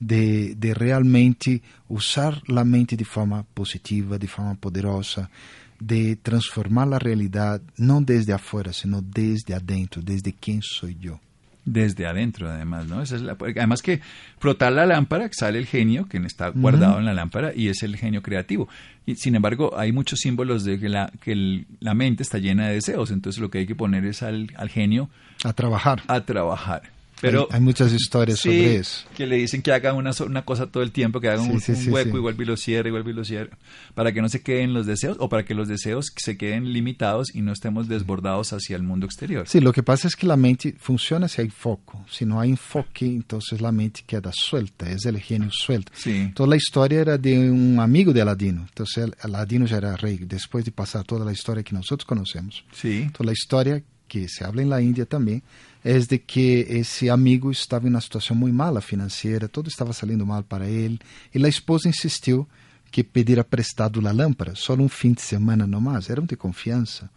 de, 0.00 0.54
de 0.56 0.74
realmente 0.74 1.62
usar 1.88 2.42
la 2.48 2.64
mente 2.64 2.96
de 2.96 3.04
forma 3.04 3.44
positiva, 3.44 4.18
de 4.18 4.26
forma 4.26 4.54
poderosa, 4.56 5.30
de 5.78 6.16
transformar 6.16 6.88
la 6.88 6.98
realidad 6.98 7.62
no 7.76 8.00
desde 8.00 8.32
afuera, 8.32 8.72
sino 8.72 9.00
desde 9.00 9.54
adentro, 9.54 10.02
desde 10.02 10.32
quién 10.32 10.60
soy 10.62 10.96
yo. 11.00 11.20
Desde 11.64 12.06
adentro, 12.06 12.50
además, 12.50 12.86
¿no? 12.86 13.02
Esa 13.02 13.14
es 13.16 13.22
la, 13.22 13.36
además 13.40 13.82
que 13.82 14.00
frotar 14.40 14.72
la 14.72 14.84
lámpara, 14.84 15.28
sale 15.32 15.58
el 15.58 15.66
genio 15.66 16.06
que 16.08 16.18
está 16.18 16.48
guardado 16.48 16.98
en 16.98 17.04
la 17.04 17.14
lámpara 17.14 17.52
y 17.54 17.68
es 17.68 17.82
el 17.84 17.96
genio 17.96 18.20
creativo. 18.20 18.68
Y, 19.06 19.14
sin 19.14 19.36
embargo, 19.36 19.78
hay 19.78 19.92
muchos 19.92 20.18
símbolos 20.18 20.64
de 20.64 20.80
que, 20.80 20.88
la, 20.88 21.12
que 21.20 21.32
el- 21.32 21.66
la 21.80 21.94
mente 21.94 22.24
está 22.24 22.38
llena 22.38 22.66
de 22.66 22.74
deseos, 22.74 23.10
entonces 23.12 23.40
lo 23.40 23.48
que 23.50 23.58
hay 23.58 23.66
que 23.66 23.76
poner 23.76 24.04
es 24.04 24.22
al, 24.24 24.50
al 24.56 24.70
genio 24.70 25.08
A 25.44 25.52
trabajar. 25.52 26.02
a 26.08 26.20
trabajar. 26.22 26.82
Pero 27.22 27.46
hay, 27.50 27.56
hay 27.56 27.60
muchas 27.62 27.92
historias 27.92 28.40
sí, 28.40 28.48
sobre 28.50 28.76
eso. 28.76 29.06
que 29.16 29.26
le 29.26 29.36
dicen 29.36 29.62
que 29.62 29.72
haga 29.72 29.94
una, 29.94 30.10
una 30.26 30.44
cosa 30.44 30.66
todo 30.66 30.82
el 30.82 30.92
tiempo, 30.92 31.20
que 31.20 31.28
haga 31.28 31.42
Sí, 31.42 31.50
un, 31.50 31.60
sí, 31.60 31.72
un 31.88 31.94
hueco 31.94 32.18
y 32.18 32.20
vuelve 32.20 32.44
y 32.44 32.46
lo 32.46 32.56
cierre, 32.58 32.88
y 32.88 32.92
vuelve 32.92 33.12
y 33.12 33.14
lo 33.14 33.24
cierre, 33.24 33.50
para 33.94 34.12
que 34.12 34.20
no 34.20 34.28
se 34.28 34.42
queden 34.42 34.74
los 34.74 34.84
deseos 34.86 35.16
o 35.20 35.28
para 35.30 35.44
que 35.44 35.54
los 35.54 35.68
deseos 35.68 36.12
se 36.16 36.36
queden 36.36 36.72
limitados 36.72 37.34
y 37.34 37.40
no 37.40 37.52
estemos 37.52 37.88
desbordados 37.88 38.52
hacia 38.52 38.76
el 38.76 38.82
mundo 38.82 39.06
exterior. 39.06 39.48
Sí, 39.48 39.60
lo 39.60 39.72
que 39.72 39.82
pasa 39.82 40.08
es 40.08 40.16
que 40.16 40.26
la 40.26 40.36
mente 40.36 40.74
funciona 40.78 41.28
si 41.28 41.40
hay 41.40 41.48
foco. 41.48 42.04
Si 42.10 42.26
no 42.26 42.40
hay 42.40 42.50
enfoque, 42.50 43.06
entonces 43.06 43.60
la 43.60 43.72
mente 43.72 44.02
queda 44.06 44.30
suelta, 44.34 44.90
es 44.90 45.06
el 45.06 45.18
genio 45.20 45.50
suelto. 45.52 45.92
Sí. 45.94 46.10
Entonces 46.16 46.50
la 46.50 46.56
historia 46.56 47.00
era 47.00 47.18
de 47.18 47.50
un 47.50 47.78
amigo 47.80 48.12
de 48.12 48.20
Aladino. 48.22 48.62
Entonces 48.62 49.10
Aladino 49.20 49.66
ya 49.66 49.76
era 49.78 49.96
rey, 49.96 50.18
después 50.26 50.64
de 50.64 50.72
pasar 50.72 51.04
toda 51.04 51.24
la 51.24 51.32
historia 51.32 51.62
que 51.62 51.74
nosotros 51.74 52.04
conocemos. 52.04 52.64
Sí. 52.72 53.02
Entonces 53.02 53.26
la 53.26 53.32
historia 53.32 53.82
que 54.08 54.28
se 54.28 54.44
habla 54.44 54.62
en 54.62 54.68
la 54.68 54.82
India 54.82 55.06
también 55.06 55.42
es 55.84 56.08
de 56.08 56.22
que 56.22 56.78
ese 56.78 57.10
amigo 57.10 57.50
estaba 57.50 57.82
en 57.82 57.90
una 57.90 58.00
situación 58.00 58.38
muy 58.38 58.52
mala 58.52 58.80
financiera, 58.80 59.48
todo 59.48 59.68
estaba 59.68 59.92
saliendo 59.92 60.24
mal 60.24 60.44
para 60.44 60.68
él, 60.68 61.00
y 61.32 61.38
la 61.38 61.48
esposa 61.48 61.88
insistió 61.88 62.48
que 62.90 63.04
pediera 63.04 63.42
prestado 63.42 64.00
la 64.00 64.12
lámpara, 64.12 64.54
solo 64.54 64.82
un 64.82 64.90
fin 64.90 65.14
de 65.14 65.22
semana 65.22 65.66
nomás, 65.66 66.08
eran 66.10 66.26
de 66.26 66.36
confianza. 66.36 67.10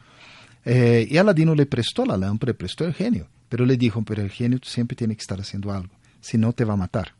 Eh, 0.63 1.07
y 1.09 1.17
Aladino 1.17 1.53
le 1.53 1.65
prestó 1.65 2.05
la 2.05 2.17
lámpara, 2.17 2.51
le 2.51 2.55
prestó 2.55 2.85
el 2.85 2.93
genio, 2.93 3.27
pero 3.49 3.65
le 3.65 3.77
dijo, 3.77 4.01
pero 4.03 4.23
el 4.23 4.31
genio 4.31 4.59
siempre 4.63 4.95
tiene 4.95 5.15
que 5.15 5.21
estar 5.21 5.39
haciendo 5.39 5.71
algo, 5.71 5.93
si 6.21 6.37
no 6.37 6.53
te 6.53 6.65
va 6.65 6.73
a 6.73 6.77
matar. 6.77 7.13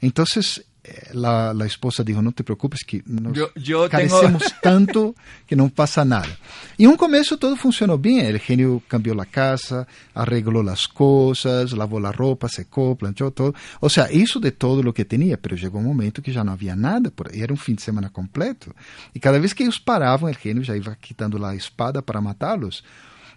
Entonces 0.00 0.58
eh, 0.58 0.64
la, 1.12 1.52
la 1.54 1.66
esposa 1.66 2.02
dijo, 2.02 2.20
no 2.22 2.32
te 2.32 2.44
preocupes 2.44 2.80
que 2.86 3.02
nos 3.06 3.32
Yo- 3.32 3.50
yo 3.54 3.88
tengo- 3.88 3.90
carecemos 3.90 4.42
tanto 4.62 5.14
que 5.46 5.56
no 5.56 5.68
pasa 5.68 6.04
nada. 6.04 6.28
Y 6.76 6.84
en 6.84 6.90
un 6.90 6.96
comienzo 6.96 7.36
todo 7.38 7.56
funcionó 7.56 7.98
bien, 7.98 8.26
el 8.26 8.38
genio 8.40 8.82
cambió 8.88 9.14
la 9.14 9.24
casa, 9.26 9.86
arregló 10.14 10.62
las 10.62 10.88
cosas, 10.88 11.72
lavó 11.72 11.98
la 12.00 12.12
ropa, 12.12 12.48
secó, 12.48 12.96
planchó 12.96 13.30
todo, 13.30 13.54
o 13.80 13.88
sea, 13.88 14.10
hizo 14.12 14.40
de 14.40 14.52
todo 14.52 14.82
lo 14.82 14.92
que 14.94 15.04
tenía, 15.04 15.36
pero 15.40 15.56
llegó 15.56 15.78
un 15.78 15.86
momento 15.86 16.22
que 16.22 16.32
ya 16.32 16.44
no 16.44 16.52
había 16.52 16.76
nada, 16.76 17.10
por 17.10 17.34
era 17.34 17.52
un 17.52 17.58
fin 17.58 17.76
de 17.76 17.82
semana 17.82 18.10
completo. 18.10 18.74
Y 19.14 19.20
cada 19.20 19.38
vez 19.38 19.54
que 19.54 19.62
ellos 19.64 19.80
paraban, 19.80 20.28
el 20.30 20.36
genio 20.36 20.62
ya 20.62 20.76
iba 20.76 20.94
quitando 20.96 21.38
la 21.38 21.54
espada 21.54 22.02
para 22.02 22.20
matarlos. 22.20 22.84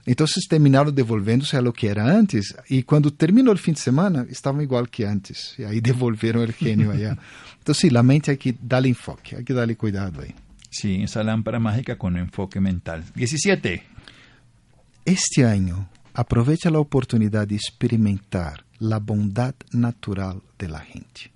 Entonces 0.06 0.48
terminaron 0.48 0.94
devolviéndose 0.94 1.58
a 1.58 1.62
lo 1.62 1.74
que 1.74 1.88
era 1.88 2.18
antes. 2.18 2.56
Y 2.68 2.84
cuando 2.84 3.12
terminó 3.12 3.52
el 3.52 3.58
fin 3.58 3.74
de 3.74 3.82
semana, 3.82 4.26
estaban 4.30 4.62
igual 4.62 4.90
que 4.90 5.06
antes. 5.06 5.56
Y 5.58 5.64
ahí 5.64 5.82
devolvieron 5.82 6.44
el 6.44 6.54
genio 6.54 6.92
allá. 6.92 7.18
Entonces, 7.58 7.82
sí, 7.82 7.90
la 7.90 8.02
mente 8.02 8.32
hay 8.32 8.38
que 8.38 8.56
darle 8.62 8.90
enfoque, 8.90 9.36
hay 9.36 9.44
que 9.44 9.54
darle 9.54 9.76
cuidado 9.76 10.22
ahí. 10.22 10.34
Sí, 10.70 11.04
esa 11.04 11.24
lámpara 11.24 11.60
mágica 11.60 11.98
con 11.98 12.18
enfoque 12.18 12.60
mental. 12.60 13.04
17. 13.16 13.84
Este 15.06 15.46
año, 15.46 15.90
aprovecha 16.14 16.70
la 16.70 16.80
oportunidad 16.80 17.48
de 17.48 17.56
experimentar 17.56 18.66
la 18.80 19.00
bondad 19.00 19.56
natural 19.72 20.42
de 20.58 20.68
la 20.68 20.80
gente. 20.80 21.32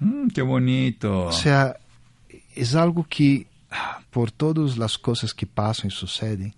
Mm, 0.00 0.28
qué 0.28 0.42
bonito. 0.42 1.26
O 1.26 1.32
sea, 1.32 1.76
es 2.54 2.74
algo 2.74 3.06
que, 3.08 3.46
ah, 3.70 4.00
por 4.10 4.30
todas 4.30 4.76
las 4.78 4.98
cosas 4.98 5.34
que 5.34 5.46
pasan 5.46 5.88
y 5.88 5.90
suceden, 5.90 6.54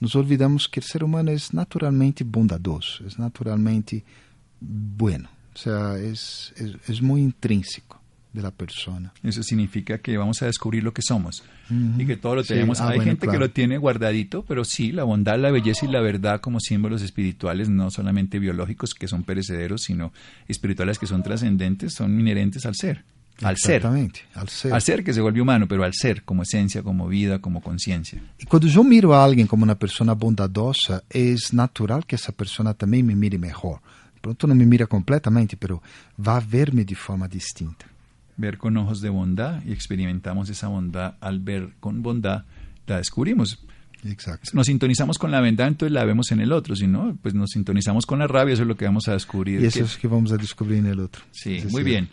nos 0.00 0.14
olvidamos 0.16 0.68
que 0.68 0.80
el 0.80 0.84
ser 0.86 1.04
humano 1.04 1.30
es 1.30 1.52
naturalmente 1.54 2.24
bondadoso, 2.24 3.06
es 3.06 3.18
naturalmente 3.18 4.04
bueno. 4.60 5.28
O 5.54 5.58
sea, 5.58 5.96
es, 5.98 6.52
es, 6.56 6.74
es 6.88 7.00
muy 7.02 7.22
intrínseco 7.22 8.00
de 8.32 8.42
la 8.42 8.50
persona. 8.50 9.14
Eso 9.22 9.42
significa 9.42 9.96
que 9.96 10.18
vamos 10.18 10.42
a 10.42 10.46
descubrir 10.46 10.84
lo 10.84 10.92
que 10.92 11.00
somos 11.00 11.42
Ujú. 11.70 11.98
y 12.02 12.04
que 12.06 12.18
todo 12.18 12.34
lo 12.34 12.42
Sí, 12.42 12.48
tenemos. 12.48 12.80
ah, 12.82 12.88
Hay 12.88 12.96
bueno, 12.98 13.04
gente 13.12 13.20
que 13.22 13.30
claro. 13.30 13.46
lo 13.46 13.50
tiene 13.50 13.78
guardadito, 13.78 14.44
pero 14.46 14.64
sí, 14.66 14.92
la 14.92 15.04
bondad, 15.04 15.38
la 15.38 15.50
belleza 15.50 15.86
y 15.86 15.88
la 15.90 16.02
verdad 16.02 16.42
como 16.42 16.60
símbolos 16.60 17.00
espirituales, 17.00 17.70
no 17.70 17.90
solamente 17.90 18.38
biológicos 18.38 18.92
que 18.92 19.08
son 19.08 19.22
perecederos, 19.24 19.82
sino 19.84 20.12
espirituales 20.48 20.98
que 20.98 21.06
son 21.06 21.22
trascendentes, 21.22 21.94
son 21.94 22.20
inherentes 22.20 22.66
al 22.66 22.74
ser. 22.74 23.04
Al 23.42 23.56
ser. 23.58 23.84
Al 24.34 24.48
ser. 24.48 24.72
Al 24.72 24.80
ser 24.82 25.04
que 25.04 25.12
se 25.12 25.20
vuelve 25.20 25.40
humano, 25.42 25.66
pero 25.68 25.84
al 25.84 25.92
ser, 25.92 26.22
como 26.24 26.42
esencia, 26.42 26.82
como 26.82 27.06
vida, 27.06 27.38
como 27.38 27.60
conciencia. 27.60 28.18
E 28.40 28.46
quando 28.46 28.66
eu 28.68 28.82
miro 28.82 29.12
alguém 29.12 29.46
como 29.46 29.64
uma 29.64 29.76
pessoa 29.76 30.14
bondadosa, 30.14 31.02
é 31.10 31.34
natural 31.52 32.02
que 32.02 32.14
essa 32.14 32.32
pessoa 32.32 32.72
também 32.74 33.02
me 33.02 33.14
mire 33.14 33.36
melhor. 33.38 33.80
Pronto, 34.22 34.46
não 34.46 34.54
me 34.56 34.64
mira 34.64 34.86
completamente, 34.86 35.54
pero 35.56 35.82
va 36.18 36.38
a 36.38 36.40
verme 36.40 36.84
de 36.84 36.94
forma 36.94 37.28
distinta. 37.28 37.84
Ver 38.38 38.56
con 38.58 38.76
ojos 38.76 39.00
de 39.00 39.08
bondad 39.10 39.62
y 39.64 39.72
experimentamos 39.72 40.48
esa 40.50 40.68
bondad. 40.68 41.14
Al 41.20 41.38
ver 41.38 41.74
con 41.80 42.02
bondad, 42.02 42.44
la 42.86 42.96
descubrimos. 42.98 43.58
Exacto. 44.04 44.50
Nos 44.52 44.66
sintonizamos 44.66 45.18
con 45.18 45.30
la 45.30 45.40
bondad, 45.40 45.68
entonces 45.68 45.92
la 45.92 46.04
vemos 46.04 46.30
en 46.32 46.40
el 46.40 46.52
otro. 46.52 46.74
Si 46.76 46.86
no, 46.86 47.16
pues 47.22 47.34
nos 47.34 47.50
sintonizamos 47.50 48.04
con 48.06 48.18
la 48.18 48.26
rabia, 48.26 48.54
eso 48.54 48.62
es 48.62 48.68
lo 48.68 48.76
que 48.76 48.84
vamos 48.84 49.08
a 49.08 49.12
descubrir. 49.12 49.62
E 49.62 49.66
isso 49.68 49.78
que- 49.78 49.84
é 49.84 49.84
o 49.84 50.00
que 50.00 50.08
vamos 50.08 50.32
a 50.32 50.36
descobrir 50.36 50.82
no 50.82 50.90
outro. 51.02 51.22
Sí, 51.32 51.56
Eso 51.56 51.68
muy 51.70 51.82
sí. 51.82 51.90
bien. 51.90 52.08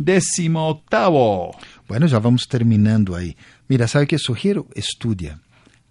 Décimo 0.00 0.60
octavo. 0.70 1.50
Bueno, 1.88 2.06
já 2.06 2.20
vamos 2.20 2.46
terminando 2.46 3.16
aí. 3.16 3.36
Mira, 3.68 3.88
sabe 3.88 4.04
o 4.04 4.08
que 4.08 4.16
sugiro? 4.16 4.68
Estudia. 4.76 5.40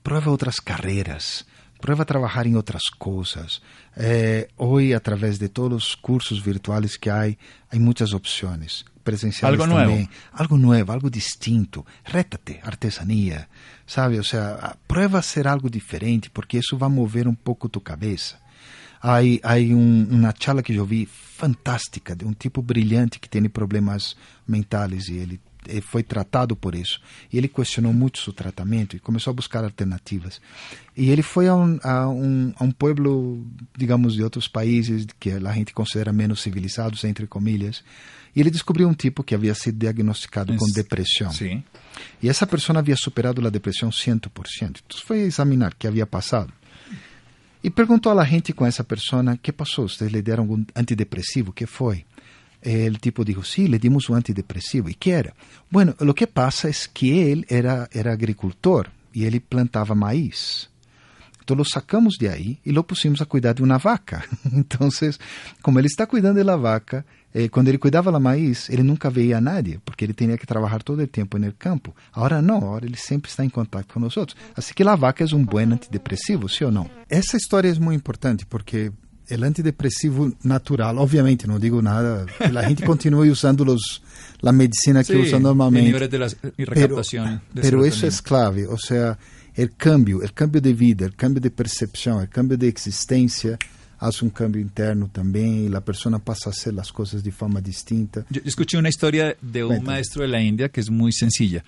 Prueba 0.01 0.31
outras 0.31 0.61
carreiras. 0.61 1.45
Prueba 1.81 2.03
a 2.03 2.05
trabalhar 2.05 2.47
em 2.47 2.55
outras 2.55 2.83
coisas. 2.97 3.61
Eh, 3.97 4.47
hoje, 4.55 4.93
através 4.93 5.37
de 5.37 5.49
todos 5.49 5.89
os 5.89 5.95
cursos 5.95 6.39
virtuais 6.39 6.95
que 6.95 7.09
há, 7.09 7.23
há 7.69 7.75
muitas 7.77 8.13
opções. 8.13 8.85
Presenciais 9.03 9.53
Algo 9.59 9.67
também. 9.67 9.95
nuevo. 9.95 10.09
Algo 10.31 10.57
novo, 10.57 10.91
algo 10.93 11.09
distinto. 11.09 11.85
Rétate, 12.05 12.61
artesanía. 12.63 13.49
Sabe? 13.85 14.19
O 14.19 14.23
sea, 14.23 14.77
prueba 14.87 15.19
a 15.19 15.21
ser 15.21 15.47
algo 15.49 15.69
diferente, 15.69 16.29
porque 16.29 16.57
isso 16.59 16.77
vai 16.77 16.89
mover 16.89 17.27
um 17.27 17.35
pouco 17.35 17.67
tu 17.67 17.81
cabeça. 17.81 18.39
Há, 19.01 19.17
há 19.43 19.55
um, 19.57 20.07
uma 20.09 20.33
charla 20.39 20.61
que 20.63 20.73
eu 20.73 20.85
vi 20.85 21.05
fantástica 21.07 22.15
de 22.15 22.25
um 22.25 22.33
tipo 22.33 22.61
brilhante 22.61 23.19
que 23.19 23.29
tem 23.29 23.43
problemas 23.47 24.15
mentais 24.47 25.07
e 25.07 25.17
ele 25.17 25.39
foi 25.81 26.01
tratado 26.01 26.55
por 26.55 26.73
isso. 26.73 26.99
E 27.31 27.37
ele 27.37 27.47
questionou 27.47 27.91
muito 27.93 28.19
seu 28.19 28.31
tratamento 28.31 28.95
e 28.95 28.99
começou 28.99 29.31
a 29.31 29.33
buscar 29.33 29.63
alternativas. 29.65 30.39
E 30.95 31.09
ele 31.09 31.21
foi 31.21 31.47
a 31.47 31.55
um, 31.55 31.77
a 31.83 32.07
um, 32.09 32.53
a 32.57 32.63
um 32.63 32.71
pueblo, 32.71 33.45
digamos, 33.77 34.13
de 34.13 34.23
outros 34.23 34.47
países 34.47 35.05
que 35.19 35.29
a 35.31 35.51
gente 35.51 35.73
considera 35.73 36.13
menos 36.13 36.41
civilizados, 36.41 37.03
entre 37.03 37.27
comillas. 37.27 37.83
E 38.35 38.39
ele 38.39 38.49
descobriu 38.49 38.87
um 38.87 38.93
tipo 38.93 39.23
que 39.23 39.35
havia 39.35 39.53
sido 39.53 39.77
diagnosticado 39.77 40.55
com 40.55 40.65
Es- 40.65 40.73
depressão. 40.73 41.31
Sí. 41.31 41.61
E 42.23 42.29
essa 42.29 42.47
pessoa 42.47 42.79
havia 42.79 42.95
superado 42.95 43.45
a 43.45 43.49
depressão 43.49 43.89
100%. 43.89 44.81
Então 44.85 45.01
foi 45.05 45.19
examinar 45.19 45.73
o 45.73 45.75
que 45.75 45.87
havia 45.87 46.05
passado. 46.07 46.53
E 47.63 47.69
perguntou 47.69 48.17
à 48.17 48.23
gente 48.23 48.53
com 48.53 48.65
essa 48.65 48.83
pessoa, 48.83 49.37
que 49.37 49.51
passou? 49.51 49.89
Vocês 49.89 50.11
lhe 50.11 50.21
deram 50.21 50.43
algum 50.43 50.63
antidepressivo? 50.75 51.51
que 51.51 51.65
foi? 51.65 52.05
El 52.61 52.99
tipo 52.99 53.23
dijo, 53.23 53.43
sí, 53.43 53.67
le 53.67 53.79
dimos 53.79 54.09
un 54.09 54.17
antidepresivo. 54.17 54.89
¿Y 54.89 54.95
qué 54.95 55.11
era? 55.11 55.33
Bueno, 55.69 55.95
lo 55.99 56.13
que 56.13 56.27
pasa 56.27 56.67
es 56.67 56.87
que 56.87 57.31
él 57.31 57.45
era, 57.49 57.87
era 57.91 58.11
agricultor 58.11 58.91
y 59.13 59.25
él 59.25 59.39
plantaba 59.41 59.95
maíz. 59.95 60.69
Entonces 61.39 61.57
lo 61.57 61.63
sacamos 61.63 62.17
de 62.19 62.29
ahí 62.29 62.59
y 62.65 62.71
lo 62.71 62.85
pusimos 62.85 63.21
a 63.21 63.25
cuidar 63.25 63.55
de 63.55 63.63
una 63.63 63.77
vaca. 63.77 64.25
Entonces, 64.51 65.19
como 65.61 65.79
ele 65.79 65.87
está 65.87 66.07
cuidando 66.07 66.39
de 66.39 66.43
la 66.43 66.57
vaca, 66.57 67.05
quando 67.51 67.67
ele 67.67 67.77
cuidava 67.77 68.11
da 68.11 68.19
maíz, 68.19 68.69
ele 68.69 68.81
nunca 68.83 69.09
veía 69.09 69.37
a 69.37 69.41
nadie, 69.41 69.79
porque 69.85 70.03
ele 70.05 70.13
tinha 70.13 70.37
que 70.37 70.45
trabalhar 70.47 70.81
todo 70.81 71.01
o 71.03 71.07
tempo 71.07 71.37
no 71.37 71.51
campo. 71.53 71.95
Agora 72.13 72.41
não, 72.41 72.57
agora 72.57 72.85
ele 72.85 72.97
sempre 72.97 73.29
está 73.29 73.43
em 73.45 73.49
contato 73.49 73.93
com 73.93 73.99
nós 73.99 74.15
outros. 74.17 74.35
Assim 74.55 74.73
que 74.73 74.81
a 74.83 74.95
vaca 74.95 75.23
é 75.23 75.35
um 75.35 75.43
bom 75.45 75.59
antidepressivo, 75.59 76.47
sim 76.49 76.63
ou 76.65 76.71
não? 76.71 76.89
Essa 77.09 77.37
história 77.37 77.69
é 77.69 77.73
muito 77.79 77.99
importante, 77.99 78.45
porque 78.45 78.91
o 79.29 79.43
antidepressivo 79.43 80.33
natural, 80.43 80.97
obviamente, 80.97 81.45
não 81.47 81.59
digo 81.59 81.81
nada, 81.81 82.25
a 82.39 82.67
gente 82.69 82.83
continua 82.87 83.25
usando 83.27 83.63
los, 83.65 84.01
a 84.41 84.51
medicina 84.51 85.03
que 85.03 85.13
Sí, 85.13 85.19
usa 85.19 85.37
normalmente. 85.39 85.91
pero 85.91 87.85
eso 87.85 87.99
serotonina. 87.99 88.07
es 88.07 88.21
clave, 88.21 88.67
o 88.67 88.77
sea, 88.77 89.17
el 89.53 89.75
cambio, 89.75 90.21
el 90.23 90.31
cambio 90.33 90.61
de 90.61 90.73
vida, 90.73 91.05
el 91.05 91.15
cambio 91.15 91.41
de 91.41 91.49
percepción, 91.51 92.21
el 92.21 92.29
cambio 92.29 92.57
de 92.57 92.67
existencia 92.69 93.57
hace 93.99 94.25
un 94.25 94.31
cambio 94.31 94.61
interno 94.61 95.09
también 95.11 95.65
y 95.65 95.69
la 95.69 95.81
persona 95.81 96.19
pasa 96.19 96.49
a 96.49 96.51
hacer 96.51 96.73
las 96.73 96.91
cosas 96.91 97.23
de 97.23 97.31
forma 97.31 97.61
distinta. 97.61 98.25
Yo 98.29 98.41
escuché 98.45 98.77
una 98.77 98.89
historia 98.89 99.35
de 99.41 99.63
un 99.63 99.69
Cuéntame. 99.69 99.91
maestro 99.91 100.21
de 100.21 100.27
la 100.27 100.41
India 100.41 100.69
que 100.69 100.81
es 100.81 100.89
muy 100.89 101.11
sencilla. 101.11 101.63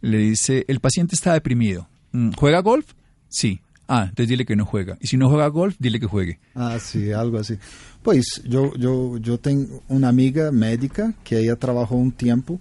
Le 0.00 0.18
dice, 0.18 0.64
el 0.68 0.80
paciente 0.80 1.14
está 1.14 1.32
deprimido. 1.32 1.88
Mm, 2.12 2.32
¿Juega 2.32 2.60
golf? 2.60 2.92
Sí. 3.28 3.60
Ah, 3.88 4.04
entonces 4.08 4.28
dile 4.28 4.46
que 4.46 4.54
no 4.54 4.64
juega. 4.64 4.96
Y 5.00 5.08
si 5.08 5.16
no 5.16 5.28
juega 5.28 5.48
golf, 5.48 5.74
dile 5.78 5.98
que 5.98 6.06
juegue. 6.06 6.38
Ah, 6.54 6.78
sí, 6.80 7.10
algo 7.10 7.38
así. 7.38 7.58
Pues 8.02 8.40
yo, 8.44 8.72
yo, 8.76 9.18
yo 9.18 9.38
tengo 9.38 9.82
una 9.88 10.08
amiga 10.08 10.52
médica 10.52 11.12
que 11.24 11.38
ella 11.40 11.56
trabajó 11.56 11.96
un 11.96 12.12
tiempo 12.12 12.60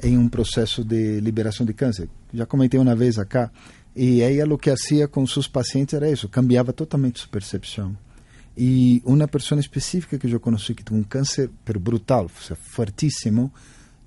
en 0.00 0.18
un 0.18 0.30
proceso 0.30 0.82
de 0.82 1.20
liberación 1.20 1.66
de 1.66 1.74
cáncer. 1.74 2.08
Ya 2.32 2.46
comenté 2.46 2.78
una 2.78 2.94
vez 2.94 3.18
acá. 3.18 3.52
Y 3.94 4.22
ella 4.22 4.46
lo 4.46 4.56
que 4.56 4.70
hacía 4.70 5.08
con 5.08 5.26
sus 5.26 5.46
pacientes 5.48 5.94
era 5.98 6.08
eso, 6.08 6.30
cambiaba 6.30 6.72
totalmente 6.72 7.20
su 7.20 7.28
percepción. 7.28 7.98
Y 8.54 9.00
una 9.04 9.26
persona 9.26 9.60
específica 9.60 10.18
que 10.18 10.28
yo 10.28 10.40
conocí 10.40 10.74
que 10.74 10.84
tuvo 10.84 10.98
un 10.98 11.04
cáncer, 11.04 11.50
pero 11.64 11.80
brutal, 11.80 12.26
o 12.26 12.42
sea, 12.42 12.56
fuertísimo, 12.56 13.52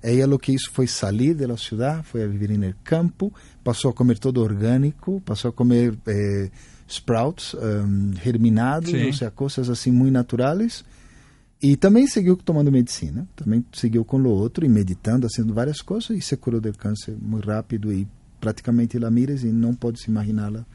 ella 0.02 0.26
lo 0.26 0.38
que 0.38 0.52
hizo 0.52 0.70
fue 0.70 0.86
salir 0.86 1.36
de 1.36 1.48
la 1.48 1.56
ciudad, 1.56 2.04
fue 2.04 2.22
a 2.22 2.26
vivir 2.26 2.52
en 2.52 2.62
el 2.62 2.76
campo, 2.82 3.32
pasó 3.64 3.88
a 3.88 3.94
comer 3.94 4.18
todo 4.20 4.42
orgánico, 4.42 5.20
pasó 5.20 5.48
a 5.48 5.52
comer 5.54 5.98
eh, 6.06 6.50
sprouts 6.88 7.54
um, 7.54 8.12
germinados, 8.14 8.90
Sí. 8.90 9.08
o 9.08 9.12
sea, 9.12 9.30
cosas 9.32 9.68
así 9.68 9.90
muy 9.90 10.12
naturales. 10.12 10.84
Y 11.58 11.78
también 11.78 12.06
siguió 12.06 12.36
tomando 12.36 12.70
medicina, 12.70 13.26
también 13.34 13.64
siguió 13.72 14.04
con 14.04 14.22
lo 14.22 14.34
otro 14.34 14.64
y 14.64 14.68
meditando, 14.68 15.26
haciendo 15.26 15.54
varias 15.54 15.82
cosas 15.82 16.16
y 16.16 16.20
se 16.20 16.36
curó 16.36 16.60
del 16.60 16.76
cáncer 16.76 17.16
muy 17.18 17.40
rápido 17.40 17.90
y 17.92 18.06
prácticamente 18.38 19.00
la 19.00 19.10
miras 19.10 19.42
y 19.42 19.50
no 19.50 19.72
puedes 19.72 20.06
imaginarla. 20.06 20.66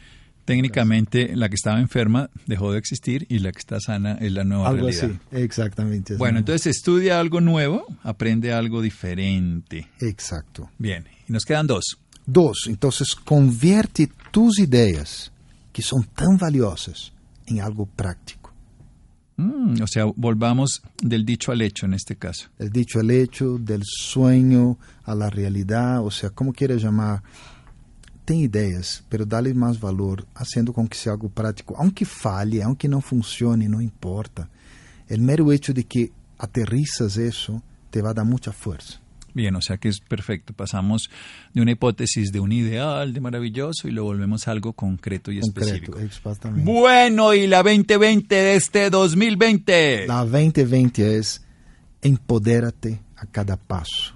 Técnicamente, 0.46 1.36
la 1.36 1.50
que 1.50 1.56
estaba 1.56 1.80
enferma 1.80 2.30
dejó 2.46 2.72
de 2.72 2.80
existir 2.80 3.26
y 3.30 3.40
la 3.40 3.52
que 3.52 3.60
está 3.60 3.80
sana 3.80 4.14
es 4.14 4.32
la 4.32 4.44
nueva 4.44 4.70
Algo 4.70 4.88
realidad. 4.88 5.12
así, 5.32 5.44
exactamente. 5.44 6.16
Bueno, 6.16 6.40
entonces 6.40 6.76
estudia 6.76 7.20
algo 7.20 7.42
nuevo, 7.42 7.86
aprende 8.04 8.52
algo 8.52 8.82
diferente. 8.82 9.88
Exacto. 10.00 10.70
Bien, 10.78 11.06
y 11.28 11.32
nos 11.32 11.46
quedan 11.46 11.68
dos. 11.68 11.98
Dos, 12.26 12.66
entonces 12.68 13.16
convierte 13.16 14.10
tus 14.32 14.60
ideas, 14.60 15.32
que 15.72 15.82
son 15.82 16.04
tan 16.04 16.38
valiosas, 16.38 17.12
en 17.48 17.62
algo 17.62 17.86
práctico. 17.86 18.42
Mm, 19.38 19.82
o 19.82 19.88
sea, 19.88 20.06
volvamos 20.16 20.82
del 21.02 21.26
dicho 21.26 21.52
al 21.52 21.62
hecho 21.62 21.86
en 21.86 21.94
este 21.94 22.16
caso. 22.16 22.50
El 22.60 22.70
dicho 22.70 23.00
al 23.00 23.10
hecho, 23.10 23.58
del 23.58 23.82
sueño 23.84 24.78
a 25.04 25.16
la 25.16 25.30
realidad, 25.30 26.06
o 26.06 26.12
sea, 26.12 26.30
como 26.30 26.54
quieras 26.54 26.82
llamar, 26.82 27.24
ten 28.26 28.38
ideias, 28.38 29.04
pero 29.10 29.26
dale 29.26 29.54
más 29.54 29.80
valor, 29.80 30.26
haciendo 30.36 30.74
con 30.74 30.88
que 30.88 30.98
sea 30.98 31.14
algo 31.14 31.30
práctico, 31.30 31.76
aunque 31.78 32.06
falle, 32.06 32.64
aunque 32.64 32.88
no 32.88 33.02
funcione, 33.02 33.68
no 33.68 33.82
importa. 33.82 34.50
El 35.08 35.22
mero 35.22 35.52
hecho 35.52 35.74
de 35.74 35.84
que 35.84 36.12
aterrizas 36.38 37.18
eso 37.18 37.62
te 37.90 38.02
va 38.02 38.12
a 38.12 38.14
dar 38.14 38.26
mucha 38.26 38.52
fuerza. 38.52 39.00
Bien, 39.34 39.56
o 39.56 39.62
sea 39.62 39.78
que 39.78 39.88
es 39.88 40.00
perfecto. 40.00 40.54
Pasamos 40.54 41.10
de 41.54 41.62
una 41.62 41.72
hipótesis 41.72 42.32
de 42.32 42.40
un 42.40 42.52
ideal, 42.52 43.14
de 43.14 43.22
maravilloso, 43.22 43.88
y 43.88 43.92
lo 43.92 44.04
volvemos 44.04 44.48
a 44.48 44.52
algo 44.52 44.74
concreto 44.74 45.32
y 45.32 45.40
específico. 45.40 45.94
Concreto, 45.94 46.16
exactamente. 46.16 46.70
Bueno, 46.70 47.34
y 47.34 47.48
la 47.48 47.64
2020 47.64 48.36
de 48.36 48.56
este 48.56 48.90
2020. 48.90 50.08
La 50.08 50.26
2020 50.26 51.18
es 51.18 51.42
empodérate 52.02 53.00
a 53.16 53.26
cada 53.26 53.56
paso. 53.56 54.16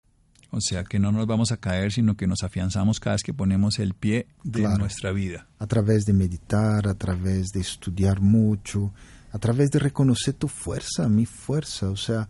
O 0.53 0.59
sea 0.59 0.83
que 0.83 0.99
no 0.99 1.11
nos 1.13 1.25
vamos 1.27 1.51
a 1.53 1.57
caer, 1.57 1.91
sino 1.93 2.15
que 2.17 2.27
nos 2.27 2.43
afianzamos 2.43 2.99
cada 2.99 3.15
vez 3.15 3.23
que 3.23 3.33
ponemos 3.33 3.79
el 3.79 3.93
pie 3.93 4.27
de 4.43 4.59
Claro. 4.59 4.77
nuestra 4.79 5.11
vida. 5.11 5.47
a 5.59 5.65
través 5.67 6.03
de 6.03 6.11
meditar, 6.13 6.87
a 6.87 6.93
través 6.95 7.49
de 7.53 7.61
estudiar 7.61 8.19
mucho, 8.19 8.91
a 9.31 9.39
través 9.39 9.71
de 9.71 9.79
reconocer 9.79 10.33
tu 10.33 10.47
fuerza, 10.49 11.07
mi 11.07 11.25
fuerza. 11.25 11.89
O 11.89 11.95
sea, 11.95 12.27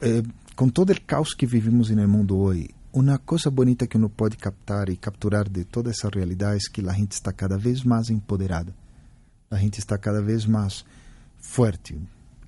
eh, 0.00 0.22
con 0.56 0.70
todo 0.72 0.92
el 0.92 1.04
caos 1.06 1.34
que 1.36 1.46
vivimos 1.46 1.90
en 1.90 2.00
el 2.00 2.08
mundo 2.08 2.36
hoy, 2.36 2.74
una 2.90 3.18
cosa 3.18 3.50
bonita 3.50 3.86
que 3.86 3.98
uno 3.98 4.08
puede 4.08 4.36
captar 4.36 4.90
y 4.90 4.96
capturar 4.96 5.48
de 5.50 5.64
toda 5.64 5.90
esa 5.92 6.10
realidad 6.10 6.56
es 6.56 6.68
que 6.68 6.82
la 6.82 6.94
gente 6.94 7.14
está 7.14 7.32
cada 7.32 7.56
vez 7.56 7.86
más 7.86 8.10
empoderada. 8.10 8.72
La 9.50 9.58
gente 9.58 9.78
está 9.78 9.98
cada 9.98 10.20
vez 10.20 10.48
más 10.48 10.84
fuerte. 11.38 11.96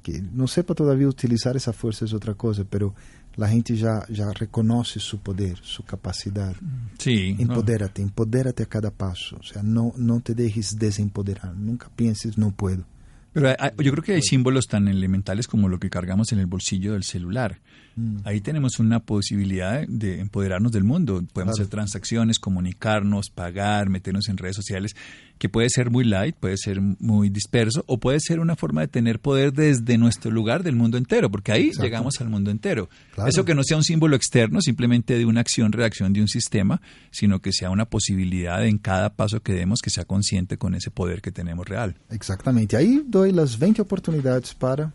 Que 0.02 0.20
no 0.20 0.46
sepa 0.48 0.74
todavía 0.74 1.08
utilizar 1.08 1.56
esa 1.56 1.72
fuerza 1.72 2.04
es 2.04 2.12
otra 2.12 2.34
cosa, 2.34 2.64
pero 2.68 2.94
la 3.36 3.48
gente 3.48 3.76
ya, 3.76 4.04
ya 4.08 4.32
reconoce 4.32 4.98
su 5.00 5.18
poder, 5.20 5.58
su 5.62 5.82
capacidad. 5.82 6.54
Sí. 6.98 7.34
no. 7.34 7.42
Empodérate, 7.42 8.02
empodérate 8.02 8.62
a 8.62 8.66
cada 8.66 8.90
paso. 8.90 9.36
O 9.38 9.42
sea, 9.42 9.62
no, 9.62 9.92
no 9.96 10.20
te 10.20 10.34
dejes 10.34 10.76
desempoderar. 10.78 11.54
Nunca 11.54 11.88
pienses, 11.94 12.38
no 12.38 12.50
puedo. 12.52 12.84
Pero 13.32 13.48
hay- 13.48 13.70
yo 13.84 13.92
creo 13.92 14.02
que 14.02 14.14
hay 14.14 14.22
símbolos 14.22 14.66
tan 14.66 14.88
elementales 14.88 15.46
como 15.46 15.68
lo 15.68 15.78
que 15.78 15.90
cargamos 15.90 16.32
en 16.32 16.38
el 16.38 16.46
bolsillo 16.46 16.94
del 16.94 17.04
celular. 17.04 17.58
Mm. 17.96 18.18
Ahí 18.24 18.40
tenemos 18.40 18.78
una 18.78 19.00
posibilidad 19.00 19.86
de 19.88 20.20
empoderarnos 20.20 20.70
del 20.72 20.84
mundo. 20.84 21.14
Podemos 21.14 21.32
Claro. 21.32 21.50
hacer 21.52 21.66
transacciones, 21.66 22.38
comunicarnos, 22.38 23.30
pagar, 23.30 23.88
meternos 23.88 24.28
en 24.28 24.36
redes 24.36 24.54
sociales, 24.56 24.94
que 25.38 25.48
puede 25.48 25.68
ser 25.70 25.90
muy 25.90 26.04
light, 26.04 26.34
puede 26.36 26.56
ser 26.56 26.80
muy 26.80 27.28
disperso, 27.30 27.84
o 27.86 27.98
puede 27.98 28.20
ser 28.20 28.40
una 28.40 28.56
forma 28.56 28.82
de 28.82 28.88
tener 28.88 29.18
poder 29.20 29.52
desde 29.52 29.98
nuestro 29.98 30.30
lugar 30.30 30.62
del 30.62 30.76
mundo 30.76 30.96
entero, 30.98 31.30
porque 31.30 31.52
ahí 31.52 31.64
Exacto. 31.64 31.84
llegamos 31.84 32.20
al 32.20 32.28
mundo 32.30 32.50
entero. 32.50 32.88
Claro. 33.14 33.28
Eso 33.28 33.44
que 33.44 33.54
no 33.54 33.62
sea 33.64 33.76
un 33.76 33.84
símbolo 33.84 34.16
externo, 34.16 34.60
simplemente 34.60 35.18
de 35.18 35.24
una 35.26 35.40
acción-reacción 35.40 36.12
de 36.12 36.20
un 36.22 36.28
sistema, 36.28 36.80
sino 37.10 37.40
que 37.40 37.52
sea 37.52 37.70
una 37.70 37.86
posibilidad 37.86 38.64
en 38.66 38.78
cada 38.78 39.10
paso 39.14 39.40
que 39.40 39.52
demos 39.52 39.80
que 39.82 39.90
sea 39.90 40.04
consciente 40.04 40.56
con 40.58 40.74
ese 40.74 40.90
poder 40.90 41.20
que 41.22 41.32
tenemos 41.32 41.66
real. 41.68 41.96
Exactamente. 42.10 42.76
Ahí 42.76 43.02
doy 43.06 43.32
las 43.32 43.58
20 43.58 43.82
oportunidades 43.82 44.54
para 44.54 44.92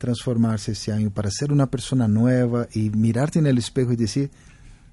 transformarse 0.00 0.72
ese 0.72 0.92
año, 0.92 1.10
para 1.10 1.30
ser 1.30 1.52
una 1.52 1.66
persona 1.66 2.08
nueva 2.08 2.66
y 2.72 2.88
mirarte 2.88 3.38
en 3.38 3.46
el 3.46 3.58
espejo 3.58 3.92
y 3.92 3.96
decir, 3.96 4.30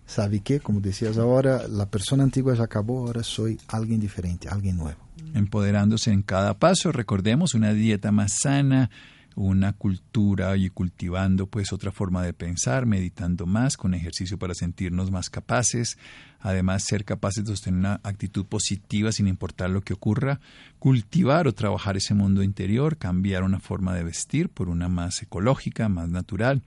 ¿sabe 0.05 0.41
qué? 0.41 0.59
Como 0.59 0.81
decías 0.81 1.17
ahora, 1.17 1.65
la 1.69 1.85
persona 1.89 2.23
antigua 2.23 2.53
ya 2.55 2.65
acabó, 2.65 3.07
ahora 3.07 3.23
soy 3.23 3.57
alguien 3.69 4.01
diferente, 4.01 4.49
alguien 4.49 4.75
nuevo. 4.75 4.99
empoderándose 5.33 6.11
en 6.11 6.23
cada 6.23 6.59
paso. 6.59 6.91
Recordemos 6.91 7.53
una 7.53 7.71
dieta 7.71 8.11
más 8.11 8.33
sana, 8.41 8.89
una 9.37 9.71
cultura 9.71 10.57
y 10.57 10.69
cultivando 10.69 11.45
pues 11.45 11.71
otra 11.71 11.91
forma 11.91 12.23
de 12.23 12.33
pensar, 12.33 12.87
meditando 12.87 13.45
más, 13.45 13.77
con 13.77 13.93
ejercicio 13.93 14.39
para 14.39 14.55
sentirnos 14.55 15.11
más 15.11 15.29
capaces, 15.29 15.99
además 16.39 16.83
ser 16.83 17.05
capaces 17.05 17.43
de 17.43 17.51
sostener 17.51 17.79
una 17.79 18.01
actitud 18.03 18.47
positiva 18.47 19.11
sin 19.11 19.27
importar 19.27 19.69
lo 19.69 19.81
que 19.81 19.93
ocurra, 19.93 20.39
cultivar 20.79 21.47
o 21.47 21.53
trabajar 21.53 21.97
ese 21.97 22.15
mundo 22.15 22.41
interior, 22.41 22.97
cambiar 22.97 23.43
una 23.43 23.59
forma 23.59 23.93
de 23.93 24.03
vestir 24.03 24.49
por 24.49 24.69
una 24.69 24.89
más 24.89 25.21
ecológica, 25.21 25.87
más 25.87 26.09
natural, 26.09 26.63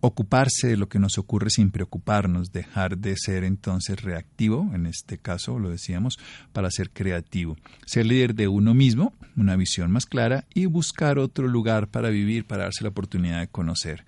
ocuparse 0.00 0.68
de 0.68 0.76
lo 0.76 0.88
que 0.88 0.98
nos 0.98 1.18
ocurre 1.18 1.50
sin 1.50 1.70
preocuparnos, 1.70 2.52
dejar 2.52 2.98
de 2.98 3.16
ser 3.16 3.44
entonces 3.44 4.02
reactivo, 4.02 4.70
en 4.74 4.86
este 4.86 5.18
caso 5.18 5.58
lo 5.58 5.70
decíamos, 5.70 6.18
para 6.52 6.70
ser 6.70 6.90
creativo, 6.90 7.56
ser 7.86 8.06
líder 8.06 8.34
de 8.34 8.48
uno 8.48 8.74
mismo, 8.74 9.12
una 9.36 9.56
visión 9.56 9.90
más 9.90 10.06
clara 10.06 10.46
y 10.54 10.66
buscar 10.66 11.18
otro 11.18 11.46
lugar 11.48 11.88
para 11.88 12.10
vivir, 12.10 12.46
para 12.46 12.64
darse 12.64 12.84
la 12.84 12.90
oportunidad 12.90 13.40
de 13.40 13.48
conocer. 13.48 14.04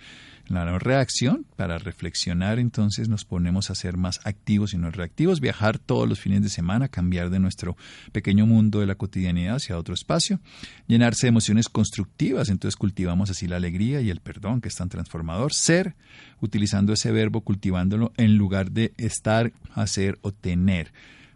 La 0.52 0.78
reacción, 0.78 1.46
para 1.56 1.78
reflexionar 1.78 2.58
entonces 2.58 3.08
nos 3.08 3.24
ponemos 3.24 3.70
a 3.70 3.74
ser 3.74 3.96
más 3.96 4.20
activos 4.24 4.74
y 4.74 4.78
no 4.78 4.90
reactivos, 4.90 5.40
viajar 5.40 5.78
todos 5.78 6.08
los 6.08 6.20
fines 6.20 6.42
de 6.42 6.48
semana, 6.48 6.88
cambiar 6.88 7.30
de 7.30 7.38
nuestro 7.38 7.76
pequeño 8.12 8.46
mundo 8.46 8.80
de 8.80 8.86
la 8.86 8.94
cotidianidad 8.94 9.56
hacia 9.56 9.78
otro 9.78 9.94
espacio, 9.94 10.40
llenarse 10.86 11.26
de 11.26 11.30
emociones 11.30 11.68
constructivas, 11.68 12.48
entonces 12.48 12.76
cultivamos 12.76 13.30
así 13.30 13.46
la 13.46 13.56
alegría 13.56 14.00
y 14.00 14.10
el 14.10 14.20
perdón 14.20 14.60
que 14.60 14.68
es 14.68 14.76
tan 14.76 14.88
transformador, 14.88 15.52
ser, 15.52 15.94
utilizando 16.40 16.92
ese 16.92 17.12
verbo, 17.12 17.40
cultivándolo 17.40 18.12
en 18.16 18.36
lugar 18.36 18.70
de 18.70 18.92
estar, 18.96 19.52
hacer 19.74 20.18
o 20.22 20.32
tener, 20.32 20.92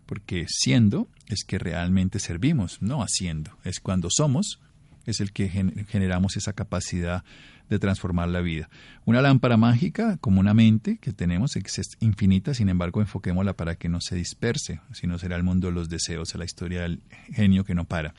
porque 0.07 0.47
siendo 0.49 1.09
es 1.29 1.45
que 1.45 1.59
realmente 1.59 2.19
servimos, 2.19 2.81
no 2.81 3.03
haciendo, 3.03 3.57
es 3.65 3.81
cuando 3.81 4.09
somos, 4.11 4.61
es 5.07 5.21
el 5.21 5.33
que 5.33 5.49
generamos 5.89 6.37
esa 6.37 6.53
capacidad 6.53 7.25
de 7.69 7.79
transformar 7.79 8.29
la 8.29 8.41
vida. 8.41 8.69
Una 9.05 9.23
lámpara 9.23 9.57
mágica, 9.57 10.19
como 10.19 10.41
una 10.41 10.55
mente 10.55 10.99
que 10.99 11.13
tenemos, 11.13 11.57
es 11.57 11.97
infinita, 12.01 12.55
sin 12.55 12.69
embargo, 12.69 13.01
enfoquémosla 13.01 13.55
para 13.55 13.77
que 13.77 13.89
no 13.89 14.01
se 14.01 14.17
disperse, 14.17 14.81
si 14.93 15.07
no 15.07 15.19
será 15.19 15.37
el 15.37 15.43
mundo 15.43 15.69
de 15.69 15.73
los 15.73 15.89
deseos, 15.89 16.35
la 16.35 16.45
historia 16.45 16.83
del 16.83 17.01
genio 17.33 17.65
que 17.65 17.75
no 17.75 17.85
para 17.85 18.15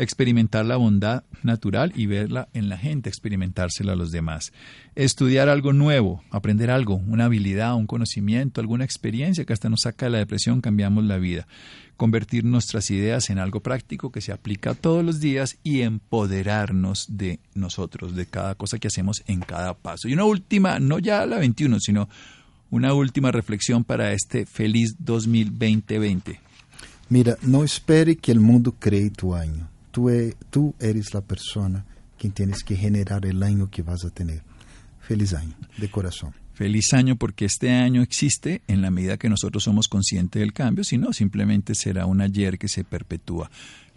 experimentar 0.00 0.64
la 0.64 0.76
bondad 0.76 1.24
natural 1.42 1.92
y 1.94 2.06
verla 2.06 2.48
en 2.54 2.68
la 2.68 2.78
gente, 2.78 3.10
experimentársela 3.10 3.92
a 3.92 3.96
los 3.96 4.10
demás. 4.10 4.52
Estudiar 4.94 5.48
algo 5.48 5.72
nuevo, 5.72 6.22
aprender 6.30 6.70
algo, 6.70 6.94
una 6.94 7.26
habilidad, 7.26 7.74
un 7.74 7.86
conocimiento, 7.86 8.60
alguna 8.60 8.84
experiencia 8.84 9.44
que 9.44 9.52
hasta 9.52 9.68
nos 9.68 9.82
saca 9.82 10.06
de 10.06 10.12
la 10.12 10.18
depresión, 10.18 10.62
cambiamos 10.62 11.04
la 11.04 11.18
vida. 11.18 11.46
Convertir 11.98 12.44
nuestras 12.44 12.90
ideas 12.90 13.28
en 13.28 13.38
algo 13.38 13.60
práctico 13.60 14.10
que 14.10 14.22
se 14.22 14.32
aplica 14.32 14.74
todos 14.74 15.04
los 15.04 15.20
días 15.20 15.58
y 15.62 15.82
empoderarnos 15.82 17.06
de 17.10 17.40
nosotros, 17.54 18.16
de 18.16 18.24
cada 18.24 18.54
cosa 18.54 18.78
que 18.78 18.88
hacemos 18.88 19.22
en 19.26 19.40
cada 19.40 19.74
paso. 19.74 20.08
Y 20.08 20.14
una 20.14 20.24
última, 20.24 20.80
no 20.80 20.98
ya 20.98 21.26
la 21.26 21.38
21, 21.38 21.78
sino 21.78 22.08
una 22.70 22.94
última 22.94 23.30
reflexión 23.32 23.84
para 23.84 24.12
este 24.12 24.46
feliz 24.46 24.96
2020. 24.98 26.40
Mira, 27.10 27.36
no 27.42 27.64
espere 27.64 28.16
que 28.16 28.32
el 28.32 28.40
mundo 28.40 28.76
cree 28.78 29.10
tu 29.10 29.34
año. 29.34 29.68
Tú, 29.90 30.08
e, 30.10 30.36
tú 30.50 30.74
eres 30.78 31.12
la 31.14 31.20
persona 31.20 31.84
quien 32.18 32.32
tienes 32.32 32.62
que 32.62 32.76
generar 32.76 33.24
el 33.26 33.42
año 33.42 33.70
que 33.70 33.82
vas 33.82 34.04
a 34.04 34.10
tener. 34.10 34.42
Feliz 35.00 35.32
año, 35.32 35.54
de 35.78 35.90
corazón. 35.90 36.34
Feliz 36.52 36.92
año 36.92 37.16
porque 37.16 37.46
este 37.46 37.70
año 37.70 38.02
existe 38.02 38.60
en 38.66 38.82
la 38.82 38.90
medida 38.90 39.16
que 39.16 39.30
nosotros 39.30 39.64
somos 39.64 39.88
conscientes 39.88 40.40
del 40.40 40.52
cambio, 40.52 40.84
si 40.84 40.98
no, 40.98 41.14
simplemente 41.14 41.74
será 41.74 42.04
un 42.04 42.20
ayer 42.20 42.58
que 42.58 42.68
se 42.68 42.84
perpetúa. 42.84 43.50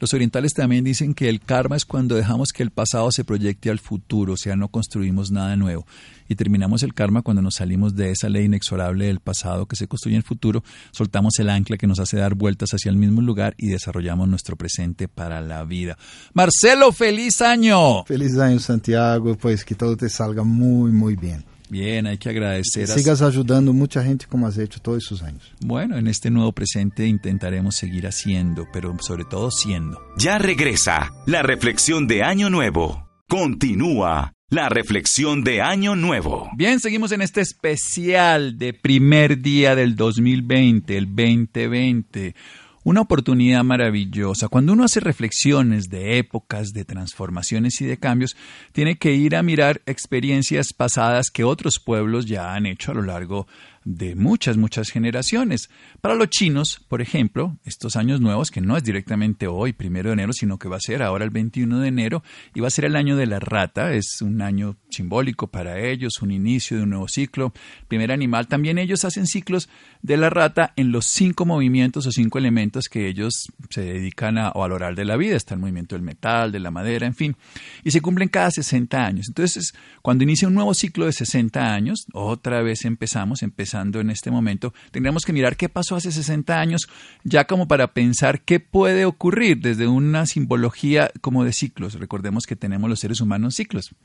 Los 0.03 0.13
orientales 0.13 0.53
también 0.53 0.83
dicen 0.83 1.13
que 1.13 1.29
el 1.29 1.39
karma 1.39 1.77
es 1.77 1.85
cuando 1.85 2.15
dejamos 2.15 2.51
que 2.51 2.61
el 2.61 2.71
pasado 2.71 3.09
se 3.09 3.23
proyecte 3.23 3.69
al 3.69 3.79
futuro, 3.79 4.33
o 4.33 4.35
sea, 4.37 4.57
no 4.57 4.67
construimos 4.67 5.31
nada 5.31 5.55
nuevo. 5.55 5.87
Y 6.27 6.35
terminamos 6.35 6.83
el 6.83 6.93
karma 6.93 7.21
cuando 7.21 7.41
nos 7.41 7.55
salimos 7.55 7.95
de 7.95 8.11
esa 8.11 8.27
ley 8.27 8.43
inexorable 8.43 9.05
del 9.05 9.21
pasado 9.21 9.65
que 9.65 9.77
se 9.77 9.87
construye 9.87 10.15
en 10.15 10.17
el 10.17 10.25
futuro, 10.25 10.61
soltamos 10.91 11.39
el 11.39 11.49
ancla 11.49 11.77
que 11.77 11.87
nos 11.87 11.99
hace 11.99 12.17
dar 12.17 12.35
vueltas 12.35 12.71
hacia 12.71 12.89
el 12.89 12.97
mismo 12.97 13.21
lugar 13.21 13.55
y 13.57 13.69
desarrollamos 13.69 14.27
nuestro 14.27 14.57
presente 14.57 15.07
para 15.07 15.39
la 15.39 15.63
vida. 15.63 15.97
Marcelo, 16.33 16.91
feliz 16.91 17.41
año. 17.41 18.03
Feliz 18.03 18.37
año, 18.37 18.59
Santiago, 18.59 19.37
pues 19.37 19.63
que 19.63 19.73
todo 19.73 19.95
te 19.95 20.09
salga 20.09 20.43
muy, 20.43 20.91
muy 20.91 21.15
bien. 21.15 21.45
Bien, 21.73 22.05
hay 22.05 22.19
que 22.19 22.29
agradecer. 22.29 22.83
a... 22.83 22.93
Sigas 22.93 23.23
ayudando 23.23 23.73
mucha 23.73 24.03
gente 24.03 24.27
como 24.27 24.45
has 24.45 24.59
hecho 24.59 24.79
todos 24.79 25.03
esos 25.03 25.23
años. 25.23 25.55
Bueno, 25.59 25.97
en 25.97 26.05
este 26.05 26.29
nuevo 26.29 26.51
presente 26.51 27.07
intentaremos 27.07 27.75
seguir 27.75 28.05
haciendo, 28.05 28.67
pero 28.71 28.95
sobre 29.01 29.25
todo 29.25 29.49
siendo. 29.49 29.99
Ya 30.15 30.37
regresa 30.37 31.11
la 31.25 31.41
reflexión 31.41 32.05
de 32.05 32.21
Año 32.21 32.51
Nuevo. 32.51 33.09
Continúa 33.27 34.33
la 34.51 34.69
reflexión 34.69 35.43
de 35.43 35.63
Año 35.63 35.95
Nuevo. 35.95 36.47
Bien, 36.55 36.79
seguimos 36.79 37.11
en 37.11 37.23
este 37.23 37.41
especial 37.41 38.59
de 38.59 38.75
primer 38.75 39.41
día 39.41 39.75
del 39.75 39.95
2020, 39.95 40.95
el 40.95 41.07
2020 41.07 42.35
una 42.83 43.01
oportunidad 43.01 43.63
maravillosa. 43.63 44.47
Cuando 44.47 44.73
uno 44.73 44.83
hace 44.83 44.99
reflexiones 44.99 45.89
de 45.89 46.17
épocas, 46.17 46.73
de 46.73 46.85
transformaciones 46.85 47.79
y 47.81 47.85
de 47.85 47.97
cambios, 47.97 48.35
tiene 48.71 48.97
que 48.97 49.13
ir 49.13 49.35
a 49.35 49.43
mirar 49.43 49.81
experiencias 49.85 50.73
pasadas 50.73 51.29
que 51.31 51.43
otros 51.43 51.79
pueblos 51.79 52.25
ya 52.25 52.53
han 52.53 52.65
hecho 52.65 52.91
a 52.91 52.95
lo 52.95 53.03
largo 53.03 53.45
de 53.45 53.72
muchas, 53.85 54.57
muchas 54.57 54.89
generaciones. 54.89 55.69
Para 56.01 56.15
los 56.15 56.29
chinos, 56.29 56.79
por 56.87 57.01
ejemplo, 57.01 57.57
estos 57.65 57.95
años 57.95 58.21
nuevos, 58.21 58.51
que 58.51 58.61
no 58.61 58.77
es 58.77 58.83
directamente 58.83 59.47
hoy, 59.47 59.73
primero 59.73 60.09
de 60.09 60.13
enero, 60.13 60.33
sino 60.33 60.57
que 60.57 60.69
va 60.69 60.77
a 60.77 60.81
ser 60.81 61.03
ahora 61.03 61.25
el 61.25 61.31
21 61.31 61.79
de 61.79 61.87
enero, 61.87 62.23
y 62.53 62.61
va 62.61 62.67
a 62.67 62.71
ser 62.71 62.85
el 62.85 62.95
año 62.95 63.15
de 63.15 63.25
la 63.25 63.39
rata, 63.39 63.93
es 63.93 64.21
un 64.21 64.41
año 64.41 64.77
simbólico 64.89 65.47
para 65.47 65.79
ellos, 65.79 66.21
un 66.21 66.31
inicio 66.31 66.77
de 66.77 66.83
un 66.83 66.91
nuevo 66.91 67.07
ciclo. 67.07 67.53
Primer 67.87 68.11
animal, 68.11 68.47
también 68.47 68.77
ellos 68.77 69.05
hacen 69.05 69.27
ciclos 69.27 69.69
de 70.01 70.17
la 70.17 70.29
rata 70.29 70.73
en 70.75 70.91
los 70.91 71.05
cinco 71.05 71.45
movimientos 71.45 72.05
o 72.07 72.11
cinco 72.11 72.37
elementos 72.37 72.87
que 72.89 73.07
ellos 73.07 73.47
se 73.69 73.81
dedican 73.81 74.37
a 74.37 74.51
valorar 74.51 74.95
de 74.95 75.05
la 75.05 75.17
vida. 75.17 75.35
Está 75.35 75.55
el 75.55 75.61
movimiento 75.61 75.95
del 75.95 76.03
metal, 76.03 76.51
de 76.51 76.59
la 76.59 76.71
madera, 76.71 77.07
en 77.07 77.15
fin. 77.15 77.35
Y 77.83 77.91
se 77.91 78.01
cumplen 78.01 78.29
cada 78.29 78.51
60 78.51 79.05
años. 79.05 79.25
Entonces, 79.27 79.73
cuando 80.01 80.23
inicia 80.23 80.47
un 80.47 80.53
nuevo 80.53 80.73
ciclo 80.73 81.05
de 81.05 81.13
60 81.13 81.73
años, 81.73 82.05
otra 82.13 82.61
vez 82.61 82.85
empezamos, 82.85 83.43
en 83.81 84.09
este 84.09 84.31
momento, 84.31 84.73
tendríamos 84.91 85.23
que 85.23 85.33
mirar 85.33 85.57
qué 85.57 85.69
pasó 85.69 85.95
hace 85.95 86.11
60 86.11 86.59
años, 86.59 86.87
ya 87.23 87.45
como 87.45 87.67
para 87.67 87.93
pensar 87.93 88.41
qué 88.41 88.59
puede 88.59 89.05
ocurrir 89.05 89.59
desde 89.59 89.87
una 89.87 90.25
simbología 90.25 91.11
como 91.21 91.43
de 91.43 91.53
ciclos. 91.53 91.95
Recordemos 91.95 92.45
que 92.45 92.55
tenemos 92.55 92.89
los 92.89 92.99
seres 92.99 93.21
humanos 93.21 93.55
ciclos. 93.55 93.95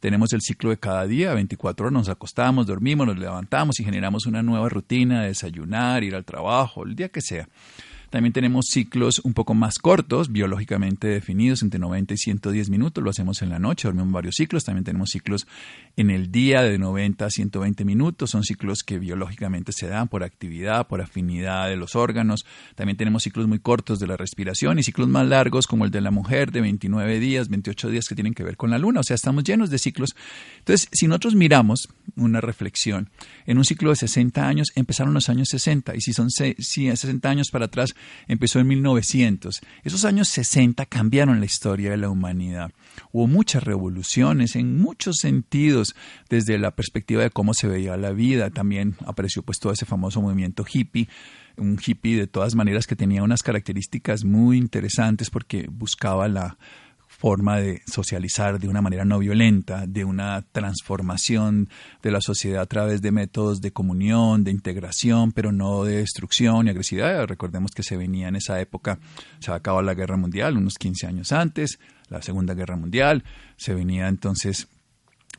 Tenemos 0.00 0.32
el 0.32 0.42
ciclo 0.42 0.70
de 0.70 0.78
cada 0.78 1.06
día, 1.06 1.34
24 1.34 1.86
horas 1.86 1.92
nos 1.92 2.08
acostamos, 2.08 2.66
dormimos, 2.66 3.06
nos 3.06 3.18
levantamos 3.18 3.80
y 3.80 3.84
generamos 3.84 4.26
una 4.26 4.42
nueva 4.42 4.68
rutina 4.68 5.22
de 5.22 5.28
desayunar, 5.28 6.04
ir 6.04 6.14
al 6.14 6.24
trabajo, 6.24 6.84
el 6.84 6.94
día 6.94 7.08
que 7.08 7.20
sea. 7.20 7.48
También 8.14 8.32
tenemos 8.32 8.66
ciclos 8.66 9.20
un 9.24 9.34
poco 9.34 9.54
más 9.54 9.80
cortos, 9.80 10.30
biológicamente 10.30 11.08
definidos, 11.08 11.62
entre 11.62 11.80
90 11.80 12.14
y 12.14 12.16
110 12.16 12.70
minutos. 12.70 13.02
Lo 13.02 13.10
hacemos 13.10 13.42
en 13.42 13.50
la 13.50 13.58
noche, 13.58 13.88
dormimos 13.88 14.12
varios 14.12 14.36
ciclos. 14.36 14.62
También 14.62 14.84
tenemos 14.84 15.10
ciclos 15.10 15.48
en 15.96 16.10
el 16.10 16.30
día 16.30 16.62
de 16.62 16.78
90 16.78 17.26
a 17.26 17.28
120 17.28 17.84
minutos. 17.84 18.30
Son 18.30 18.44
ciclos 18.44 18.84
que 18.84 19.00
biológicamente 19.00 19.72
se 19.72 19.88
dan 19.88 20.06
por 20.06 20.22
actividad, 20.22 20.86
por 20.86 21.02
afinidad 21.02 21.68
de 21.68 21.74
los 21.74 21.96
órganos. 21.96 22.46
También 22.76 22.96
tenemos 22.96 23.24
ciclos 23.24 23.48
muy 23.48 23.58
cortos 23.58 23.98
de 23.98 24.06
la 24.06 24.16
respiración 24.16 24.78
y 24.78 24.84
ciclos 24.84 25.08
más 25.08 25.26
largos 25.26 25.66
como 25.66 25.84
el 25.84 25.90
de 25.90 26.00
la 26.00 26.12
mujer 26.12 26.52
de 26.52 26.60
29 26.60 27.18
días, 27.18 27.48
28 27.48 27.90
días 27.90 28.06
que 28.06 28.14
tienen 28.14 28.32
que 28.32 28.44
ver 28.44 28.56
con 28.56 28.70
la 28.70 28.78
luna. 28.78 29.00
O 29.00 29.02
sea, 29.02 29.16
estamos 29.16 29.42
llenos 29.42 29.70
de 29.70 29.78
ciclos. 29.78 30.14
Entonces, 30.60 30.88
si 30.92 31.08
nosotros 31.08 31.34
miramos 31.34 31.88
una 32.14 32.40
reflexión, 32.40 33.10
en 33.44 33.58
un 33.58 33.64
ciclo 33.64 33.90
de 33.90 33.96
60 33.96 34.46
años 34.46 34.68
empezaron 34.76 35.14
los 35.14 35.28
años 35.28 35.48
60 35.48 35.96
y 35.96 36.00
si 36.00 36.12
son 36.12 36.30
60 36.30 37.28
años 37.28 37.50
para 37.50 37.64
atrás 37.64 37.92
empezó 38.28 38.60
en 38.60 38.68
1900. 38.68 39.60
Esos 39.82 40.04
años 40.04 40.28
60 40.28 40.86
cambiaron 40.86 41.40
la 41.40 41.46
historia 41.46 41.90
de 41.90 41.96
la 41.96 42.10
humanidad. 42.10 42.72
Hubo 43.12 43.26
muchas 43.26 43.64
revoluciones 43.64 44.56
en 44.56 44.78
muchos 44.78 45.16
sentidos, 45.18 45.94
desde 46.28 46.58
la 46.58 46.74
perspectiva 46.74 47.22
de 47.22 47.30
cómo 47.30 47.54
se 47.54 47.68
veía 47.68 47.96
la 47.96 48.12
vida. 48.12 48.50
También 48.50 48.96
apareció 49.06 49.42
pues 49.42 49.58
todo 49.58 49.72
ese 49.72 49.86
famoso 49.86 50.20
movimiento 50.20 50.64
hippie 50.70 51.08
un 51.56 51.78
hippie 51.84 52.18
de 52.18 52.26
todas 52.26 52.56
maneras 52.56 52.88
que 52.88 52.96
tenía 52.96 53.22
unas 53.22 53.44
características 53.44 54.24
muy 54.24 54.58
interesantes 54.58 55.30
porque 55.30 55.68
buscaba 55.70 56.26
la, 56.26 56.58
forma 57.16 57.60
de 57.60 57.82
socializar 57.86 58.58
de 58.58 58.68
una 58.68 58.82
manera 58.82 59.04
no 59.04 59.18
violenta, 59.18 59.86
de 59.86 60.04
una 60.04 60.42
transformación 60.52 61.68
de 62.02 62.10
la 62.10 62.20
sociedad 62.20 62.62
a 62.62 62.66
través 62.66 63.00
de 63.02 63.12
métodos 63.12 63.60
de 63.60 63.72
comunión, 63.72 64.44
de 64.44 64.50
integración, 64.50 65.32
pero 65.32 65.52
no 65.52 65.84
de 65.84 65.98
destrucción 65.98 66.66
y 66.66 66.70
agresividad. 66.70 67.26
Recordemos 67.26 67.70
que 67.70 67.82
se 67.82 67.96
venía 67.96 68.28
en 68.28 68.36
esa 68.36 68.60
época, 68.60 68.98
se 69.38 69.52
acabó 69.52 69.80
la 69.80 69.94
guerra 69.94 70.16
mundial, 70.16 70.56
unos 70.56 70.74
15 70.74 71.06
años 71.06 71.32
antes, 71.32 71.78
la 72.08 72.20
Segunda 72.20 72.54
Guerra 72.54 72.76
Mundial, 72.76 73.24
se 73.56 73.74
venía 73.74 74.08
entonces 74.08 74.68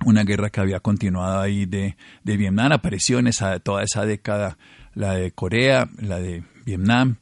una 0.05 0.23
guerra 0.23 0.49
que 0.49 0.61
había 0.61 0.79
continuado 0.79 1.39
ahí 1.39 1.65
de, 1.65 1.95
de 2.23 2.37
Vietnam, 2.37 2.71
apareció 2.71 3.19
en 3.19 3.27
esa, 3.27 3.59
toda 3.59 3.83
esa 3.83 4.05
década 4.05 4.57
la 4.93 5.13
de 5.13 5.31
Corea, 5.31 5.89
la 5.99 6.19
de 6.19 6.43
Vietnam, 6.65 7.17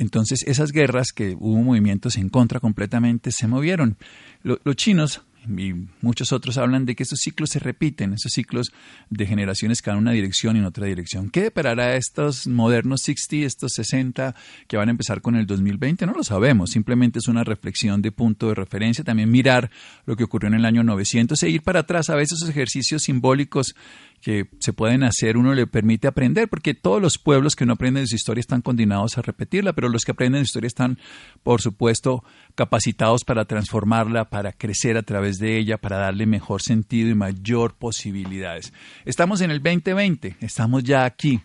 entonces 0.00 0.42
esas 0.46 0.72
guerras 0.72 1.12
que 1.12 1.36
hubo 1.38 1.62
movimientos 1.62 2.16
en 2.16 2.30
contra 2.30 2.58
completamente 2.58 3.30
se 3.32 3.46
movieron. 3.46 3.98
los 4.42 4.76
chinos 4.76 5.22
y 5.48 5.72
muchos 6.00 6.32
otros 6.32 6.58
hablan 6.58 6.84
de 6.84 6.94
que 6.94 7.02
esos 7.02 7.18
ciclos 7.20 7.50
se 7.50 7.58
repiten, 7.58 8.12
esos 8.12 8.32
ciclos 8.32 8.72
de 9.08 9.26
generaciones 9.26 9.80
que 9.80 9.90
van 9.90 9.98
en 9.98 10.02
una 10.02 10.12
dirección 10.12 10.56
y 10.56 10.58
en 10.60 10.64
otra 10.64 10.86
dirección. 10.86 11.30
¿Qué 11.30 11.42
deparará 11.42 11.96
estos 11.96 12.46
modernos 12.46 13.02
60, 13.02 13.46
estos 13.46 13.72
60 13.74 14.34
que 14.68 14.76
van 14.76 14.88
a 14.88 14.90
empezar 14.90 15.20
con 15.20 15.36
el 15.36 15.46
2020? 15.46 16.06
No 16.06 16.12
lo 16.12 16.24
sabemos, 16.24 16.70
simplemente 16.70 17.18
es 17.18 17.28
una 17.28 17.44
reflexión 17.44 18.02
de 18.02 18.12
punto 18.12 18.48
de 18.48 18.54
referencia, 18.54 19.04
también 19.04 19.30
mirar 19.30 19.70
lo 20.06 20.16
que 20.16 20.24
ocurrió 20.24 20.48
en 20.48 20.54
el 20.54 20.64
año 20.64 20.82
900 20.82 21.42
e 21.42 21.50
ir 21.50 21.62
para 21.62 21.80
atrás 21.80 22.10
a 22.10 22.16
veces 22.16 22.38
esos 22.38 22.50
ejercicios 22.50 23.02
simbólicos 23.02 23.74
que 24.20 24.48
se 24.58 24.72
pueden 24.72 25.02
hacer, 25.02 25.36
uno 25.36 25.54
le 25.54 25.66
permite 25.66 26.06
aprender, 26.06 26.48
porque 26.48 26.74
todos 26.74 27.00
los 27.00 27.18
pueblos 27.18 27.56
que 27.56 27.64
no 27.64 27.72
aprenden 27.72 28.02
de 28.04 28.08
su 28.08 28.16
historia 28.16 28.40
están 28.40 28.60
condenados 28.60 29.16
a 29.16 29.22
repetirla, 29.22 29.72
pero 29.72 29.88
los 29.88 30.04
que 30.04 30.12
aprenden 30.12 30.42
de 30.42 30.44
su 30.44 30.50
historia 30.50 30.66
están, 30.68 30.98
por 31.42 31.62
supuesto, 31.62 32.22
capacitados 32.54 33.24
para 33.24 33.46
transformarla, 33.46 34.28
para 34.28 34.52
crecer 34.52 34.96
a 34.96 35.02
través 35.02 35.38
de 35.38 35.58
ella, 35.58 35.78
para 35.78 35.96
darle 35.96 36.26
mejor 36.26 36.60
sentido 36.60 37.08
y 37.08 37.14
mayor 37.14 37.74
posibilidades. 37.74 38.72
Estamos 39.04 39.40
en 39.40 39.50
el 39.50 39.62
2020, 39.62 40.36
estamos 40.40 40.84
ya 40.84 41.04
aquí. 41.04 41.40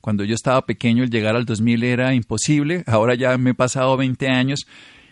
Cuando 0.00 0.22
yo 0.24 0.34
estaba 0.34 0.64
pequeño, 0.64 1.02
el 1.02 1.10
llegar 1.10 1.34
al 1.34 1.44
2000 1.44 1.82
era 1.82 2.14
imposible, 2.14 2.84
ahora 2.86 3.14
ya 3.14 3.36
me 3.36 3.50
he 3.50 3.54
pasado 3.54 3.96
20 3.96 4.28
años 4.28 4.66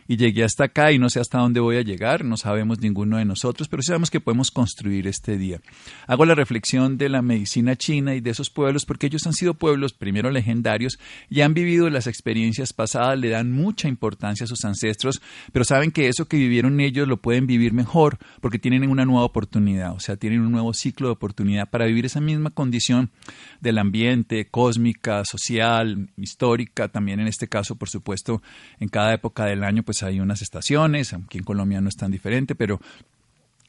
y 0.08 0.16
llegué 0.16 0.44
hasta 0.44 0.64
acá 0.64 0.92
y 0.92 0.98
no 0.98 1.08
sé 1.10 1.20
hasta 1.20 1.38
dónde 1.38 1.60
voy 1.60 1.76
a 1.76 1.82
llegar, 1.82 2.24
no 2.24 2.36
sabemos 2.36 2.80
ninguno 2.80 3.18
de 3.18 3.24
nosotros, 3.24 3.68
pero 3.68 3.82
sabemos 3.82 4.10
que 4.10 4.20
podemos 4.20 4.50
construir 4.50 5.06
este 5.06 5.36
día. 5.36 5.60
Hago 6.06 6.24
la 6.24 6.34
reflexión 6.34 6.98
de 6.98 7.08
la 7.08 7.22
medicina 7.22 7.76
china 7.76 8.14
y 8.14 8.20
de 8.20 8.30
esos 8.30 8.50
pueblos 8.50 8.84
porque 8.84 9.06
ellos 9.06 9.26
han 9.26 9.32
sido 9.32 9.54
pueblos 9.54 9.92
primero 9.92 10.30
legendarios 10.30 10.98
y 11.28 11.40
han 11.40 11.54
vivido 11.54 11.90
las 11.90 12.06
experiencias 12.06 12.72
pasadas, 12.72 13.18
le 13.18 13.30
dan 13.30 13.52
mucha 13.52 13.88
importancia 13.88 14.44
a 14.44 14.48
sus 14.48 14.64
ancestros, 14.64 15.20
pero 15.52 15.64
saben 15.64 15.90
que 15.90 16.08
eso 16.08 16.26
que 16.26 16.36
vivieron 16.36 16.80
ellos 16.80 17.08
lo 17.08 17.18
pueden 17.18 17.46
vivir 17.46 17.72
mejor 17.72 18.18
porque 18.40 18.58
tienen 18.58 18.88
una 18.88 19.04
nueva 19.04 19.24
oportunidad, 19.24 19.92
o 19.92 20.00
sea, 20.00 20.16
tienen 20.16 20.40
un 20.40 20.52
nuevo 20.52 20.72
ciclo 20.74 21.08
de 21.08 21.12
oportunidad 21.12 21.68
para 21.68 21.86
vivir 21.86 22.06
esa 22.06 22.20
misma 22.20 22.50
condición 22.50 23.10
del 23.60 23.78
ambiente, 23.78 24.46
cósmica, 24.46 25.24
social, 25.24 26.10
histórica, 26.16 26.88
también 26.88 27.20
en 27.20 27.26
este 27.26 27.48
caso, 27.48 27.76
por 27.76 27.88
supuesto, 27.88 28.42
en 28.78 28.88
cada 28.88 29.14
época 29.14 29.46
del 29.46 29.64
año, 29.64 29.82
pues 29.82 29.95
pues 29.96 30.02
hay 30.02 30.20
unas 30.20 30.42
estaciones, 30.42 31.14
aquí 31.14 31.38
en 31.38 31.44
Colombia 31.44 31.80
no 31.80 31.88
es 31.88 31.96
tan 31.96 32.10
diferente, 32.10 32.54
pero 32.54 32.80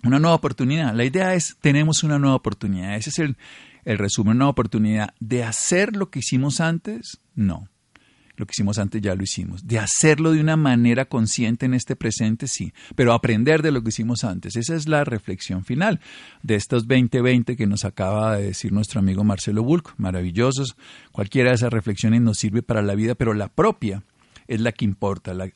una 0.03 0.19
nueva 0.19 0.35
oportunidad. 0.35 0.93
La 0.93 1.05
idea 1.05 1.33
es, 1.33 1.55
tenemos 1.61 2.03
una 2.03 2.19
nueva 2.19 2.35
oportunidad. 2.35 2.95
Ese 2.95 3.11
es 3.11 3.19
el, 3.19 3.37
el 3.85 3.97
resumen, 3.97 4.35
una 4.35 4.49
oportunidad. 4.49 5.13
¿De 5.21 5.43
hacer 5.43 5.95
lo 5.95 6.09
que 6.09 6.19
hicimos 6.19 6.59
antes? 6.59 7.19
No. 7.33 7.69
Lo 8.35 8.45
que 8.45 8.51
hicimos 8.55 8.77
antes 8.77 9.01
ya 9.01 9.15
lo 9.15 9.23
hicimos. 9.23 9.65
De 9.65 9.79
hacerlo 9.79 10.33
de 10.33 10.41
una 10.41 10.57
manera 10.57 11.05
consciente 11.05 11.65
en 11.65 11.73
este 11.73 11.95
presente, 11.95 12.47
sí. 12.47 12.73
Pero 12.95 13.13
aprender 13.13 13.61
de 13.61 13.71
lo 13.71 13.81
que 13.81 13.89
hicimos 13.89 14.25
antes. 14.25 14.57
Esa 14.57 14.75
es 14.75 14.87
la 14.87 15.05
reflexión 15.05 15.63
final 15.63 16.01
de 16.43 16.55
estos 16.55 16.87
2020 16.87 17.55
que 17.55 17.67
nos 17.67 17.85
acaba 17.85 18.37
de 18.37 18.47
decir 18.47 18.73
nuestro 18.73 18.99
amigo 18.99 19.23
Marcelo 19.23 19.63
Bulk. 19.63 19.93
Maravillosos. 19.97 20.75
Cualquiera 21.11 21.49
de 21.51 21.55
esas 21.55 21.71
reflexiones 21.71 22.21
nos 22.21 22.37
sirve 22.37 22.61
para 22.61 22.81
la 22.81 22.95
vida, 22.95 23.15
pero 23.15 23.33
la 23.33 23.47
propia 23.47 24.03
es 24.47 24.61
la 24.61 24.71
que 24.71 24.85
importa. 24.85 25.33
La, 25.33 25.51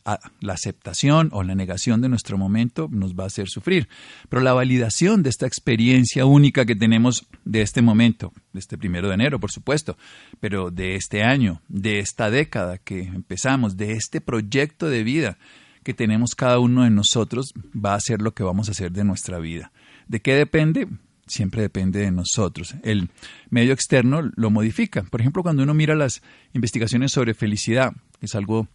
aceptación 0.52 1.30
o 1.32 1.44
la 1.44 1.56
negación 1.56 2.02
de 2.02 2.10
nuestro 2.10 2.38
momento 2.38 2.88
nos 2.92 3.16
va 3.16 3.24
a 3.24 3.28
hacer 3.28 3.48
sufrir. 3.48 3.88
Pero 4.30 4.42
la 4.42 4.54
validación 4.54 5.24
de 5.24 5.30
esta 5.30 5.48
experiencia 5.48 6.26
única 6.26 6.66
que 6.66 6.76
tenemos 6.76 7.28
de 7.46 7.62
este 7.62 7.82
momento, 7.82 8.34
de 8.54 8.60
este 8.60 8.78
primero 8.78 9.08
de 9.08 9.16
enero, 9.16 9.40
por 9.40 9.52
supuesto, 9.52 9.98
pero 10.40 10.72
de 10.72 10.96
este 10.96 11.24
año, 11.24 11.62
de 11.68 12.00
esta 12.00 12.30
década 12.30 12.78
que 12.78 13.02
empezamos, 13.04 13.78
de 13.78 13.94
este 13.94 14.22
proyecto 14.22 14.90
de 14.90 15.04
vida 15.04 15.38
que 15.84 15.94
tenemos 15.94 16.36
cada 16.36 16.60
uno 16.60 16.84
de 16.84 16.92
nosotros, 16.92 17.54
va 17.74 17.96
a 17.96 18.00
ser 18.00 18.22
lo 18.22 18.34
que 18.34 18.44
vamos 18.44 18.68
a 18.68 18.72
hacer 18.72 18.92
de 18.92 19.04
nuestra 19.04 19.40
vida. 19.40 19.72
¿De 20.08 20.22
qué 20.22 20.36
depende? 20.36 20.88
Siempre 21.28 21.62
depende 21.62 22.00
de 22.00 22.12
nosotros. 22.12 22.76
El 22.84 23.10
medio 23.50 23.74
externo 23.74 24.22
lo 24.36 24.50
modifica. 24.50 25.04
Por 25.04 25.22
ejemplo, 25.22 25.44
cuando 25.44 25.64
uno 25.64 25.74
mira 25.74 25.96
las 25.96 26.22
investigaciones 26.54 27.12
sobre 27.12 27.34
felicidad, 27.34 27.94
es 28.22 28.36
algo 28.36 28.68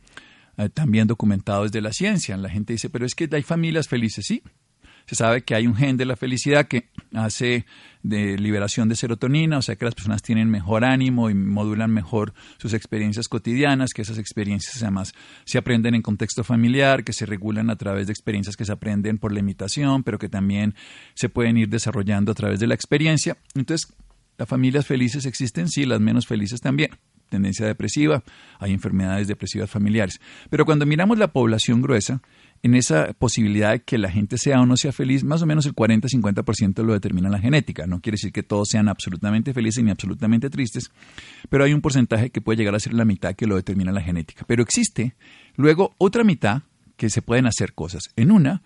eh, 0.57 0.69
también 0.69 1.07
documentado 1.07 1.65
desde 1.65 1.81
la 1.81 1.93
ciencia. 1.93 2.37
La 2.37 2.49
gente 2.49 2.73
dice, 2.73 2.91
pero 2.91 3.05
es 3.05 3.15
que 3.15 3.29
hay 3.31 3.43
familias 3.43 3.89
felices, 3.89 4.27
sí. 4.27 4.43
Se 5.07 5.15
sabe 5.15 5.43
que 5.43 5.55
hay 5.55 5.67
un 5.67 5.77
gen 5.77 5.97
de 5.97 6.05
la 6.05 6.17
felicidad 6.17 6.67
que 6.67 6.89
hace 7.15 7.65
de 8.03 8.39
liberación 8.39 8.89
de 8.89 8.97
serotonina, 8.97 9.59
o 9.59 9.63
sea 9.63 9.77
que 9.77 9.85
las 9.85 9.95
personas 9.95 10.23
tienen 10.23 10.49
mejor 10.51 10.85
ánimo 10.85 11.29
y 11.31 11.35
modulan 11.35 11.91
mejor 11.91 12.35
sus 12.59 12.73
experiencias 12.73 13.29
cotidianas, 13.29 13.91
que 13.93 14.03
esas 14.03 14.19
experiencias 14.19 14.83
además 14.83 15.13
se 15.45 15.59
aprenden 15.59 15.95
en 15.95 16.03
contexto 16.03 16.45
familiar, 16.45 17.05
que 17.05 17.13
se 17.13 17.27
regulan 17.27 17.71
a 17.71 17.77
través 17.77 18.07
de 18.07 18.13
experiencias 18.13 18.57
que 18.57 18.65
se 18.65 18.73
aprenden 18.73 19.19
por 19.19 19.33
la 19.33 19.41
imitación, 19.41 20.03
pero 20.03 20.19
que 20.19 20.29
también 20.29 20.75
se 21.15 21.29
pueden 21.29 21.57
ir 21.57 21.69
desarrollando 21.69 22.33
a 22.33 22.35
través 22.35 22.61
de 22.61 22.67
la 22.67 22.75
experiencia. 22.75 23.37
Entonces, 23.55 23.93
las 24.39 24.49
familias 24.49 24.87
felices 24.87 25.25
existen, 25.27 25.69
sí, 25.69 25.85
las 25.85 26.01
menos 26.01 26.27
felices 26.27 26.61
también 26.61 26.91
tendencia 27.29 27.67
depresiva, 27.67 28.23
hay 28.59 28.73
enfermedades 28.73 29.29
depresivas 29.29 29.71
familiares. 29.71 30.21
Pero 30.51 30.65
cuando 30.65 30.87
miramos 30.87 31.19
la 31.19 31.33
población 31.33 31.83
gruesa, 31.83 32.23
en 32.63 32.75
esa 32.75 33.13
posibilidad 33.13 33.73
de 33.73 33.81
que 33.83 33.99
la 33.99 34.11
gente 34.11 34.39
sea 34.39 34.61
o 34.61 34.67
no 34.67 34.77
sea 34.77 34.93
feliz, 34.93 35.25
más 35.25 35.43
o 35.43 35.47
menos 35.47 35.67
el 35.67 35.75
40-50% 35.75 36.83
lo 36.83 36.93
determina 36.93 37.29
la 37.29 37.39
genética. 37.39 37.87
No 37.87 38.01
quiere 38.01 38.15
decir 38.15 38.33
que 38.33 38.43
todos 38.43 38.69
sean 38.71 38.89
absolutamente 38.89 39.53
felices 39.53 39.83
ni 39.85 39.91
absolutamente 39.91 40.51
tristes, 40.51 40.91
pero 41.49 41.65
hay 41.65 41.73
un 41.73 41.81
porcentaje 41.81 42.31
que 42.31 42.41
puede 42.41 42.59
llegar 42.59 42.75
a 42.75 42.81
ser 42.81 42.95
la 42.95 43.05
mitad 43.05 43.35
que 43.35 43.47
lo 43.47 43.57
determina 43.57 43.93
la 43.93 44.03
genética. 44.03 44.45
Pero 44.47 44.63
existe 44.63 45.15
luego 45.57 45.95
otra 45.99 46.25
mitad 46.25 46.63
que 46.97 47.11
se 47.11 47.23
pueden 47.23 47.47
hacer 47.47 47.75
cosas. 47.75 48.05
En 48.17 48.31
una, 48.31 48.63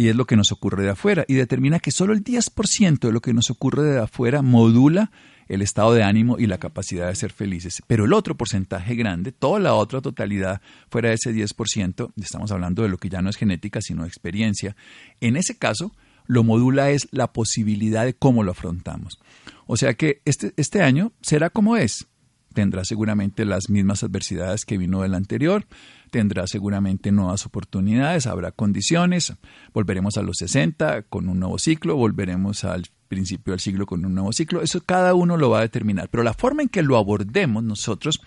y 0.00 0.08
es 0.08 0.16
lo 0.16 0.24
que 0.24 0.34
nos 0.34 0.50
ocurre 0.50 0.82
de 0.82 0.90
afuera, 0.90 1.26
y 1.28 1.34
determina 1.34 1.78
que 1.78 1.90
solo 1.90 2.14
el 2.14 2.24
10% 2.24 3.00
de 3.00 3.12
lo 3.12 3.20
que 3.20 3.34
nos 3.34 3.50
ocurre 3.50 3.82
de 3.82 3.98
afuera 3.98 4.40
modula 4.40 5.10
el 5.46 5.60
estado 5.60 5.92
de 5.92 6.02
ánimo 6.02 6.38
y 6.38 6.46
la 6.46 6.56
capacidad 6.56 7.08
de 7.08 7.14
ser 7.14 7.32
felices. 7.32 7.82
Pero 7.86 8.06
el 8.06 8.14
otro 8.14 8.34
porcentaje 8.34 8.94
grande, 8.94 9.30
toda 9.30 9.60
la 9.60 9.74
otra 9.74 10.00
totalidad 10.00 10.62
fuera 10.88 11.10
de 11.10 11.16
ese 11.16 11.34
10%, 11.34 12.12
estamos 12.16 12.50
hablando 12.50 12.82
de 12.82 12.88
lo 12.88 12.96
que 12.96 13.10
ya 13.10 13.20
no 13.20 13.28
es 13.28 13.36
genética, 13.36 13.82
sino 13.82 14.06
experiencia, 14.06 14.74
en 15.20 15.36
ese 15.36 15.58
caso 15.58 15.92
lo 16.26 16.44
modula 16.44 16.90
es 16.90 17.06
la 17.10 17.34
posibilidad 17.34 18.06
de 18.06 18.14
cómo 18.14 18.42
lo 18.42 18.52
afrontamos. 18.52 19.18
O 19.66 19.76
sea 19.76 19.92
que 19.92 20.22
este, 20.24 20.54
este 20.56 20.82
año 20.82 21.12
será 21.20 21.50
como 21.50 21.76
es. 21.76 22.06
Tendrá 22.54 22.84
seguramente 22.84 23.44
las 23.44 23.70
mismas 23.70 24.02
adversidades 24.02 24.64
que 24.64 24.78
vino 24.78 25.02
del 25.02 25.14
anterior, 25.14 25.66
tendrá 26.10 26.46
seguramente 26.46 27.12
nuevas 27.12 27.46
oportunidades, 27.46 28.26
habrá 28.26 28.50
condiciones, 28.50 29.32
volveremos 29.72 30.16
a 30.16 30.22
los 30.22 30.38
60 30.38 31.02
con 31.02 31.28
un 31.28 31.38
nuevo 31.38 31.58
ciclo, 31.58 31.96
volveremos 31.96 32.64
al 32.64 32.86
principio 33.10 33.52
del 33.52 33.60
siglo 33.60 33.86
con 33.86 34.04
un 34.04 34.14
nuevo 34.14 34.32
ciclo. 34.32 34.62
Eso 34.62 34.80
cada 34.80 35.14
uno 35.14 35.36
lo 35.36 35.50
va 35.50 35.58
a 35.58 35.62
determinar, 35.62 36.08
pero 36.08 36.22
la 36.22 36.34
forma 36.34 36.62
en 36.62 36.68
que 36.68 36.82
lo 36.82 36.96
abordemos 36.96 37.62
nosotros 37.62 38.20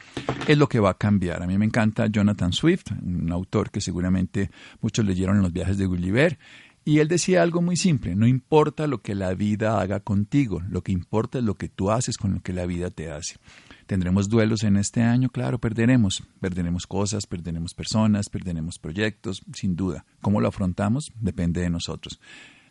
es 0.47 0.57
lo 0.57 0.67
que 0.69 0.79
va 0.79 0.91
a 0.91 0.97
cambiar. 0.97 1.41
A 1.41 1.47
mí 1.47 1.57
me 1.57 1.65
encanta 1.65 2.07
Jonathan 2.07 2.53
Swift, 2.53 2.91
un 3.01 3.31
autor 3.31 3.71
que 3.71 3.81
seguramente 3.81 4.51
muchos 4.81 5.05
leyeron 5.05 5.37
en 5.37 5.41
los 5.41 5.53
viajes 5.53 5.77
de 5.77 5.85
Gulliver, 5.85 6.37
y 6.85 6.99
él 6.99 7.07
decía 7.07 7.41
algo 7.41 7.61
muy 7.61 7.77
simple, 7.77 8.13
no 8.13 8.27
importa 8.27 8.87
lo 8.87 9.01
que 9.01 9.15
la 9.15 9.33
vida 9.33 9.79
haga 9.79 10.01
contigo, 10.01 10.61
lo 10.69 10.81
que 10.81 10.91
importa 10.91 11.39
es 11.39 11.45
lo 11.45 11.55
que 11.55 11.69
tú 11.69 11.91
haces 11.91 12.17
con 12.17 12.33
lo 12.33 12.41
que 12.41 12.51
la 12.51 12.65
vida 12.65 12.89
te 12.89 13.09
hace. 13.09 13.37
¿Tendremos 13.85 14.29
duelos 14.29 14.63
en 14.63 14.77
este 14.77 15.01
año? 15.01 15.29
Claro, 15.29 15.59
perderemos. 15.59 16.23
Perderemos 16.39 16.87
cosas, 16.87 17.27
perderemos 17.27 17.73
personas, 17.73 18.29
perderemos 18.29 18.79
proyectos, 18.79 19.41
sin 19.53 19.75
duda. 19.75 20.05
¿Cómo 20.21 20.39
lo 20.41 20.47
afrontamos? 20.47 21.11
Depende 21.19 21.61
de 21.61 21.69
nosotros. 21.69 22.19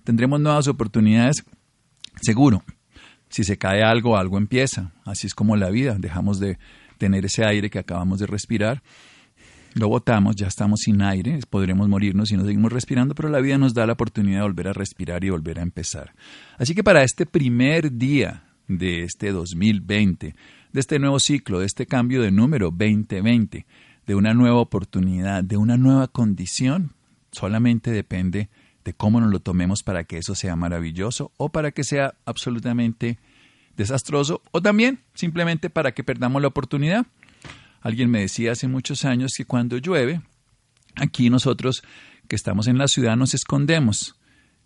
¿Tendremos 0.04 0.40
nuevas 0.40 0.68
oportunidades? 0.68 1.44
Seguro, 2.20 2.62
si 3.28 3.44
se 3.44 3.58
cae 3.58 3.82
algo, 3.82 4.16
algo 4.16 4.38
empieza. 4.38 4.92
Así 5.04 5.26
es 5.26 5.34
como 5.34 5.56
la 5.56 5.70
vida. 5.70 5.96
Dejamos 5.98 6.40
de 6.40 6.58
tener 6.98 7.24
ese 7.24 7.44
aire 7.44 7.70
que 7.70 7.78
acabamos 7.78 8.18
de 8.18 8.26
respirar. 8.26 8.82
Lo 9.74 9.88
botamos, 9.88 10.36
ya 10.36 10.48
estamos 10.48 10.80
sin 10.80 11.00
aire, 11.00 11.40
podremos 11.48 11.88
morirnos 11.88 12.28
si 12.28 12.36
no 12.36 12.44
seguimos 12.44 12.70
respirando, 12.70 13.14
pero 13.14 13.30
la 13.30 13.40
vida 13.40 13.56
nos 13.56 13.72
da 13.72 13.86
la 13.86 13.94
oportunidad 13.94 14.40
de 14.40 14.42
volver 14.42 14.68
a 14.68 14.72
respirar 14.74 15.24
y 15.24 15.30
volver 15.30 15.58
a 15.58 15.62
empezar. 15.62 16.12
Así 16.58 16.74
que 16.74 16.84
para 16.84 17.02
este 17.02 17.24
primer 17.24 17.90
día 17.96 18.44
de 18.78 19.04
este 19.04 19.32
2020, 19.32 20.34
de 20.72 20.80
este 20.80 20.98
nuevo 20.98 21.18
ciclo, 21.20 21.60
de 21.60 21.66
este 21.66 21.86
cambio 21.86 22.22
de 22.22 22.30
número 22.30 22.70
2020, 22.70 23.66
de 24.06 24.14
una 24.14 24.34
nueva 24.34 24.56
oportunidad, 24.56 25.44
de 25.44 25.56
una 25.56 25.76
nueva 25.76 26.08
condición, 26.08 26.92
solamente 27.30 27.90
depende 27.90 28.48
de 28.84 28.94
cómo 28.94 29.20
nos 29.20 29.30
lo 29.30 29.40
tomemos 29.40 29.82
para 29.82 30.04
que 30.04 30.18
eso 30.18 30.34
sea 30.34 30.56
maravilloso 30.56 31.32
o 31.36 31.50
para 31.50 31.70
que 31.70 31.84
sea 31.84 32.14
absolutamente 32.24 33.18
desastroso 33.76 34.42
o 34.50 34.60
también 34.60 35.00
simplemente 35.14 35.70
para 35.70 35.92
que 35.92 36.04
perdamos 36.04 36.42
la 36.42 36.48
oportunidad. 36.48 37.06
Alguien 37.80 38.10
me 38.10 38.20
decía 38.20 38.52
hace 38.52 38.68
muchos 38.68 39.04
años 39.04 39.34
que 39.36 39.44
cuando 39.44 39.78
llueve, 39.78 40.20
aquí 40.96 41.30
nosotros 41.30 41.82
que 42.28 42.36
estamos 42.36 42.66
en 42.66 42.78
la 42.78 42.88
ciudad 42.88 43.16
nos 43.16 43.34
escondemos. 43.34 44.16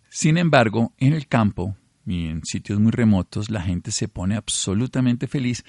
Sin 0.09 0.37
embargo, 0.37 0.93
en 0.97 1.13
el 1.13 1.27
campo 1.27 1.75
y 2.07 2.27
en 2.27 2.43
sitios 2.45 2.79
muy 2.79 2.91
remotos 2.91 3.51
la 3.51 3.61
gente 3.61 3.91
se 3.91 4.07
pone 4.07 4.35
absolutamente 4.35 5.27
feliz 5.27 5.65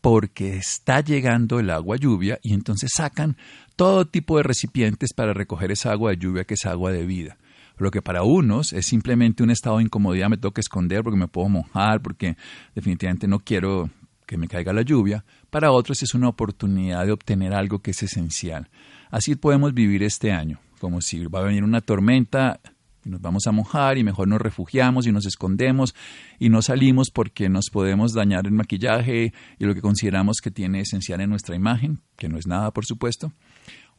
porque 0.00 0.56
está 0.56 1.00
llegando 1.00 1.60
el 1.60 1.70
agua 1.70 1.96
lluvia 1.96 2.40
y 2.42 2.54
entonces 2.54 2.90
sacan 2.96 3.36
todo 3.76 4.06
tipo 4.06 4.36
de 4.36 4.42
recipientes 4.42 5.12
para 5.14 5.32
recoger 5.32 5.70
esa 5.70 5.92
agua 5.92 6.10
de 6.10 6.16
lluvia 6.16 6.44
que 6.44 6.54
es 6.54 6.66
agua 6.66 6.90
de 6.90 7.06
vida. 7.06 7.36
Lo 7.78 7.90
que 7.90 8.02
para 8.02 8.22
unos 8.22 8.72
es 8.72 8.86
simplemente 8.86 9.42
un 9.42 9.50
estado 9.50 9.78
de 9.78 9.84
incomodidad, 9.84 10.28
me 10.28 10.36
tengo 10.36 10.52
que 10.52 10.60
esconder 10.60 11.02
porque 11.04 11.18
me 11.18 11.28
puedo 11.28 11.48
mojar, 11.48 12.02
porque 12.02 12.36
definitivamente 12.74 13.28
no 13.28 13.38
quiero 13.38 13.90
que 14.26 14.36
me 14.36 14.48
caiga 14.48 14.72
la 14.72 14.82
lluvia, 14.82 15.24
para 15.50 15.70
otros 15.72 16.02
es 16.02 16.14
una 16.14 16.28
oportunidad 16.28 17.04
de 17.06 17.12
obtener 17.12 17.52
algo 17.52 17.80
que 17.80 17.92
es 17.92 18.02
esencial. 18.02 18.68
Así 19.10 19.36
podemos 19.36 19.74
vivir 19.74 20.02
este 20.02 20.32
año, 20.32 20.58
como 20.80 21.00
si 21.00 21.26
va 21.26 21.40
a 21.40 21.44
venir 21.44 21.64
una 21.64 21.80
tormenta, 21.80 22.60
nos 23.04 23.20
vamos 23.20 23.46
a 23.46 23.52
mojar 23.52 23.98
y 23.98 24.04
mejor 24.04 24.28
nos 24.28 24.40
refugiamos 24.40 25.06
y 25.06 25.12
nos 25.12 25.26
escondemos 25.26 25.94
y 26.38 26.48
no 26.48 26.62
salimos 26.62 27.10
porque 27.10 27.48
nos 27.48 27.70
podemos 27.70 28.12
dañar 28.12 28.46
el 28.46 28.52
maquillaje 28.52 29.32
y 29.58 29.64
lo 29.64 29.74
que 29.74 29.80
consideramos 29.80 30.38
que 30.38 30.50
tiene 30.50 30.80
esencial 30.80 31.20
en 31.20 31.30
nuestra 31.30 31.56
imagen, 31.56 32.00
que 32.16 32.28
no 32.28 32.38
es 32.38 32.46
nada 32.46 32.70
por 32.70 32.86
supuesto, 32.86 33.32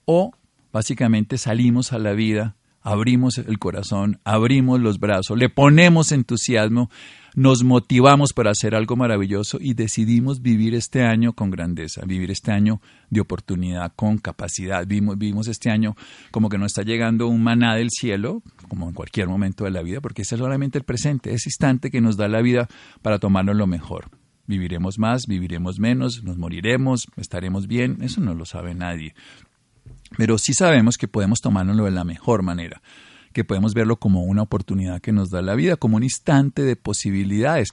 o 0.05 0.31
básicamente 0.71 1.37
salimos 1.37 1.93
a 1.93 1.99
la 1.99 2.13
vida 2.13 2.55
abrimos 2.83 3.37
el 3.37 3.57
corazón, 3.59 4.19
abrimos 4.23 4.79
los 4.79 4.99
brazos, 4.99 5.37
le 5.37 5.49
ponemos 5.49 6.11
entusiasmo, 6.11 6.89
nos 7.35 7.63
motivamos 7.63 8.33
para 8.33 8.51
hacer 8.51 8.75
algo 8.75 8.95
maravilloso 8.95 9.57
y 9.59 9.73
decidimos 9.73 10.41
vivir 10.41 10.75
este 10.75 11.03
año 11.03 11.33
con 11.33 11.49
grandeza, 11.49 12.05
vivir 12.05 12.29
este 12.29 12.51
año 12.51 12.79
de 13.09 13.21
oportunidad, 13.21 13.91
con 13.95 14.19
capacidad. 14.19 14.85
Vivimos, 14.85 15.47
este 15.47 15.71
año 15.71 15.95
como 16.29 16.49
que 16.49 16.59
nos 16.59 16.73
está 16.73 16.83
llegando 16.83 17.27
un 17.27 17.41
maná 17.41 17.75
del 17.75 17.89
cielo, 17.89 18.43
como 18.67 18.87
en 18.87 18.93
cualquier 18.93 19.27
momento 19.27 19.63
de 19.63 19.71
la 19.71 19.81
vida, 19.81 19.99
porque 19.99 20.21
es 20.21 20.27
solamente 20.27 20.77
el 20.77 20.83
presente, 20.83 21.33
ese 21.33 21.49
instante 21.49 21.89
que 21.89 22.01
nos 22.01 22.17
da 22.17 22.27
la 22.27 22.41
vida 22.41 22.67
para 23.01 23.17
tomarnos 23.17 23.55
lo 23.55 23.65
mejor. 23.65 24.09
Viviremos 24.45 24.99
más, 24.99 25.23
viviremos 25.25 25.79
menos, 25.79 26.23
nos 26.23 26.37
moriremos, 26.37 27.07
estaremos 27.15 27.67
bien, 27.67 27.99
eso 28.01 28.19
no 28.19 28.33
lo 28.33 28.45
sabe 28.45 28.75
nadie. 28.75 29.15
Pero 30.17 30.37
sí 30.37 30.53
sabemos 30.53 30.97
que 30.97 31.07
podemos 31.07 31.41
tomárnoslo 31.41 31.85
de 31.85 31.91
la 31.91 32.03
mejor 32.03 32.43
manera, 32.43 32.81
que 33.33 33.43
podemos 33.43 33.73
verlo 33.73 33.97
como 33.97 34.23
una 34.23 34.43
oportunidad 34.43 35.01
que 35.01 35.11
nos 35.11 35.29
da 35.29 35.41
la 35.41 35.55
vida, 35.55 35.75
como 35.75 35.97
un 35.97 36.03
instante 36.03 36.61
de 36.61 36.75
posibilidades. 36.75 37.69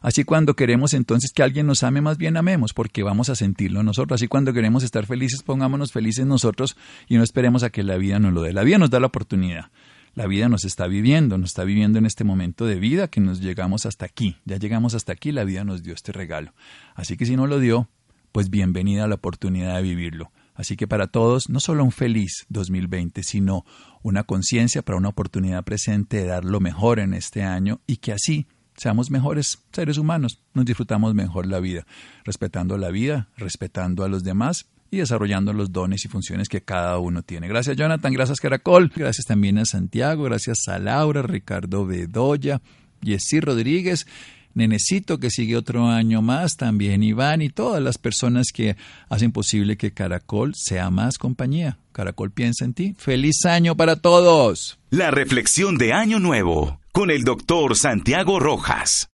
Así 0.00 0.24
cuando 0.24 0.54
queremos 0.54 0.92
entonces 0.92 1.32
que 1.32 1.42
alguien 1.42 1.66
nos 1.66 1.82
ame, 1.82 2.00
más 2.00 2.18
bien 2.18 2.36
amemos, 2.36 2.74
porque 2.74 3.02
vamos 3.02 3.28
a 3.28 3.36
sentirlo 3.36 3.82
nosotros. 3.82 4.20
Así 4.20 4.28
cuando 4.28 4.52
queremos 4.52 4.82
estar 4.82 5.06
felices, 5.06 5.42
pongámonos 5.42 5.92
felices 5.92 6.26
nosotros 6.26 6.76
y 7.08 7.16
no 7.16 7.22
esperemos 7.22 7.62
a 7.62 7.70
que 7.70 7.82
la 7.82 7.96
vida 7.96 8.18
nos 8.18 8.32
lo 8.32 8.42
dé. 8.42 8.52
La 8.52 8.64
vida 8.64 8.78
nos 8.78 8.90
da 8.90 9.00
la 9.00 9.06
oportunidad. 9.06 9.70
La 10.14 10.28
vida 10.28 10.48
nos 10.48 10.64
está 10.64 10.86
viviendo, 10.86 11.38
nos 11.38 11.50
está 11.50 11.64
viviendo 11.64 11.98
en 11.98 12.06
este 12.06 12.22
momento 12.22 12.66
de 12.66 12.76
vida 12.76 13.08
que 13.08 13.20
nos 13.20 13.40
llegamos 13.40 13.84
hasta 13.84 14.06
aquí. 14.06 14.36
Ya 14.44 14.58
llegamos 14.58 14.94
hasta 14.94 15.12
aquí, 15.12 15.32
la 15.32 15.42
vida 15.42 15.64
nos 15.64 15.82
dio 15.82 15.92
este 15.92 16.12
regalo. 16.12 16.54
Así 16.94 17.16
que 17.16 17.26
si 17.26 17.34
no 17.34 17.48
lo 17.48 17.58
dio, 17.58 17.88
pues 18.30 18.48
bienvenida 18.48 19.04
a 19.04 19.08
la 19.08 19.16
oportunidad 19.16 19.74
de 19.74 19.82
vivirlo. 19.82 20.30
Así 20.54 20.76
que 20.76 20.86
para 20.86 21.08
todos, 21.08 21.48
no 21.48 21.60
solo 21.60 21.84
un 21.84 21.92
feliz 21.92 22.46
2020, 22.48 23.22
sino 23.22 23.64
una 24.02 24.22
conciencia 24.22 24.82
para 24.82 24.98
una 24.98 25.08
oportunidad 25.08 25.64
presente 25.64 26.18
de 26.18 26.26
dar 26.26 26.44
lo 26.44 26.60
mejor 26.60 27.00
en 27.00 27.14
este 27.14 27.42
año 27.42 27.80
y 27.86 27.96
que 27.96 28.12
así 28.12 28.46
seamos 28.76 29.10
mejores 29.10 29.58
seres 29.72 29.98
humanos, 29.98 30.40
nos 30.52 30.64
disfrutamos 30.64 31.14
mejor 31.14 31.46
la 31.46 31.60
vida, 31.60 31.86
respetando 32.24 32.78
la 32.78 32.90
vida, 32.90 33.28
respetando 33.36 34.04
a 34.04 34.08
los 34.08 34.24
demás 34.24 34.66
y 34.90 34.98
desarrollando 34.98 35.52
los 35.52 35.72
dones 35.72 36.04
y 36.04 36.08
funciones 36.08 36.48
que 36.48 36.62
cada 36.62 36.98
uno 36.98 37.22
tiene. 37.22 37.48
Gracias 37.48 37.76
Jonathan, 37.76 38.12
gracias 38.12 38.40
Caracol, 38.40 38.92
gracias 38.94 39.26
también 39.26 39.58
a 39.58 39.64
Santiago, 39.64 40.24
gracias 40.24 40.68
a 40.68 40.78
Laura, 40.78 41.22
Ricardo 41.22 41.86
Bedoya, 41.86 42.62
Jessy 43.02 43.40
Rodríguez 43.40 44.06
Nenecito 44.54 45.18
que 45.18 45.30
sigue 45.30 45.56
otro 45.56 45.88
año 45.88 46.22
más, 46.22 46.56
también 46.56 47.02
Iván 47.02 47.42
y 47.42 47.50
todas 47.50 47.82
las 47.82 47.98
personas 47.98 48.48
que 48.52 48.76
hacen 49.08 49.32
posible 49.32 49.76
que 49.76 49.92
Caracol 49.92 50.54
sea 50.56 50.90
más 50.90 51.18
compañía. 51.18 51.78
Caracol 51.92 52.30
piensa 52.30 52.64
en 52.64 52.74
ti. 52.74 52.94
Feliz 52.98 53.44
año 53.44 53.76
para 53.76 53.96
todos. 53.96 54.78
La 54.90 55.10
reflexión 55.10 55.76
de 55.76 55.92
Año 55.92 56.18
Nuevo 56.18 56.80
con 56.92 57.10
el 57.10 57.24
doctor 57.24 57.76
Santiago 57.76 58.38
Rojas. 58.38 59.10